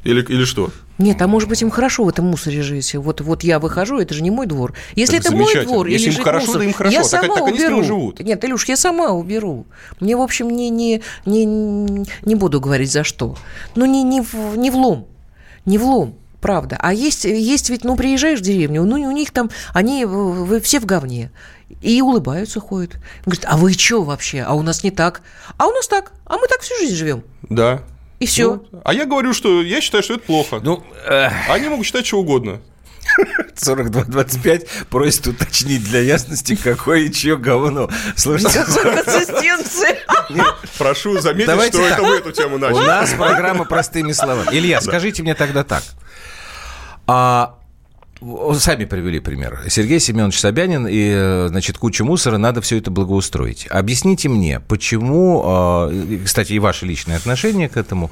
Или, 0.05 0.21
или 0.21 0.45
что? 0.45 0.69
Нет, 0.99 1.19
а 1.21 1.27
может 1.27 1.49
быть 1.49 1.61
им 1.63 1.71
хорошо 1.71 2.03
в 2.03 2.09
этом 2.09 2.25
мусоре 2.25 2.61
жить. 2.61 2.93
Вот, 2.93 3.21
вот 3.21 3.43
я 3.43 3.57
выхожу, 3.59 3.99
это 3.99 4.13
же 4.13 4.21
не 4.21 4.29
мой 4.29 4.45
двор. 4.45 4.73
Если 4.95 5.17
это, 5.17 5.29
это 5.29 5.35
мой 5.35 5.65
двор, 5.65 5.87
Если 5.87 6.11
им 6.11 6.23
хорошо, 6.23 6.45
мусор, 6.45 6.59
да 6.59 6.65
им 6.65 6.73
хорошо. 6.73 6.95
Я 6.95 7.01
так, 7.01 7.09
сама 7.09 7.35
так 7.35 7.47
уберу. 7.47 7.83
живут. 7.83 8.19
Нет, 8.19 8.45
Илюш, 8.45 8.65
я 8.65 8.77
сама 8.77 9.09
уберу. 9.09 9.65
Мне, 9.99 10.15
в 10.15 10.21
общем, 10.21 10.51
не, 10.51 10.69
не, 10.69 11.01
не, 11.25 11.45
не 11.45 12.35
буду 12.35 12.61
говорить 12.61 12.91
за 12.91 13.03
что. 13.03 13.35
Но 13.73 13.87
не, 13.87 14.03
не, 14.03 14.21
в, 14.21 14.55
не 14.55 14.69
влом. 14.69 15.07
Не 15.65 15.79
влом. 15.79 16.15
Правда. 16.39 16.77
А 16.79 16.93
есть, 16.93 17.25
есть 17.25 17.71
ведь, 17.71 17.83
ну, 17.83 17.95
приезжаешь 17.95 18.39
в 18.39 18.43
деревню, 18.43 18.83
ну, 18.83 18.95
у 18.95 19.11
них 19.11 19.31
там, 19.31 19.49
они 19.73 20.05
вы, 20.05 20.61
все 20.61 20.79
в 20.79 20.85
говне. 20.85 21.31
И 21.81 21.99
улыбаются, 21.99 22.59
ходят. 22.59 22.97
Говорят, 23.25 23.45
а 23.47 23.57
вы 23.57 23.73
что 23.73 24.03
вообще? 24.03 24.41
А 24.41 24.53
у 24.53 24.61
нас 24.61 24.83
не 24.83 24.91
так. 24.91 25.23
А 25.57 25.65
у 25.65 25.71
нас 25.71 25.87
так. 25.87 26.11
А 26.25 26.37
мы 26.37 26.47
так 26.47 26.61
всю 26.61 26.75
жизнь 26.77 26.95
живем. 26.95 27.23
Да. 27.49 27.81
И 28.25 28.27
все. 28.27 28.59
Ну, 28.71 28.81
а 28.83 28.91
я 28.91 29.05
говорю, 29.05 29.33
что 29.33 29.61
я 29.61 29.81
считаю, 29.81 30.03
что 30.03 30.15
это 30.15 30.23
плохо. 30.23 30.59
Ну, 30.63 30.83
э... 31.07 31.29
Они 31.47 31.69
могут 31.69 31.85
считать 31.85 32.07
что 32.07 32.17
угодно. 32.17 32.59
42-25 33.55 34.67
просит 34.89 35.27
уточнить 35.27 35.83
для 35.83 35.99
ясности, 35.99 36.55
какое 36.55 37.01
и 37.01 37.11
чье 37.11 37.37
говно. 37.37 37.87
Слушайте, 38.15 38.63
консистенции. 38.65 39.99
Прошу 40.79 41.19
заметить, 41.19 41.45
Давайте 41.45 41.77
что 41.77 41.87
так. 41.87 41.99
это 41.99 42.07
вы 42.07 42.15
эту 42.15 42.31
тему 42.31 42.57
начали. 42.57 42.79
У 42.79 42.81
нас 42.81 43.13
программа 43.13 43.65
простыми 43.65 44.11
словами. 44.11 44.47
Илья, 44.51 44.81
скажите 44.81 45.21
мне 45.21 45.35
тогда 45.35 45.63
так. 45.63 45.83
А 47.05 47.59
Сами 48.53 48.85
привели 48.85 49.19
пример. 49.19 49.61
Сергей 49.67 49.99
Семенович 49.99 50.39
Собянин 50.39 50.87
и, 50.87 51.11
э, 51.13 51.47
значит, 51.49 51.77
куча 51.77 52.03
мусора, 52.03 52.37
надо 52.37 52.61
все 52.61 52.77
это 52.77 52.89
благоустроить. 52.89 53.67
Объясните 53.69 54.29
мне, 54.29 54.59
почему, 54.59 55.43
а, 55.45 55.91
кстати, 56.23 56.53
и 56.53 56.59
ваше 56.59 56.85
личное 56.85 57.17
отношение 57.17 57.69
к 57.69 57.77
этому, 57.77 58.09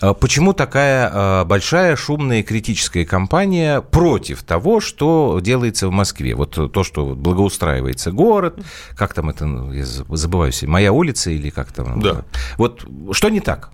а, 0.00 0.14
почему 0.14 0.52
такая 0.52 1.10
а, 1.12 1.44
большая, 1.44 1.96
шумная, 1.96 2.42
критическая 2.42 3.04
кампания 3.04 3.80
против 3.80 4.44
того, 4.44 4.80
что 4.80 5.40
делается 5.42 5.88
в 5.88 5.90
Москве? 5.90 6.34
Вот 6.34 6.72
то, 6.72 6.84
что 6.84 7.14
благоустраивается 7.14 8.12
город, 8.12 8.60
как 8.96 9.14
там 9.14 9.30
это, 9.30 9.46
ну, 9.46 9.72
я 9.72 9.84
забываю, 9.84 10.52
моя 10.62 10.92
улица 10.92 11.30
или 11.30 11.50
как 11.50 11.72
там? 11.72 12.00
Да. 12.00 12.24
Вот 12.56 12.84
что 13.12 13.30
не 13.30 13.40
так? 13.40 13.70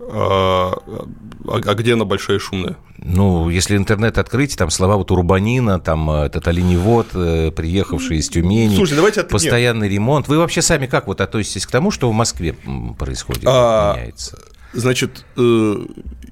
А, 0.00 0.72
а 1.46 1.74
где 1.74 1.94
она 1.94 2.04
большая 2.04 2.36
и 2.36 2.40
шумная? 2.40 2.76
Ну, 2.98 3.48
если 3.48 3.76
интернет 3.76 4.18
открыть, 4.18 4.56
там 4.56 4.70
слова 4.70 4.96
вот 4.96 5.10
Урбанина, 5.10 5.80
там 5.80 6.10
э, 6.10 6.26
этот 6.26 6.46
оленевод, 6.46 7.08
э, 7.14 7.50
приехавший 7.50 8.18
из 8.18 8.28
Тюмени, 8.28 8.76
Слушай, 8.76 8.94
давайте 8.94 9.22
от... 9.22 9.28
постоянный 9.28 9.88
Нет. 9.88 9.94
ремонт. 9.94 10.28
Вы 10.28 10.38
вообще 10.38 10.62
сами 10.62 10.86
как 10.86 11.06
вот 11.06 11.20
относитесь 11.20 11.66
к 11.66 11.70
тому, 11.70 11.90
что 11.90 12.10
в 12.10 12.12
Москве 12.12 12.56
происходит, 12.98 13.44
а... 13.46 13.96
меняется? 13.96 14.38
Значит, 14.72 15.24
э, 15.36 15.76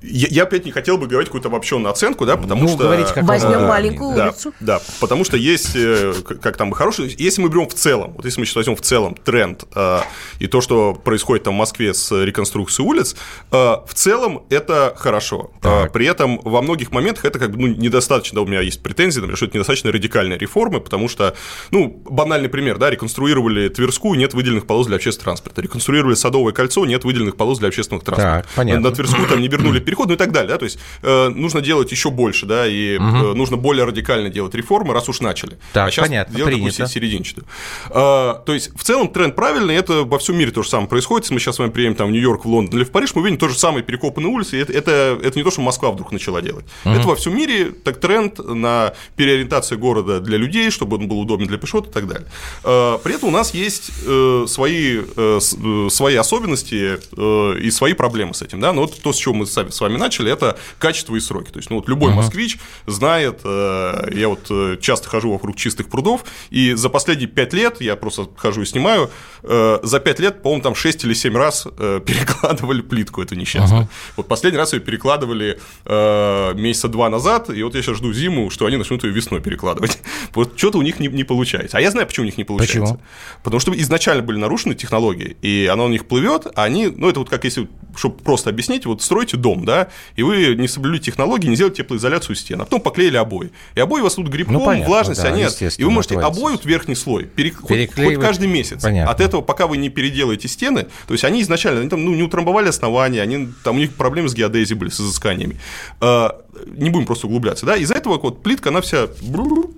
я, 0.03 0.29
я 0.31 0.43
опять 0.45 0.65
не 0.65 0.73
хотел 0.73 0.99
бы 0.99 1.07
говорить 1.07 1.29
какую-то 1.29 1.49
обобщенную 1.49 1.91
оценку, 1.91 2.27
да, 2.27 2.37
потому 2.37 2.63
ну, 2.63 2.69
что... 2.69 2.79
Говорите, 2.79 3.13
как 3.13 3.25
Возьмем 3.25 3.53
э, 3.53 3.67
маленькую 3.67 4.15
да, 4.15 4.29
улицу. 4.29 4.53
Да, 4.61 4.81
потому 5.01 5.25
что 5.25 5.37
есть, 5.37 5.75
э, 5.75 6.13
как 6.41 6.57
там, 6.57 6.71
хороший... 6.73 7.15
Если 7.19 7.41
мы 7.41 7.49
берем 7.49 7.69
в 7.69 7.75
целом, 7.75 8.13
вот 8.13 8.25
если 8.25 8.41
мы 8.41 8.47
сейчас 8.47 8.57
возьмем 8.57 8.77
в 8.77 8.83
целом 8.83 9.15
тренд 9.15 9.65
э, 9.75 10.01
и 10.39 10.47
то, 10.47 10.61
что 10.61 10.95
происходит 10.95 11.45
там 11.45 11.55
в 11.55 11.57
Москве 11.57 11.95
с 11.95 12.13
реконструкцией 12.25 12.89
улиц, 12.89 13.17
э, 13.51 13.57
в 13.57 13.95
целом 13.95 14.45
это 14.51 14.95
хорошо. 14.97 15.53
Э, 15.63 15.89
при 15.89 16.07
этом 16.07 16.41
во 16.45 16.63
многих 16.63 16.93
моментах 16.93 17.25
это 17.25 17.39
как 17.39 17.51
бы 17.51 17.59
ну, 17.59 17.67
недостаточно, 17.69 18.37
да, 18.37 18.43
у 18.43 18.47
меня 18.47 18.61
есть 18.61 18.83
претензии, 18.83 19.19
например, 19.19 19.37
что 19.37 19.47
это 19.47 19.57
недостаточно 19.57 19.91
радикальные 19.93 20.39
реформы, 20.39 20.81
потому 20.81 21.09
что, 21.09 21.35
ну, 21.71 22.03
банальный 22.05 22.49
пример, 22.49 22.79
да, 22.79 22.91
реконструировали 22.91 23.69
Тверскую, 23.69 24.19
нет 24.19 24.35
выделенных 24.35 24.67
полос 24.67 24.87
для 24.87 24.97
общественного 24.97 25.37
транспорта, 25.37 25.63
реконструировали 25.63 26.15
Садовое 26.15 26.53
кольцо, 26.53 26.85
нет 26.85 27.05
выделенных 27.05 27.37
полос 27.37 27.59
для 27.59 27.69
общественного 27.69 28.05
транспорта. 28.05 28.26
Так, 28.27 28.47
понятно. 28.57 28.91
На 28.91 28.95
Тверскую 28.95 29.29
там 29.29 29.41
не 29.41 29.49
вернули 29.49 29.79
переход, 29.87 30.09
ну 30.09 30.15
и 30.15 30.17
так 30.17 30.33
далее, 30.33 30.51
да, 30.51 30.59
то 30.59 30.65
есть 30.65 30.79
э, 31.03 31.29
нужно 31.29 31.61
делать 31.61 31.93
еще 31.93 32.11
больше, 32.11 32.45
да, 32.45 32.67
и 32.67 32.97
угу. 32.97 33.07
э, 33.07 33.35
нужно 33.35 33.57
более 33.57 33.85
радикально 33.85 34.31
делать 34.31 34.55
реформы, 34.55 34.93
раз 34.95 35.09
уж 35.09 35.21
начали. 35.21 35.59
Так, 35.73 35.89
а 35.89 35.91
сейчас 35.91 36.09
понятно, 36.09 36.37
делать 36.37 36.55
принято. 36.55 36.73
такую 36.73 36.89
серединчатую. 36.89 37.47
Э, 37.91 38.35
то 38.45 38.53
есть 38.53 38.77
в 38.77 38.83
целом 38.83 39.09
тренд 39.09 39.37
правильный, 39.37 39.77
это 39.77 40.03
во 40.03 40.19
всем 40.19 40.37
мире 40.37 40.51
то 40.51 40.63
же 40.63 40.69
самое 40.69 40.89
происходит. 40.89 41.25
Если 41.25 41.35
мы 41.35 41.41
сейчас 41.41 41.57
с 41.57 41.59
вами 41.61 41.71
приедем 41.71 41.95
там 41.95 42.09
в 42.09 42.11
Нью-Йорк, 42.11 42.45
в 42.45 42.49
Лондон 42.49 42.79
или 42.79 42.85
в 42.85 42.91
Париж, 42.91 43.15
мы 43.15 43.23
видим 43.23 43.39
то 43.39 43.49
же 43.49 43.57
самое 43.57 43.85
перекопанные 43.85 44.33
улицы, 44.33 44.61
это, 44.61 44.73
это, 44.73 45.19
это 45.23 45.39
не 45.39 45.45
то, 45.45 45.51
что 45.53 45.61
Москва 45.61 45.93
вдруг 45.93 46.11
начала 46.11 46.43
делать. 46.43 46.65
Угу. 46.85 46.95
Это 46.95 47.07
во 47.07 47.15
всем 47.15 47.37
мире 47.37 47.71
так 47.71 48.01
тренд 48.01 48.39
на 48.39 48.95
переориентацию 49.15 49.79
города 49.79 50.21
для 50.21 50.37
людей, 50.37 50.71
чтобы 50.71 50.97
он 50.97 51.07
был 51.07 51.21
удобен 51.21 51.47
для 51.47 51.59
пешеход 51.59 51.89
и 51.89 51.93
так 51.93 52.09
далее. 52.09 52.27
Э, 52.65 52.99
при 53.05 53.15
этом 53.15 53.29
у 53.29 53.33
нас 53.33 53.55
есть 53.55 53.93
э, 54.05 54.47
свои, 54.49 54.99
э, 54.99 55.39
э 55.39 55.89
свои 55.91 56.17
особенности 56.17 56.99
э, 57.17 57.59
и 57.61 57.71
свои 57.71 57.93
проблемы 57.93 58.16
с 58.35 58.43
этим, 58.43 58.61
да, 58.61 58.73
но 58.73 58.83
вот 58.83 59.01
то, 59.01 59.13
с 59.13 59.17
чего 59.17 59.35
мы 59.35 59.47
с 59.47 59.81
вами 59.81 59.97
начали, 59.97 60.33
это 60.33 60.59
качество 60.79 61.17
и 61.17 61.21
сроки. 61.21 61.51
То 61.51 61.59
есть, 61.59 61.71
ну 61.71 61.77
вот 61.77 61.89
любой 61.89 62.13
uh-huh. 62.13 62.17
москвич 62.17 62.59
знает, 62.87 63.41
э, 63.45 64.09
я 64.13 64.29
вот 64.29 64.47
э, 64.51 64.77
часто 64.81 65.09
хожу 65.09 65.33
вокруг 65.33 65.57
чистых 65.57 65.89
прудов, 65.89 66.25
и 66.51 66.75
за 66.75 66.89
последние 66.89 67.29
5 67.29 67.53
лет, 67.55 67.81
я 67.81 67.97
просто 67.97 68.29
хожу 68.37 68.63
и 68.63 68.65
снимаю, 68.65 69.11
э, 69.43 69.79
за 69.83 70.01
5 70.01 70.21
лет, 70.21 70.43
по-моему, 70.43 70.63
там 70.63 70.75
6 70.75 71.05
или 71.05 71.15
7 71.15 71.37
раз 71.37 71.65
перекладывали 71.77 72.83
плитку 72.83 73.23
эту 73.23 73.35
несчастную. 73.35 73.85
Uh-huh. 73.85 74.17
Вот 74.17 74.29
последний 74.29 74.59
раз 74.59 74.73
ее 74.73 74.81
перекладывали 74.81 75.59
месяца 75.87 76.89
два 76.89 77.09
назад, 77.09 77.51
и 77.51 77.63
вот 77.63 77.75
я 77.75 77.83
сейчас 77.83 77.97
жду 77.97 78.13
зиму, 78.13 78.51
что 78.51 78.67
они 78.67 78.77
начнут 78.77 79.05
ее 79.05 79.13
весной 79.13 79.41
перекладывать. 79.41 79.99
Вот 80.35 80.59
что-то 80.59 80.79
у 80.79 80.83
них 80.83 81.01
не, 81.01 81.09
не 81.09 81.25
получается. 81.25 81.79
А 81.79 81.81
я 81.81 81.91
знаю, 81.91 82.07
почему 82.07 82.25
у 82.25 82.27
них 82.27 82.37
не 82.37 82.45
получается. 82.45 82.95
Почему? 82.95 83.01
Потому 83.43 83.61
что 83.61 83.73
изначально 83.79 84.23
были 84.23 84.39
нарушены 84.39 84.75
технологии, 84.75 85.37
и 85.41 85.69
оно 85.73 85.87
у 85.87 85.89
них 85.89 86.07
плывет, 86.07 86.47
а 86.55 86.65
они, 86.65 86.89
ну 86.89 87.09
это 87.09 87.21
вот 87.21 87.31
как 87.31 87.45
если, 87.45 87.69
чтобы 88.07 88.23
просто 88.23 88.51
объяснить, 88.51 88.87
вот 88.87 89.03
строите 89.03 89.37
дом, 89.37 89.65
да, 89.65 89.89
и 90.15 90.23
вы 90.23 90.55
не 90.55 90.69
соблюли 90.69 90.99
технологии, 90.99 91.49
не 91.49 91.57
сделали 91.57 91.75
теплоизоляцию 91.75 92.37
стен, 92.37 92.61
а 92.61 92.65
потом 92.65 92.81
поклеили 92.81 93.17
обои. 93.17 93.51
И 93.75 93.81
обои 93.81 94.01
у 94.01 94.05
вас 94.05 94.15
тут 94.15 94.29
грибком, 94.29 94.55
ну, 94.55 94.65
понятно, 94.65 94.89
влажность, 94.89 95.23
да, 95.23 95.29
а 95.29 95.37
нет. 95.37 95.61
И 95.77 95.85
вы 95.85 95.91
можете 95.91 96.19
обои, 96.19 96.53
вот 96.53 96.65
верхний 96.65 96.95
слой, 96.95 97.25
перек... 97.25 97.61
хоть, 97.61 97.95
хоть 97.95 98.21
каждый 98.21 98.49
месяц. 98.49 98.83
Понятно. 98.83 99.11
От 99.11 99.21
этого, 99.21 99.41
пока 99.41 99.67
вы 99.67 99.77
не 99.77 99.89
переделаете 99.89 100.49
стены, 100.49 100.87
то 101.07 101.15
есть 101.15 101.25
они 101.25 101.43
изначально 101.43 101.81
они 101.81 101.89
там, 101.89 102.05
ну, 102.05 102.15
не 102.15 102.23
утрамбовали 102.23 102.69
основания, 102.69 103.23
они, 103.23 103.49
там 103.65 103.77
у 103.77 103.79
них 103.79 103.95
проблемы 103.95 104.29
с 104.29 104.35
геодезией 104.35 104.79
были, 104.79 104.91
с 104.91 105.01
изысканиями. 105.01 105.57
А, 106.01 106.41
не 106.67 106.91
будем 106.91 107.07
просто 107.07 107.27
углубляться, 107.27 107.67
да, 107.67 107.77
из-за 107.77 107.95
этого 107.95 108.19
вот 108.19 108.43
плитка, 108.43 108.71
она 108.71 108.81
вся 108.81 109.09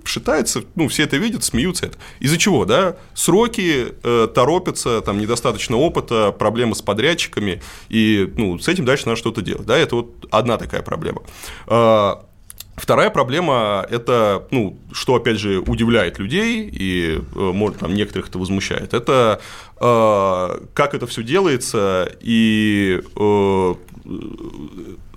шитается, 0.09 0.63
ну, 0.75 0.87
все 0.87 1.03
это 1.03 1.17
видят, 1.17 1.43
смеются 1.43 1.87
это. 1.87 1.97
Из-за 2.19 2.37
чего, 2.37 2.65
да, 2.65 2.97
сроки 3.13 3.93
э, 4.03 4.27
торопятся, 4.33 5.01
там 5.01 5.19
недостаточно 5.19 5.77
опыта, 5.77 6.31
проблемы 6.31 6.75
с 6.75 6.81
подрядчиками, 6.81 7.61
и, 7.89 8.31
ну, 8.35 8.59
с 8.59 8.67
этим 8.67 8.85
дальше 8.85 9.05
надо 9.05 9.17
что-то 9.17 9.41
делать, 9.41 9.65
да, 9.65 9.77
это 9.77 9.95
вот 9.95 10.27
одна 10.31 10.57
такая 10.57 10.81
проблема. 10.81 11.21
А, 11.67 12.25
вторая 12.75 13.09
проблема– 13.09 13.85
это, 13.89 14.47
ну, 14.51 14.77
что, 14.91 15.15
опять 15.15 15.37
же, 15.37 15.59
удивляет 15.59 16.19
людей, 16.19 16.69
и, 16.71 17.19
э, 17.19 17.39
может, 17.39 17.79
там, 17.79 17.93
некоторых 17.93 18.29
это 18.29 18.39
возмущает, 18.39 18.93
это 18.93 19.39
э, 19.79 20.65
как 20.73 20.93
это 20.93 21.07
все 21.07 21.23
делается, 21.23 22.11
и 22.21 23.01
э, 23.15 23.75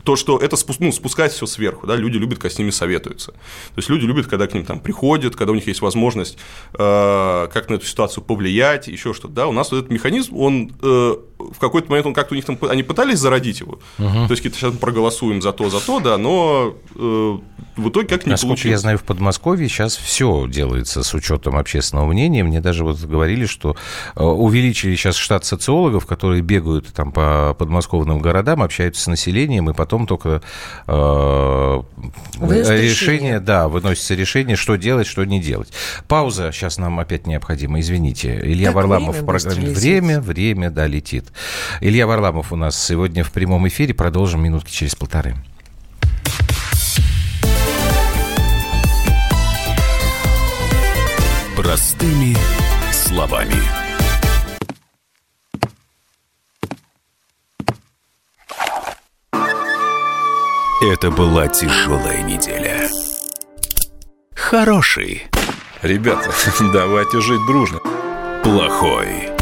то, 0.05 0.17
что 0.17 0.39
это 0.39 0.57
ну, 0.81 0.93
спускать 0.93 1.33
все 1.33 1.47
сверху, 1.47 1.87
да, 1.87 1.97
люди 1.97 2.19
любят, 2.19 2.39
когда 2.39 2.55
с 2.55 2.59
ними 2.59 2.71
советуются. 2.71 3.33
То 3.33 3.79
есть 3.79 3.89
люди 3.89 4.05
любят, 4.05 4.27
когда 4.27 4.47
к 4.47 4.55
ним 4.55 4.65
там 4.65 4.81
приходят, 4.81 5.37
когда 5.37 5.53
у 5.53 5.55
них 5.55 5.67
есть 5.67 5.81
возможность 5.81 6.39
э, 6.75 7.49
как 7.53 7.71
на 7.71 7.75
эту 7.75 7.87
ситуацию 7.87 8.25
повлиять, 8.25 8.89
еще 8.89 9.15
что-то. 9.15 9.35
Да, 9.35 9.47
у 9.47 9.53
нас 9.53 9.71
вот 9.71 9.79
этот 9.79 9.91
механизм, 9.91 10.37
он 10.37 10.73
э, 10.83 11.17
в 11.51 11.59
какой-то 11.59 11.91
момент 11.91 12.07
он 12.07 12.15
как-то 12.15 12.35
у 12.35 12.37
них 12.37 12.45
там, 12.45 12.59
они 12.69 12.83
пытались 12.83 13.19
зародить 13.19 13.61
его, 13.61 13.79
угу. 13.99 14.27
то 14.27 14.31
есть 14.31 14.43
какие-то 14.43 14.59
сейчас 14.59 14.75
проголосуем 14.75 15.43
за 15.43 15.53
то, 15.53 15.71
за 15.71 15.81
то, 15.81 16.01
да, 16.01 16.19
но 16.19 16.75
э, 16.95 17.39
в 17.77 17.89
итоге 17.89 18.09
как 18.09 18.27
не 18.27 18.33
Насколько 18.33 18.51
получилось. 18.51 18.73
я 18.73 18.79
знаю, 18.79 18.99
в 18.99 19.03
Подмосковье 19.03 19.69
сейчас 19.69 19.97
все 19.97 20.47
делается 20.47 21.03
с 21.03 21.15
учетом 21.15 21.57
общественного 21.57 22.07
мнения. 22.07 22.45
Мне 22.45 22.61
даже 22.61 22.85
вот 22.85 23.01
говорили, 23.01 23.47
что 23.47 23.77
э, 24.15 24.23
увеличили 24.23 24.95
сейчас 24.95 25.17
штат 25.17 25.45
социологов, 25.45 26.07
которые 26.07 26.43
бегают 26.43 26.93
там 26.93 27.13
по 27.13 27.55
подмосковным 27.59 28.21
городам, 28.21 28.63
общаются 28.63 29.03
с 29.03 29.07
населением, 29.07 29.71
и 29.71 29.75
потом 29.75 30.07
только 30.07 30.43
э, 30.87 30.93
решение, 32.41 32.83
решение, 32.83 33.41
да, 33.41 33.69
выносится 33.69 34.15
решение, 34.15 34.57
что 34.57 34.77
делать, 34.77 35.07
что 35.07 35.25
не 35.25 35.41
делать. 35.41 35.73
Пауза 36.09 36.53
сейчас 36.53 36.79
нам 36.79 36.99
опять 36.99 37.27
необходима, 37.27 37.81
извините. 37.81 38.39
Илья 38.43 38.69
так 38.69 38.77
Варламов 38.77 39.23
в 39.23 39.25
программе 39.25 39.71
«Время», 39.71 40.21
время, 40.21 40.71
да, 40.71 40.87
летит. 40.87 41.32
Илья 41.81 42.07
Варламов 42.07 42.53
у 42.53 42.57
нас 42.57 42.83
сегодня 42.83 43.25
в 43.25 43.33
прямом 43.33 43.67
эфире. 43.69 43.95
Продолжим 43.95 44.43
минутки 44.43 44.71
через 44.71 44.95
полторы. 44.95 45.37
Простыми 51.57 52.37
словами. 52.93 53.55
Это 60.83 61.13
была 61.13 61.47
тяжелая 61.47 62.23
неделя. 62.23 62.91
Хороший. 64.35 65.29
Ребята, 65.83 66.31
давайте 66.73 67.21
жить 67.21 67.47
дружно. 67.47 67.79
Плохой. 68.43 69.42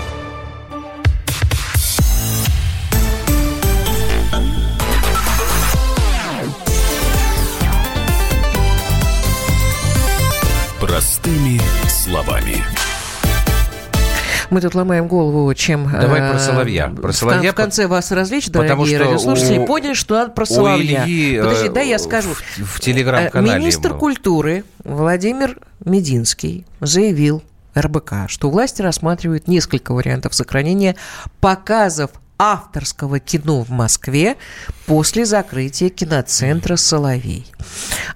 Простыми 10.81 11.61
словами. 11.87 12.55
Мы 14.49 14.61
тут 14.61 14.73
ломаем 14.73 15.07
голову, 15.07 15.53
чем... 15.53 15.87
Давай 15.91 16.31
про 16.31 16.39
соловья. 16.39 16.87
Про 16.89 17.11
соловья 17.11 17.51
в, 17.51 17.53
в 17.53 17.55
конце 17.55 17.85
вас 17.85 18.11
развлечь, 18.11 18.47
дорогие 18.47 18.97
радиослушатели, 18.97 19.59
у, 19.59 19.67
поняли, 19.67 19.93
что 19.93 20.15
надо 20.15 20.31
про 20.31 20.43
соловья. 20.45 21.05
Ильи, 21.05 21.39
Подожди, 21.39 21.69
да 21.69 21.81
я 21.81 21.99
скажу. 21.99 22.29
В, 22.33 22.63
в 22.63 22.79
телеграм-канале. 22.79 23.59
Министр 23.59 23.93
культуры 23.93 24.63
Владимир 24.83 25.59
Мединский 25.85 26.65
заявил 26.79 27.43
РБК, 27.77 28.13
что 28.27 28.49
власти 28.49 28.81
рассматривают 28.81 29.47
несколько 29.47 29.93
вариантов 29.93 30.33
сохранения 30.33 30.95
показов 31.41 32.09
авторского 32.45 33.19
кино 33.19 33.61
в 33.61 33.69
Москве 33.69 34.35
после 34.87 35.25
закрытия 35.25 35.89
киноцентра 35.89 36.75
«Соловей». 36.75 37.45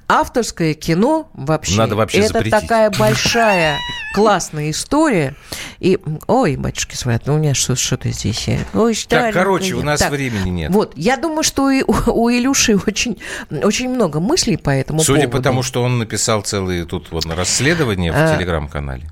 Авторское 0.07 0.73
кино 0.73 1.29
вообще, 1.35 1.77
Надо 1.77 1.95
вообще 1.95 2.19
это 2.21 2.33
запретить. 2.33 2.59
такая 2.59 2.89
большая 2.89 3.77
классная 4.15 4.71
история. 4.71 5.35
И, 5.79 5.99
ой, 6.25 6.55
батюшки 6.55 6.95
свои, 6.95 7.17
ну 7.27 7.35
у 7.35 7.37
меня 7.37 7.53
что- 7.53 7.75
что-то 7.75 8.09
здесь. 8.11 8.47
э, 8.47 8.57
Ой, 8.73 8.95
Так, 9.07 9.31
короче, 9.33 9.75
у 9.75 9.83
нас 9.83 9.99
Так, 9.99 10.11
времени 10.11 10.49
нет. 10.49 10.71
Вот, 10.71 10.93
я 10.95 11.17
думаю, 11.17 11.43
что 11.43 11.69
и 11.69 11.83
у, 11.83 11.93
у 12.11 12.29
Илюши 12.31 12.77
очень, 12.87 13.19
очень 13.51 13.89
много 13.89 14.19
мыслей 14.19 14.57
по 14.57 14.71
этому 14.71 15.01
Судя 15.03 15.21
поводу. 15.27 15.37
по 15.37 15.43
тому, 15.43 15.61
что 15.63 15.83
он 15.83 15.99
написал 15.99 16.41
целые 16.41 16.85
тут 16.85 17.11
вот 17.11 17.25
расследования 17.27 18.11
в 18.11 18.15
А, 18.15 18.35
телеграм-канале. 18.35 19.07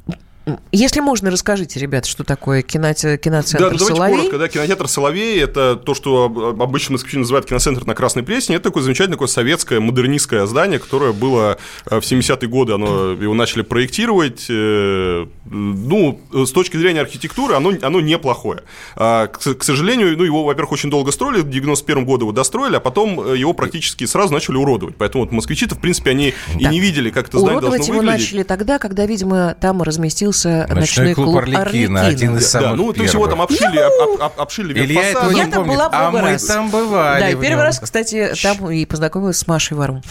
Если 0.74 1.00
можно, 1.00 1.32
расскажите, 1.32 1.80
ребята, 1.80 2.08
что 2.10 2.26
такое 2.26 2.64
киноте- 2.64 3.12
Да, 3.12 3.18
киноцентр 3.18 3.72
ну, 3.72 3.78
давайте 3.78 3.86
«Соловей». 3.86 4.18
коротко. 4.18 4.38
Да, 4.40 4.48
кинотеатр 4.50 4.88
«Соловей»— 4.90 5.40
это 5.42 5.78
то, 5.78 5.94
что 5.94 6.26
об- 6.26 6.62
обычно 6.62 6.94
москвичи 6.94 7.18
называют 7.18 7.46
киноцентр 7.48 7.86
на 7.86 7.96
Красной 7.96 8.24
Пресне. 8.24 8.58
Это 8.58 8.66
такое 8.66 8.84
замечательное 8.84 9.16
такое 9.16 9.30
советское 9.30 9.80
модернистское 9.80 10.46
здание, 10.46 10.80
которое 10.80 11.14
было 11.14 11.58
э, 11.90 12.00
в 12.02 12.04
70-е 12.04 12.50
годы, 12.50 12.74
оно, 12.74 13.12
его 13.12 13.34
начали 13.34 13.62
проектировать. 13.62 14.48
э, 14.50 15.26
Ну, 15.46 16.20
с 16.34 16.52
точки 16.52 16.76
зрения 16.76 17.00
архитектуры, 17.02 17.56
оно, 17.56 17.72
оно 17.82 18.02
неплохое. 18.02 18.64
А, 18.98 19.28
К 19.28 19.64
сожалению, 19.64 20.18
ну, 20.18 20.26
его, 20.26 20.44
во-первых, 20.44 20.74
очень 20.74 20.90
долго 20.90 21.12
строили, 21.14 21.40
в 21.42 21.50
91 21.50 22.04
году 22.06 22.26
его 22.26 22.32
достроили, 22.34 22.76
а 22.76 22.80
потом 22.82 23.20
э, 23.22 23.38
его 23.38 23.54
практически 23.54 24.06
сразу 24.06 24.34
начали 24.34 24.58
уродовать. 24.58 24.98
Поэтому 24.98 25.24
вот 25.24 25.32
москвичи-то, 25.32 25.76
в 25.76 25.80
принципе, 25.80 26.10
они 26.12 26.34
и 26.60 26.64
Да. 26.66 26.70
не 26.70 26.82
видели, 26.82 27.12
как 27.12 27.30
это 27.30 27.38
здание 27.38 27.58
Уродовать 27.60 27.78
должно 27.80 27.94
его 27.94 28.02
выглядеть. 28.04 28.26
начали 28.32 28.44
тогда, 28.44 28.78
когда, 28.80 29.06
видимо, 29.06 29.56
там 29.62 29.82
разместился 29.84 30.33
Ночной 30.34 30.76
ночной, 30.76 31.14
клуб 31.14 31.38
«Арлекино», 31.38 32.06
один 32.06 32.38
из 32.38 32.44
Да, 32.52 32.60
самых 32.62 32.78
ну, 32.78 32.94
то 32.94 33.02
есть 33.02 33.14
его 33.14 33.28
там 33.28 33.42
обшили, 33.42 33.78
об- 33.78 34.22
об- 34.22 34.40
обшили 34.40 34.74
Илья 34.78 35.10
этого 35.10 35.30
Я 35.32 35.46
не 35.46 35.52
там 35.52 35.64
помнит. 35.64 35.76
была 35.78 35.90
а 35.92 36.12
мы 36.12 36.22
раз. 36.22 36.44
там 36.46 36.70
бывали 36.70 37.20
Да, 37.22 37.30
и 37.30 37.34
первый 37.34 37.50
нем. 37.50 37.60
раз, 37.62 37.80
кстати, 37.80 38.34
там 38.42 38.70
и 38.72 38.86
познакомилась 38.86 39.38
с 39.38 39.48
Машей 39.48 39.78
Варум. 39.78 40.02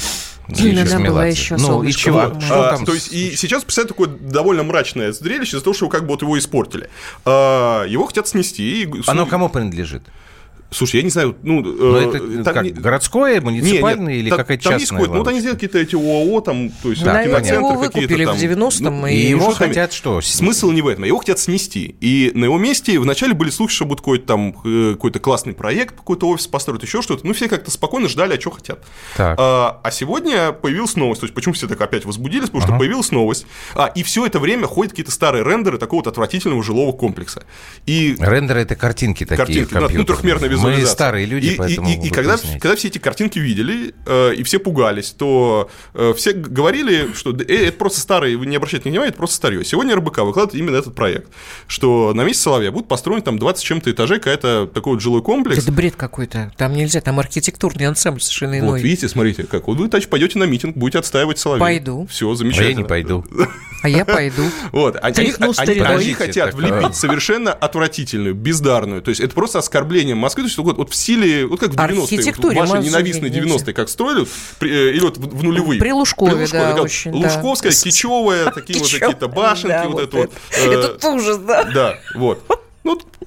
Она 0.48 0.98
была 1.00 1.26
еще 1.26 1.56
Ну, 1.56 1.82
и 1.82 1.92
чего? 1.92 2.22
Вот. 2.22 2.42
Что 2.42 2.68
А, 2.68 2.76
там 2.76 2.84
то 2.84 2.92
есть 2.94 3.12
и 3.12 3.36
сейчас 3.36 3.62
представляет 3.64 3.88
такое 3.88 4.08
довольно 4.08 4.62
мрачное 4.64 5.12
зрелище 5.12 5.56
из-за 5.56 5.64
того, 5.64 5.74
что 5.74 5.88
как 5.88 6.02
бы 6.02 6.08
вот 6.08 6.22
его 6.22 6.38
испортили. 6.38 6.90
А, 7.24 7.84
его 7.86 8.06
хотят 8.06 8.28
снести. 8.28 8.82
и- 8.82 9.02
Оно 9.06 9.26
кому 9.26 9.48
принадлежит? 9.48 10.02
Слушай, 10.72 10.96
я 10.96 11.02
не 11.02 11.10
знаю, 11.10 11.36
ну... 11.42 11.60
Ну, 11.62 11.96
э, 11.96 12.08
это 12.08 12.44
там 12.44 12.54
как, 12.54 12.64
не- 12.64 12.70
городское, 12.70 13.34
Не, 13.34 13.40
муниципальное 13.40 14.14
нет, 14.14 14.22
или 14.22 14.30
какая-то 14.30 14.64
там 14.64 14.72
есть 14.74 14.82
частная 14.84 14.98
какой-то- 14.98 15.12
Ну, 15.12 15.18
вот 15.20 15.28
они 15.28 15.40
сделали 15.40 15.56
какие-то 15.56 15.78
эти 15.78 15.94
ООО, 15.94 16.40
там, 16.40 16.70
то 16.82 16.90
есть 16.90 17.04
Наверное, 17.04 17.26
киноцентры 17.40 17.54
его 17.72 17.82
какие-то 17.82 17.98
выкупили 18.00 18.24
там. 18.24 18.36
в 18.36 18.40
90-м, 18.40 19.00
Ну, 19.00 19.06
и 19.06 19.14
И 19.14 19.28
его 19.30 19.50
что 19.50 19.58
там- 19.58 19.68
хотят 19.68 19.92
что? 19.92 20.20
Смысл 20.20 20.70
не 20.70 20.82
в 20.82 20.88
этом. 20.88 21.04
Его 21.04 21.18
хотят 21.18 21.38
снести. 21.38 21.96
И 22.00 22.32
на 22.34 22.44
его 22.44 22.58
месте 22.58 22.98
вначале 22.98 23.34
были 23.34 23.50
слухи, 23.50 23.74
что 23.74 23.84
будет 23.84 24.00
какой-то 24.00 24.26
там 24.26 24.54
э, 24.64 24.92
какой-то 24.94 25.18
классный 25.20 25.52
проект, 25.54 25.96
какой-то 25.96 26.28
офис 26.28 26.46
построят, 26.46 26.82
еще 26.82 27.02
что-то. 27.02 27.26
Ну, 27.26 27.32
все 27.32 27.48
как-то 27.48 27.70
спокойно 27.70 28.08
ждали, 28.08 28.36
а 28.36 28.40
что 28.40 28.50
хотят. 28.50 28.80
Так. 29.16 29.36
А, 29.38 29.80
а 29.82 29.90
сегодня 29.90 30.52
появилась 30.52 30.96
новость. 30.96 31.20
То 31.20 31.24
есть, 31.26 31.34
почему 31.34 31.54
все 31.54 31.68
так 31.68 31.80
опять 31.80 32.04
возбудились? 32.04 32.46
Потому 32.46 32.62
что 32.62 32.70
Ага. 32.70 32.78
появилась 32.78 33.10
новость. 33.10 33.46
А, 33.74 33.86
и 33.86 34.02
все 34.02 34.26
это 34.26 34.38
время 34.38 34.66
ходят 34.66 34.92
какие-то 34.92 35.12
старые 35.12 35.44
рендеры 35.44 35.78
такого 35.78 36.00
вот 36.00 36.06
отвратительного 36.06 36.62
жилого 36.62 36.92
комплекса. 36.92 37.44
И 37.86 38.16
Рендеры 38.18 38.60
это 38.60 38.74
картинки 38.76 39.24
такие 39.24 39.36
картинки, 39.36 39.72
да, 39.74 39.88
ну, 39.92 40.04
трехмерная 40.04 40.48
визуализация. 40.70 40.90
Мы 40.90 40.94
старые 40.94 41.26
люди, 41.26 41.46
и, 41.46 41.52
и- 41.52 41.56
поэтому 41.56 41.88
и, 41.88 41.94
и 41.94 41.98
вы 42.00 42.10
когда, 42.10 42.36
когда 42.60 42.76
все 42.76 42.88
эти 42.88 42.98
картинки 42.98 43.38
видели, 43.38 43.94
э, 44.06 44.34
и 44.34 44.42
все 44.42 44.58
пугались, 44.58 45.10
то 45.10 45.70
э, 45.94 46.12
все 46.16 46.32
говорили, 46.32 47.12
что 47.14 47.32
«Да, 47.32 47.44
э, 47.46 47.66
это 47.68 47.76
просто 47.78 48.00
старый, 48.00 48.36
вы 48.36 48.46
не 48.46 48.56
обращайте 48.56 48.88
внимания, 48.90 49.08
это 49.10 49.18
просто 49.18 49.36
старье. 49.36 49.64
Сегодня 49.64 49.96
РБК 49.96 50.18
выкладывает 50.18 50.54
именно 50.54 50.76
этот 50.76 50.94
проект, 50.94 51.28
что 51.66 52.12
на 52.14 52.22
месте 52.22 52.42
Соловья 52.42 52.70
будет 52.72 52.88
построен 52.88 53.22
там 53.22 53.38
20 53.38 53.60
с 53.60 53.62
чем-то 53.64 53.90
этажей, 53.90 54.18
какая-то 54.18 54.66
такой 54.72 54.94
вот 54.94 55.02
жилой 55.02 55.22
комплекс. 55.22 55.62
Это 55.62 55.72
бред 55.72 55.96
какой-то. 55.96 56.52
Там 56.56 56.72
нельзя, 56.74 57.00
там 57.00 57.18
архитектурный 57.18 57.86
ансамбль 57.86 58.20
совершенно 58.20 58.54
Вот, 58.60 58.62
иной. 58.70 58.82
видите, 58.82 59.08
смотрите, 59.08 59.44
как 59.44 59.66
вот 59.66 59.78
вы, 59.78 59.86
значит, 59.88 60.10
пойдете 60.10 60.38
на 60.38 60.44
митинг, 60.44 60.76
будете 60.76 60.98
отстаивать 60.98 61.38
Соловей. 61.38 61.60
Пойду. 61.60 62.06
Все, 62.10 62.30
А 62.30 62.34
замечательно. 62.34 62.68
я 62.68 62.74
не 62.74 62.84
пойду. 62.84 63.24
А 63.82 63.88
я 63.88 64.04
пойду. 64.04 64.42
Вот, 64.72 64.96
они, 65.02 65.32
они- 65.38 65.80
они 65.80 66.12
хотят 66.14 66.54
влепить 66.54 66.90
а. 66.90 66.92
совершенно 66.92 67.52
отвратительную, 67.52 68.34
бездарную. 68.34 69.02
То 69.02 69.08
есть 69.10 69.20
это 69.20 69.34
просто 69.34 69.58
оскорбление 69.58 70.14
Москвы. 70.14 70.42
То 70.56 70.60
есть 70.60 70.68
вот, 70.68 70.76
вот 70.78 70.90
в 70.90 70.94
стиле, 70.94 71.46
вот 71.46 71.60
как 71.60 71.70
в 71.70 71.76
90-е, 71.76 71.94
вот 71.94 72.12
Архитектуре 72.12 72.60
ваши 72.60 72.78
ненавистные 72.78 73.30
видеть. 73.32 73.50
90-е, 73.62 73.74
как 73.74 73.88
строили, 73.88 74.26
при- 74.58 74.70
э, 74.70 74.90
или 74.92 75.00
вот 75.00 75.16
в, 75.16 75.38
в 75.38 75.42
нулевые. 75.42 75.80
При 75.80 75.92
Лужкове, 75.92 76.46
да, 76.50 76.72
как 76.74 76.84
очень, 76.84 77.12
да. 77.12 77.18
Лужковская, 77.18 77.72
Кичевая, 77.72 78.50
такие 78.50 78.78
вот 78.78 78.88
Кичевая, 78.88 79.00
какие-то 79.12 79.28
башенки, 79.28 79.68
да, 79.68 79.84
вот 79.88 79.92
вот 79.94 80.02
это 80.02 80.16
вот. 80.16 80.32
это. 80.60 81.06
э, 81.06 81.10
ужас, 81.10 81.38
да. 81.38 81.64
Да, 81.64 81.98
вот. 82.14 82.42
Ну, 82.84 82.98
э, 83.20 83.21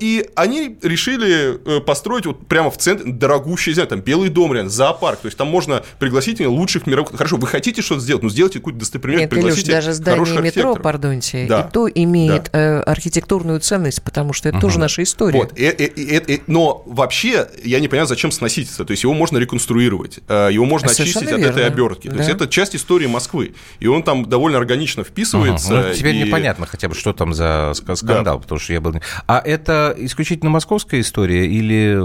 и 0.00 0.28
они 0.34 0.76
решили 0.82 1.58
э, 1.64 1.80
построить 1.80 2.26
вот 2.26 2.46
прямо 2.46 2.70
в 2.70 2.78
центре 2.78 3.10
дорогущий, 3.12 3.72
знаю, 3.72 3.88
там 3.88 4.00
белый 4.00 4.28
дом, 4.28 4.52
реально, 4.52 4.70
зоопарк. 4.70 5.20
То 5.20 5.26
есть 5.26 5.38
там 5.38 5.48
можно 5.48 5.82
пригласить 5.98 6.40
лучших 6.40 6.86
мировых. 6.86 7.12
Хорошо, 7.16 7.36
вы 7.36 7.46
хотите 7.46 7.82
что-то 7.82 8.00
сделать, 8.00 8.22
ну 8.22 8.28
сделайте 8.28 8.58
какую-то 8.58 8.80
достопримечательность, 8.80 9.32
Нет, 9.34 9.44
Илюш, 9.44 9.54
пригласите 9.54 9.72
даже 9.72 9.92
здание 9.92 10.40
метро, 10.42 10.76
пардонте, 10.76 11.46
Да. 11.48 11.62
и 11.62 11.72
то 11.72 11.88
имеет 11.88 12.50
э, 12.52 12.80
архитектурную 12.80 13.60
ценность, 13.60 14.02
потому 14.02 14.32
что 14.32 14.48
это 14.48 14.58
тоже 14.60 14.78
наша 14.78 15.02
история. 15.02 15.38
Вот, 15.38 15.52
э- 15.58 15.74
э- 15.76 15.90
э- 15.96 16.22
э- 16.34 16.38
но 16.46 16.82
вообще 16.86 17.48
я 17.64 17.80
не 17.80 17.88
понимаю, 17.88 18.06
зачем 18.06 18.30
сносить 18.30 18.70
это. 18.72 18.84
То 18.84 18.90
есть 18.92 19.02
его 19.02 19.14
можно 19.14 19.38
реконструировать, 19.38 20.20
э, 20.28 20.48
его 20.52 20.64
можно 20.64 20.88
Совершенно 20.88 21.26
очистить 21.26 21.44
от 21.44 21.50
этой 21.50 21.62
верно. 21.62 21.74
обертки. 21.74 22.08
То 22.08 22.16
есть 22.16 22.28
Да. 22.28 22.34
это 22.36 22.48
часть 22.48 22.76
истории 22.76 23.06
Москвы. 23.06 23.54
И 23.80 23.86
он 23.86 24.02
там 24.02 24.28
довольно 24.28 24.58
органично 24.58 25.02
Ага. 25.02 25.10
вписывается. 25.10 25.72
Ну, 25.88 25.94
теперь 25.94 26.14
и- 26.16 26.22
непонятно 26.24 26.66
хотя 26.66 26.88
бы, 26.88 26.94
что 26.94 27.12
там 27.12 27.34
за 27.34 27.72
ска- 27.74 27.96
скандал, 27.96 28.40
потому 28.40 28.58
что 28.60 28.72
я 28.72 28.80
был... 28.80 28.94
А 29.26 29.42
это 29.46 29.94
исключительно 29.96 30.50
московская 30.50 31.00
история 31.00 31.46
или 31.46 31.96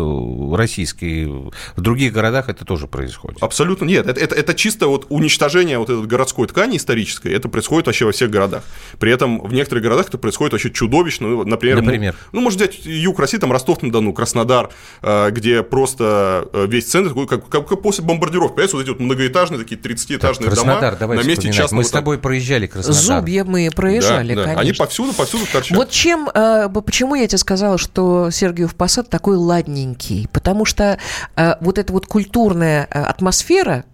российская? 0.55 1.25
В 1.27 1.81
других 1.81 2.13
городах 2.13 2.49
это 2.49 2.65
тоже 2.65 2.87
происходит? 2.87 3.41
Абсолютно 3.41 3.85
нет. 3.85 4.07
Это, 4.07 4.19
это, 4.19 4.35
это 4.35 4.53
чисто 4.53 4.87
вот 4.87 5.07
уничтожение 5.09 5.79
вот 5.79 5.89
этой 5.89 6.05
городской 6.05 6.47
ткани 6.47 6.77
исторической. 6.77 7.33
Это 7.33 7.49
происходит 7.49 7.87
вообще 7.87 8.05
во 8.05 8.11
всех 8.11 8.29
городах. 8.29 8.63
При 8.99 9.11
этом 9.11 9.41
в 9.41 9.53
некоторых 9.53 9.83
городах 9.83 10.07
это 10.07 10.17
происходит 10.17 10.53
вообще 10.53 10.71
чудовищно. 10.71 11.27
Ну, 11.27 11.43
например, 11.43 11.81
Например? 11.81 12.15
Ну, 12.31 12.39
ну, 12.39 12.41
можно 12.41 12.57
взять 12.57 12.85
юг 12.85 13.19
России, 13.19 13.37
там 13.37 13.51
Ростов-на-Дону, 13.51 14.13
Краснодар, 14.13 14.69
э, 15.01 15.29
где 15.31 15.63
просто 15.63 16.47
э, 16.53 16.65
весь 16.67 16.85
центр, 16.85 17.13
как, 17.27 17.47
как, 17.47 17.67
как 17.67 17.81
после 17.81 18.03
бомбардировки. 18.03 18.55
Понимаете, 18.55 18.77
вот 18.77 18.83
эти 18.83 18.89
вот 18.89 18.99
многоэтажные 18.99 19.59
такие 19.59 19.79
30-этажные 19.79 20.45
Краснодар, 20.45 20.97
дома 20.97 21.15
на 21.15 21.23
месте 21.23 21.51
частного... 21.51 21.81
Мы 21.81 21.83
с 21.83 21.91
тобой 21.91 22.17
проезжали 22.17 22.67
Краснодар. 22.67 23.01
Зубья 23.01 23.43
мы 23.43 23.69
проезжали, 23.75 24.33
да, 24.33 24.41
да. 24.41 24.43
конечно. 24.43 24.61
Они 24.61 24.73
повсюду, 24.73 25.13
повсюду 25.13 25.45
торчат. 25.51 25.77
Вот 25.77 25.89
чем, 25.91 26.29
э, 26.33 26.69
почему 26.69 27.15
я 27.15 27.27
тебе 27.31 27.37
сказала, 27.39 27.77
что 27.77 28.29
Сергиев 28.29 28.75
Посад 28.75 29.09
такой 29.09 29.37
ладненький? 29.37 30.27
Потому 30.31 30.65
что 30.65 30.97
э, 31.35 31.55
вот 31.61 31.77
эта 31.77 31.91
вот 31.93 32.05
культурная 32.05 32.87
э, 32.89 33.01
атмосфера, 33.01 33.85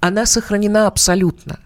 она 0.00 0.26
сохранена 0.26 0.86
абсолютно. 0.86 1.58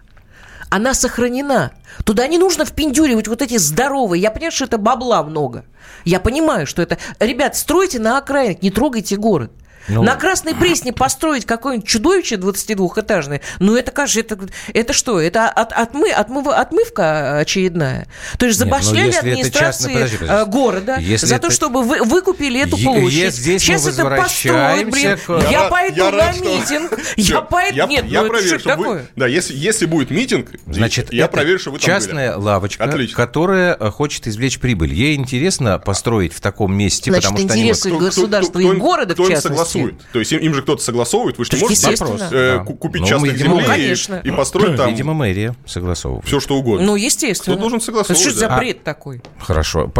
Она 0.69 0.93
сохранена. 0.93 1.71
Туда 2.05 2.27
не 2.27 2.37
нужно 2.37 2.63
впендюривать 2.63 3.27
вот 3.27 3.41
эти 3.41 3.57
здоровые. 3.57 4.21
Я 4.21 4.31
понимаю, 4.31 4.51
что 4.51 4.65
это 4.65 4.77
бабла 4.77 5.23
много. 5.23 5.65
Я 6.05 6.19
понимаю, 6.19 6.65
что 6.67 6.81
это... 6.81 6.97
Ребят, 7.19 7.55
стройте 7.55 7.99
на 7.99 8.17
окраинах, 8.17 8.61
не 8.61 8.71
трогайте 8.71 9.15
город. 9.17 9.51
Ну... 9.89 10.03
На 10.03 10.15
Красной 10.15 10.55
Пресне 10.55 10.93
построить 10.93 11.45
какое-нибудь 11.45 11.87
чудовище 11.87 12.35
22-этажное, 12.35 13.41
ну 13.59 13.75
это, 13.75 13.91
кажется, 13.91 14.19
это, 14.21 14.39
это 14.73 14.93
что? 14.93 15.19
Это 15.19 15.49
от, 15.49 15.73
отмы, 15.73 16.11
отмыв, 16.11 16.47
отмывка 16.47 17.39
очередная? 17.39 18.07
То 18.37 18.45
есть 18.45 18.59
забашляли 18.59 19.07
Нет, 19.07 19.23
ну, 19.23 19.31
администрации 19.31 19.59
частно, 19.59 19.93
подожди, 19.93 20.17
подожди. 20.17 20.51
города 20.51 20.97
если 20.99 21.25
за 21.25 21.35
это... 21.35 21.47
то, 21.47 21.53
чтобы 21.53 21.83
вы 21.83 22.03
выкупили 22.03 22.61
эту 22.61 22.77
площадь. 22.77 23.33
Здесь 23.33 23.61
Сейчас 23.61 23.87
это 23.87 24.05
построят, 24.05 24.89
блин. 24.89 25.17
К... 25.17 25.51
Я, 25.51 25.69
пойду 25.69 25.97
я 25.97 26.11
на 26.11 26.17
рад, 26.17 26.39
митинг. 26.39 26.91
Что... 26.93 26.99
Я 27.17 27.41
пойду... 27.41 27.75
Я, 27.75 27.85
Нет, 27.85 28.05
я 28.05 28.23
ну 28.23 28.29
проверю, 28.29 28.55
это 28.55 28.59
что 28.59 28.75
вы... 28.75 29.07
Да, 29.15 29.27
если, 29.27 29.55
если 29.55 29.85
будет 29.85 30.09
митинг, 30.09 30.51
Значит, 30.67 31.13
я 31.13 31.27
проверю, 31.27 31.59
что 31.59 31.71
вы 31.71 31.79
там 31.79 31.85
частная 31.85 32.33
были. 32.33 32.45
лавочка, 32.45 32.83
Отлично. 32.83 33.15
которая 33.15 33.75
э, 33.79 33.89
хочет 33.91 34.27
извлечь 34.27 34.59
прибыль. 34.59 34.93
Ей 34.93 35.15
интересно 35.15 35.79
построить 35.79 36.33
в 36.33 36.41
таком 36.41 36.73
месте, 36.73 37.11
Значит, 37.11 37.29
потому 37.29 37.47
что 37.47 37.57
интересы 37.57 37.87
они... 37.87 37.99
государства 37.99 38.59
и 38.59 38.71
города, 38.73 39.15
в 39.15 39.27
частности. 39.27 39.78
Согласует. 39.79 40.11
То 40.13 40.19
есть 40.19 40.31
им 40.31 40.53
же 40.53 40.61
кто-то 40.61 40.83
согласовывает, 40.83 41.37
вы 41.37 41.45
же 41.45 41.51
не 41.53 41.59
можете 41.59 41.95
э, 42.31 42.57
да. 42.57 42.63
купить 42.63 43.01
ну, 43.01 43.07
частных 43.07 43.33
видимо, 43.33 43.61
земли 43.61 44.21
и 44.23 44.31
построить 44.31 44.77
там... 44.77 44.89
Видимо, 44.89 45.13
мэрия 45.13 45.55
согласовывает. 45.65 46.25
Все, 46.25 46.39
что 46.39 46.57
угодно. 46.57 46.85
Ну, 46.85 46.95
естественно. 46.95 47.55
Кто 47.55 47.61
должен 47.61 47.81
согласовывать? 47.81 48.21
Это 48.21 48.29
что 48.29 48.39
за 48.39 48.49
бред 48.49 48.79
а, 48.81 48.85
такой? 48.85 49.21
Хорошо. 49.39 49.91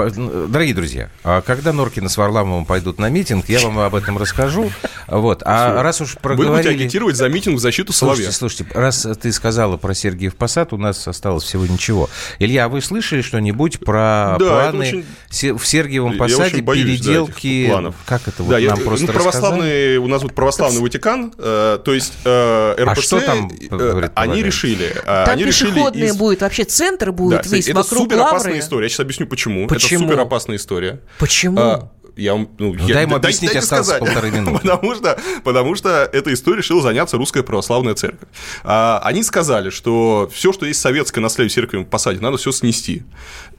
Дорогие 0.48 0.76
друзья, 0.76 1.10
а 1.24 1.42
когда 1.42 1.74
Норкина 1.74 2.10
с 2.10 2.18
Варламовым 2.18 2.66
пойдут 2.66 3.00
на 3.00 3.10
митинг, 3.10 3.50
я 3.50 3.60
вам 3.62 3.80
об 3.80 3.96
этом 3.96 4.18
расскажу. 4.18 4.72
Вот. 5.08 5.42
А 5.46 5.82
раз 5.82 6.02
уж 6.02 6.18
проговорили... 6.18 6.50
Вы 6.50 6.58
будете 6.58 6.70
агитировать 6.70 7.16
за 7.16 7.30
митинг 7.30 7.58
в 7.58 7.60
защиту 7.60 7.94
Соловья. 7.94 8.32
Слушайте, 8.32 8.66
слушайте, 8.66 8.80
раз 8.80 9.08
ты 9.22 9.32
сказала 9.32 9.78
про 9.78 9.94
Сергиев 9.94 10.36
Посад, 10.36 10.74
у 10.74 10.78
нас 10.78 11.08
осталось 11.08 11.44
всего 11.44 11.66
ничего. 11.66 12.10
Илья, 12.40 12.66
а 12.66 12.70
вы 12.70 12.82
слышали 12.82 13.22
что-нибудь 13.22 13.80
про 13.80 14.38
да, 14.40 14.46
планы 14.72 15.04
очень... 15.30 15.58
в 15.58 15.66
Сергиевом 15.66 16.18
Посаде, 16.18 16.62
боюсь, 16.62 16.86
переделки? 16.86 17.68
Да, 17.68 17.74
планов. 17.74 17.96
Как 18.06 18.28
это 18.28 18.44
вот 18.44 18.50
да, 18.50 18.60
нам 18.60 18.80
я, 18.80 18.86
просто 18.86 19.08
ну, 19.08 19.14
православный, 19.60 19.98
У 19.98 20.08
нас 20.08 20.24
вот 20.24 20.34
православный 20.34 20.82
Ватикан, 20.82 21.34
э, 21.38 21.80
то 21.84 21.94
есть 21.94 22.14
э, 22.26 22.76
РПЦ, 22.80 22.90
а 22.90 23.02
что 23.02 23.22
там, 23.22 23.52
э, 23.72 24.10
они 24.16 24.44
решили... 24.44 24.94
Там 25.06 25.30
они 25.30 25.44
пешеходные 25.44 25.88
решили 25.90 26.06
из... 26.06 26.18
будет, 26.18 26.42
вообще 26.42 26.64
центр 26.64 27.12
будет 27.12 27.44
да, 27.44 27.50
весь 27.50 27.68
это 27.68 27.78
вокруг 27.78 28.04
супер 28.04 28.20
опасная 28.20 28.60
история. 28.60 28.86
Я 28.86 28.90
сейчас 28.90 29.00
объясню, 29.02 29.28
почему. 29.28 29.68
Почему? 29.68 30.04
Это 30.04 30.10
супер 30.10 30.20
опасная 30.22 30.58
история. 30.58 31.02
Почему? 31.20 31.92
Я 32.16 32.34
вам, 32.34 32.50
ну, 32.58 32.74
ну, 32.74 32.88
я, 32.88 32.94
дай 32.96 33.04
ему 33.04 33.16
объяснить, 33.16 33.52
дай, 33.52 33.60
осталось 33.60 33.88
сказать. 33.88 34.06
полторы 34.06 34.32
минуты. 34.32 34.60
потому, 34.64 34.96
что, 34.96 35.20
потому 35.44 35.76
что 35.76 35.90
этой 36.12 36.34
историей 36.34 36.62
решила 36.62 36.82
заняться 36.82 37.18
Русская 37.18 37.44
Православная 37.44 37.96
Церковь. 37.96 38.30
А, 38.64 39.00
они 39.04 39.24
сказали, 39.24 39.70
что 39.70 40.30
все, 40.34 40.54
что 40.54 40.66
есть 40.66 40.80
советское 40.80 41.22
наследие 41.22 41.54
церкви 41.54 41.78
в 41.78 41.86
посаде, 41.86 42.20
надо 42.20 42.38
все 42.38 42.52
снести. 42.52 43.04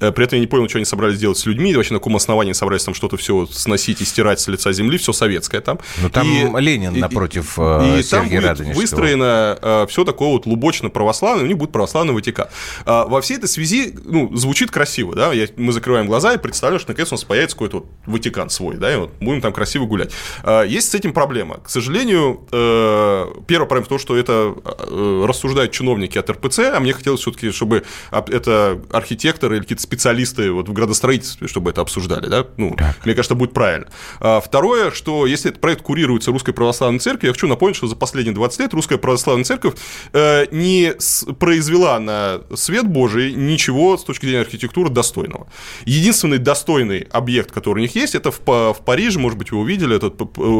Э, 0.00 0.12
при 0.12 0.24
этом 0.24 0.36
я 0.36 0.40
не 0.40 0.46
понял, 0.46 0.68
что 0.68 0.78
они 0.78 0.84
собрались 0.84 1.18
делать 1.18 1.38
с 1.38 1.46
людьми, 1.46 1.74
вообще 1.74 1.94
на 1.94 2.00
каком 2.00 2.16
основании 2.16 2.52
собрались 2.52 2.84
там 2.84 2.94
что-то 2.94 3.16
все 3.16 3.46
сносить 3.46 4.00
и 4.00 4.04
стирать 4.04 4.40
с 4.40 4.48
лица 4.48 4.72
земли, 4.72 4.98
все 4.98 5.12
советское 5.12 5.60
там. 5.60 5.78
Ну, 6.00 6.10
там 6.10 6.26
и, 6.26 6.60
Ленин 6.60 6.94
и, 6.94 7.00
напротив 7.00 7.58
и, 7.58 8.00
и 8.00 8.02
там 8.02 8.28
будет 8.28 8.60
выстроено 8.74 9.58
э, 9.60 9.86
все 9.88 10.04
такое 10.04 10.28
вот 10.28 10.46
лубочно-православное, 10.46 11.44
у 11.44 11.46
них 11.46 11.58
будет 11.58 11.72
православный 11.72 12.14
Ватикан. 12.14 12.48
А, 12.84 13.06
во 13.06 13.20
всей 13.20 13.36
этой 13.36 13.48
связи, 13.48 13.94
ну, 14.04 14.34
звучит 14.36 14.70
красиво, 14.70 15.14
да, 15.14 15.32
я, 15.32 15.48
мы 15.56 15.72
закрываем 15.72 16.06
глаза 16.06 16.34
и 16.34 16.38
представляем, 16.38 16.80
что 16.80 16.90
наконец 16.90 17.12
у 17.12 17.14
нас 17.14 17.24
появится 17.24 17.56
какой-то 17.56 17.78
вот 17.78 17.86
Ватикан 18.06 18.39
свой, 18.48 18.76
да, 18.76 18.92
и 18.92 18.96
вот 18.96 19.12
будем 19.20 19.40
там 19.40 19.52
красиво 19.52 19.86
гулять. 19.86 20.12
А, 20.42 20.62
есть 20.62 20.90
с 20.90 20.94
этим 20.94 21.12
проблема. 21.12 21.58
К 21.58 21.68
сожалению, 21.68 22.46
э, 22.50 23.26
первая 23.46 23.68
проблема 23.68 23.86
в 23.86 23.88
том, 23.88 23.98
что 23.98 24.16
это 24.16 24.54
э, 24.64 25.24
рассуждают 25.26 25.72
чиновники 25.72 26.18
от 26.18 26.30
РПЦ, 26.30 26.60
а 26.74 26.80
мне 26.80 26.92
хотелось 26.92 27.20
все-таки, 27.20 27.50
чтобы 27.50 27.84
это 28.10 28.80
архитекторы 28.92 29.56
или 29.56 29.62
какие-то 29.62 29.82
специалисты 29.82 30.50
вот 30.52 30.68
в 30.68 30.72
градостроительстве, 30.72 31.48
чтобы 31.48 31.70
это 31.70 31.80
обсуждали, 31.80 32.26
да, 32.26 32.46
ну, 32.56 32.74
так. 32.76 33.04
мне 33.04 33.14
кажется, 33.14 33.34
будет 33.34 33.52
правильно. 33.52 33.88
А 34.20 34.40
второе, 34.40 34.90
что 34.90 35.26
если 35.26 35.50
этот 35.50 35.60
проект 35.60 35.82
курируется 35.82 36.30
Русской 36.30 36.52
Православной 36.52 37.00
Церковью, 37.00 37.28
я 37.28 37.32
хочу 37.32 37.48
напомнить, 37.48 37.76
что 37.76 37.86
за 37.86 37.96
последние 37.96 38.34
20 38.34 38.60
лет 38.60 38.74
Русская 38.74 38.98
Православная 38.98 39.44
Церковь 39.44 39.74
э, 40.12 40.46
не 40.50 40.94
произвела 41.38 41.98
на 41.98 42.40
свет 42.54 42.86
Божий 42.86 43.32
ничего 43.32 43.96
с 43.96 44.04
точки 44.04 44.26
зрения 44.26 44.42
архитектуры 44.42 44.90
достойного. 44.90 45.48
Единственный 45.84 46.38
достойный 46.38 47.06
объект, 47.10 47.50
который 47.50 47.80
у 47.80 47.82
них 47.82 47.94
есть, 47.94 48.14
это 48.14 48.29
в, 48.30 48.72
в 48.72 48.84
Париже, 48.84 49.18
может 49.18 49.38
быть, 49.38 49.52
вы 49.52 49.58
увидели, 49.58 49.96
этот 49.96 50.16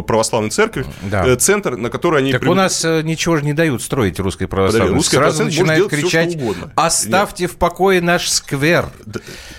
православная 0.07 0.51
церковь, 0.51 0.87
да. 1.03 1.27
Э, 1.27 1.37
центр, 1.37 1.77
на 1.77 1.91
который 1.91 2.21
они... 2.21 2.33
Так 2.33 2.43
при... 2.43 2.49
у 2.49 2.55
нас 2.55 2.85
э, 2.85 3.03
ничего 3.03 3.37
же 3.37 3.45
не 3.45 3.53
дают 3.53 3.83
строить 3.83 4.18
русской 4.21 4.47
православной. 4.47 4.95
Русская 4.95 5.18
Сразу 5.18 5.45
начинают 5.45 5.89
кричать, 5.89 6.37
оставьте 6.75 7.45
Нет. 7.45 7.53
в 7.53 7.57
покое 7.57 8.01
наш 8.01 8.29
сквер. 8.29 8.87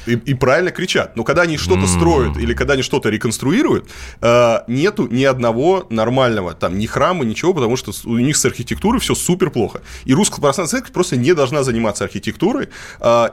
И, 0.06 0.14
и 0.14 0.34
правильно 0.34 0.72
кричат. 0.72 1.16
Но 1.16 1.24
когда 1.24 1.44
они 1.44 1.58
что-то 1.58 1.82
mm. 1.82 1.88
строят 1.88 2.38
или 2.38 2.54
когда 2.54 2.74
они 2.74 2.84
что-то 2.84 3.10
реконструируют, 3.10 3.90
э, 4.22 4.60
нету 4.68 5.08
ни 5.08 5.24
одного 5.24 5.86
нормального, 5.90 6.54
там, 6.54 6.78
ни 6.78 6.86
храма, 6.86 7.26
ничего, 7.26 7.54
потому 7.54 7.78
что 7.78 7.92
у 8.06 8.18
них 8.18 8.38
с 8.38 8.46
архитектурой 8.46 9.00
все 9.00 9.16
супер 9.16 9.50
плохо. 9.50 9.82
И 10.06 10.14
русская 10.14 10.42
православная 10.42 10.70
церковь 10.70 10.92
просто 10.92 11.18
не 11.18 11.34
должна 11.34 11.64
заниматься 11.64 12.04
архитектурой, 12.04 12.70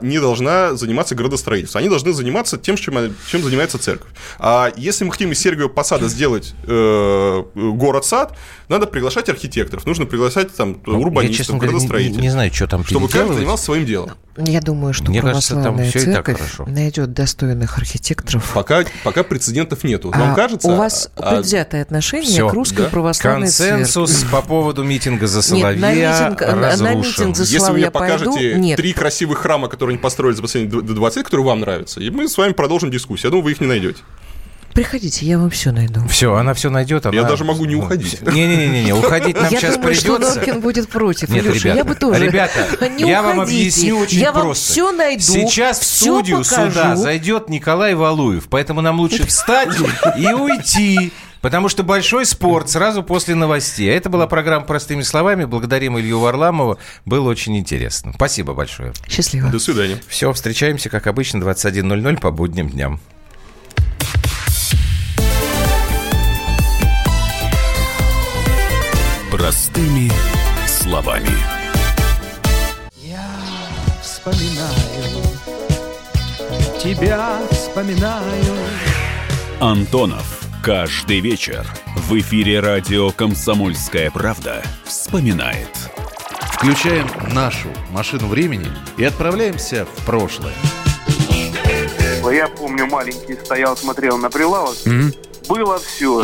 не 0.01 0.19
должна 0.19 0.75
заниматься 0.75 1.15
градостроительством. 1.15 1.79
Они 1.79 1.89
должны 1.89 2.13
заниматься 2.13 2.57
тем, 2.57 2.75
чем, 2.75 3.15
чем 3.27 3.43
занимается 3.43 3.77
церковь. 3.77 4.09
А 4.39 4.68
если 4.75 5.03
мы 5.05 5.11
хотим 5.11 5.31
из 5.31 5.39
Сергиева 5.39 5.69
Посада 5.69 6.07
сделать 6.07 6.53
э, 6.63 7.43
город-сад, 7.55 8.37
надо 8.67 8.87
приглашать 8.87 9.29
архитекторов, 9.29 9.85
нужно 9.85 10.05
приглашать 10.05 10.53
там 10.53 10.81
ну, 10.85 10.99
урбанистов, 10.99 11.31
я, 11.31 11.37
честно 11.37 11.57
градостроителей. 11.57 12.17
Не, 12.17 12.23
не 12.23 12.29
знаю, 12.29 12.53
что 12.53 12.67
там 12.67 12.85
Чтобы 12.85 13.09
каждый 13.09 13.35
занимался 13.35 13.65
своим 13.65 13.85
делом. 13.85 14.11
Я 14.37 14.61
думаю, 14.61 14.93
что 14.93 15.09
Мне 15.09 15.21
православная 15.21 15.91
кажется, 15.91 16.05
там 16.05 16.13
церковь 16.13 16.59
найдет 16.67 17.13
достойных 17.13 17.77
архитекторов. 17.77 18.51
Пока, 18.53 18.85
пока 19.03 19.23
прецедентов 19.23 19.83
нету. 19.83 20.11
Вам 20.11 20.31
а, 20.31 20.35
кажется... 20.35 20.69
У 20.69 20.75
вас 20.75 21.11
а, 21.17 21.35
предвзятое 21.35 21.81
отношение 21.81 22.29
все, 22.29 22.47
к 22.47 22.53
русской 22.53 22.83
да? 22.83 22.89
православной 22.89 23.47
Консенсус 23.47 24.11
церкви. 24.11 24.31
по 24.31 24.41
поводу 24.41 24.83
митинга 24.83 25.27
за 25.27 25.41
Соловья 25.41 25.73
Нет, 25.73 25.81
на 25.81 25.93
митинг, 25.93 26.41
разрушен. 26.41 26.83
На 26.83 26.95
митинг 26.95 27.35
за 27.35 27.43
Если 27.43 27.71
вы 27.71 27.77
мне 27.77 27.91
покажете 27.91 28.31
пойду, 28.31 28.59
нет. 28.59 28.77
три 28.77 28.93
красивых 28.93 29.39
храма, 29.39 29.67
которые 29.67 29.95
они 29.95 30.01
построили 30.01 30.35
за 30.35 30.41
последние 30.41 30.81
20 30.81 31.17
лет, 31.17 31.25
которые 31.25 31.45
вам 31.45 31.59
нравятся, 31.59 31.99
и 31.99 32.09
мы 32.09 32.29
с 32.29 32.37
вами 32.37 32.53
продолжим 32.53 32.91
дискуссию. 32.91 33.27
Я 33.27 33.31
думаю, 33.31 33.45
вы 33.45 33.51
их 33.51 33.61
не 33.61 33.67
найдете. 33.67 33.99
Приходите, 34.79 35.25
я 35.25 35.37
вам 35.37 35.49
все 35.49 35.73
найду. 35.73 36.07
Все, 36.07 36.33
она 36.35 36.53
все 36.53 36.69
найдет. 36.69 37.05
Она... 37.05 37.13
Я 37.13 37.23
даже 37.25 37.43
могу 37.43 37.65
не 37.65 37.75
уходить. 37.75 38.21
Не-не-не, 38.25 38.93
уходить 38.93 39.35
нам 39.35 39.51
я 39.51 39.59
сейчас 39.59 39.75
думаю, 39.75 39.93
придется. 39.93 40.07
Что 40.07 40.35
Норкин 40.35 40.61
будет 40.61 40.87
против. 40.87 41.27
Нет, 41.27 41.43
Илюша, 41.43 41.59
ребята, 41.59 41.77
я 41.77 41.83
бы 41.83 41.95
тоже. 41.95 42.23
Ребята, 42.23 42.59
не 42.87 43.09
я 43.09 43.19
уходите. 43.19 43.21
вам 43.21 43.39
объясню 43.41 43.97
очень 43.97 44.19
я 44.19 44.31
просто. 44.31 44.45
вам 44.47 44.53
все 44.53 44.91
найду. 44.93 45.21
Сейчас 45.21 45.79
в 45.81 45.83
студию 45.83 46.43
покажу. 46.45 46.71
сюда 46.71 46.95
зайдет 46.95 47.49
Николай 47.49 47.93
Валуев, 47.93 48.47
поэтому 48.49 48.79
нам 48.79 49.01
лучше 49.01 49.27
встать 49.27 49.75
и 50.17 50.27
уйти. 50.27 51.11
Потому 51.41 51.67
что 51.67 51.83
большой 51.83 52.25
спорт 52.25 52.69
сразу 52.69 53.03
после 53.03 53.35
новостей. 53.35 53.91
А 53.91 53.97
это 53.97 54.09
была 54.09 54.27
программа 54.27 54.65
«Простыми 54.65 55.01
словами». 55.01 55.43
Благодарим 55.43 55.99
Илью 55.99 56.21
Варламова. 56.21 56.77
Было 57.03 57.29
очень 57.29 57.57
интересно. 57.57 58.13
Спасибо 58.15 58.53
большое. 58.53 58.93
Счастливо. 59.09 59.49
До 59.49 59.59
свидания. 59.59 59.97
Все, 60.07 60.31
встречаемся, 60.31 60.89
как 60.89 61.07
обычно, 61.07 61.39
21.00 61.39 62.21
по 62.21 62.31
будним 62.31 62.69
дням. 62.69 63.01
Простыми 69.39 70.11
словами. 70.67 71.29
Я 72.97 73.25
вспоминаю, 74.01 75.23
тебя 76.83 77.39
вспоминаю. 77.49 78.57
Антонов. 79.61 80.41
Каждый 80.61 81.21
вечер 81.21 81.65
в 81.95 82.19
эфире 82.19 82.59
радио 82.59 83.11
«Комсомольская 83.11 84.11
правда» 84.11 84.61
вспоминает. 84.83 85.69
Включаем 86.51 87.07
нашу 87.33 87.69
машину 87.91 88.27
времени 88.27 88.67
и 88.97 89.05
отправляемся 89.05 89.85
в 89.85 90.05
прошлое. 90.05 90.53
Я 92.29 92.49
помню, 92.49 92.87
маленький 92.87 93.35
стоял, 93.35 93.77
смотрел 93.77 94.17
на 94.17 94.29
прилавок. 94.29 94.75
Mm-hmm. 94.85 95.47
Было 95.47 95.79
все. 95.79 96.23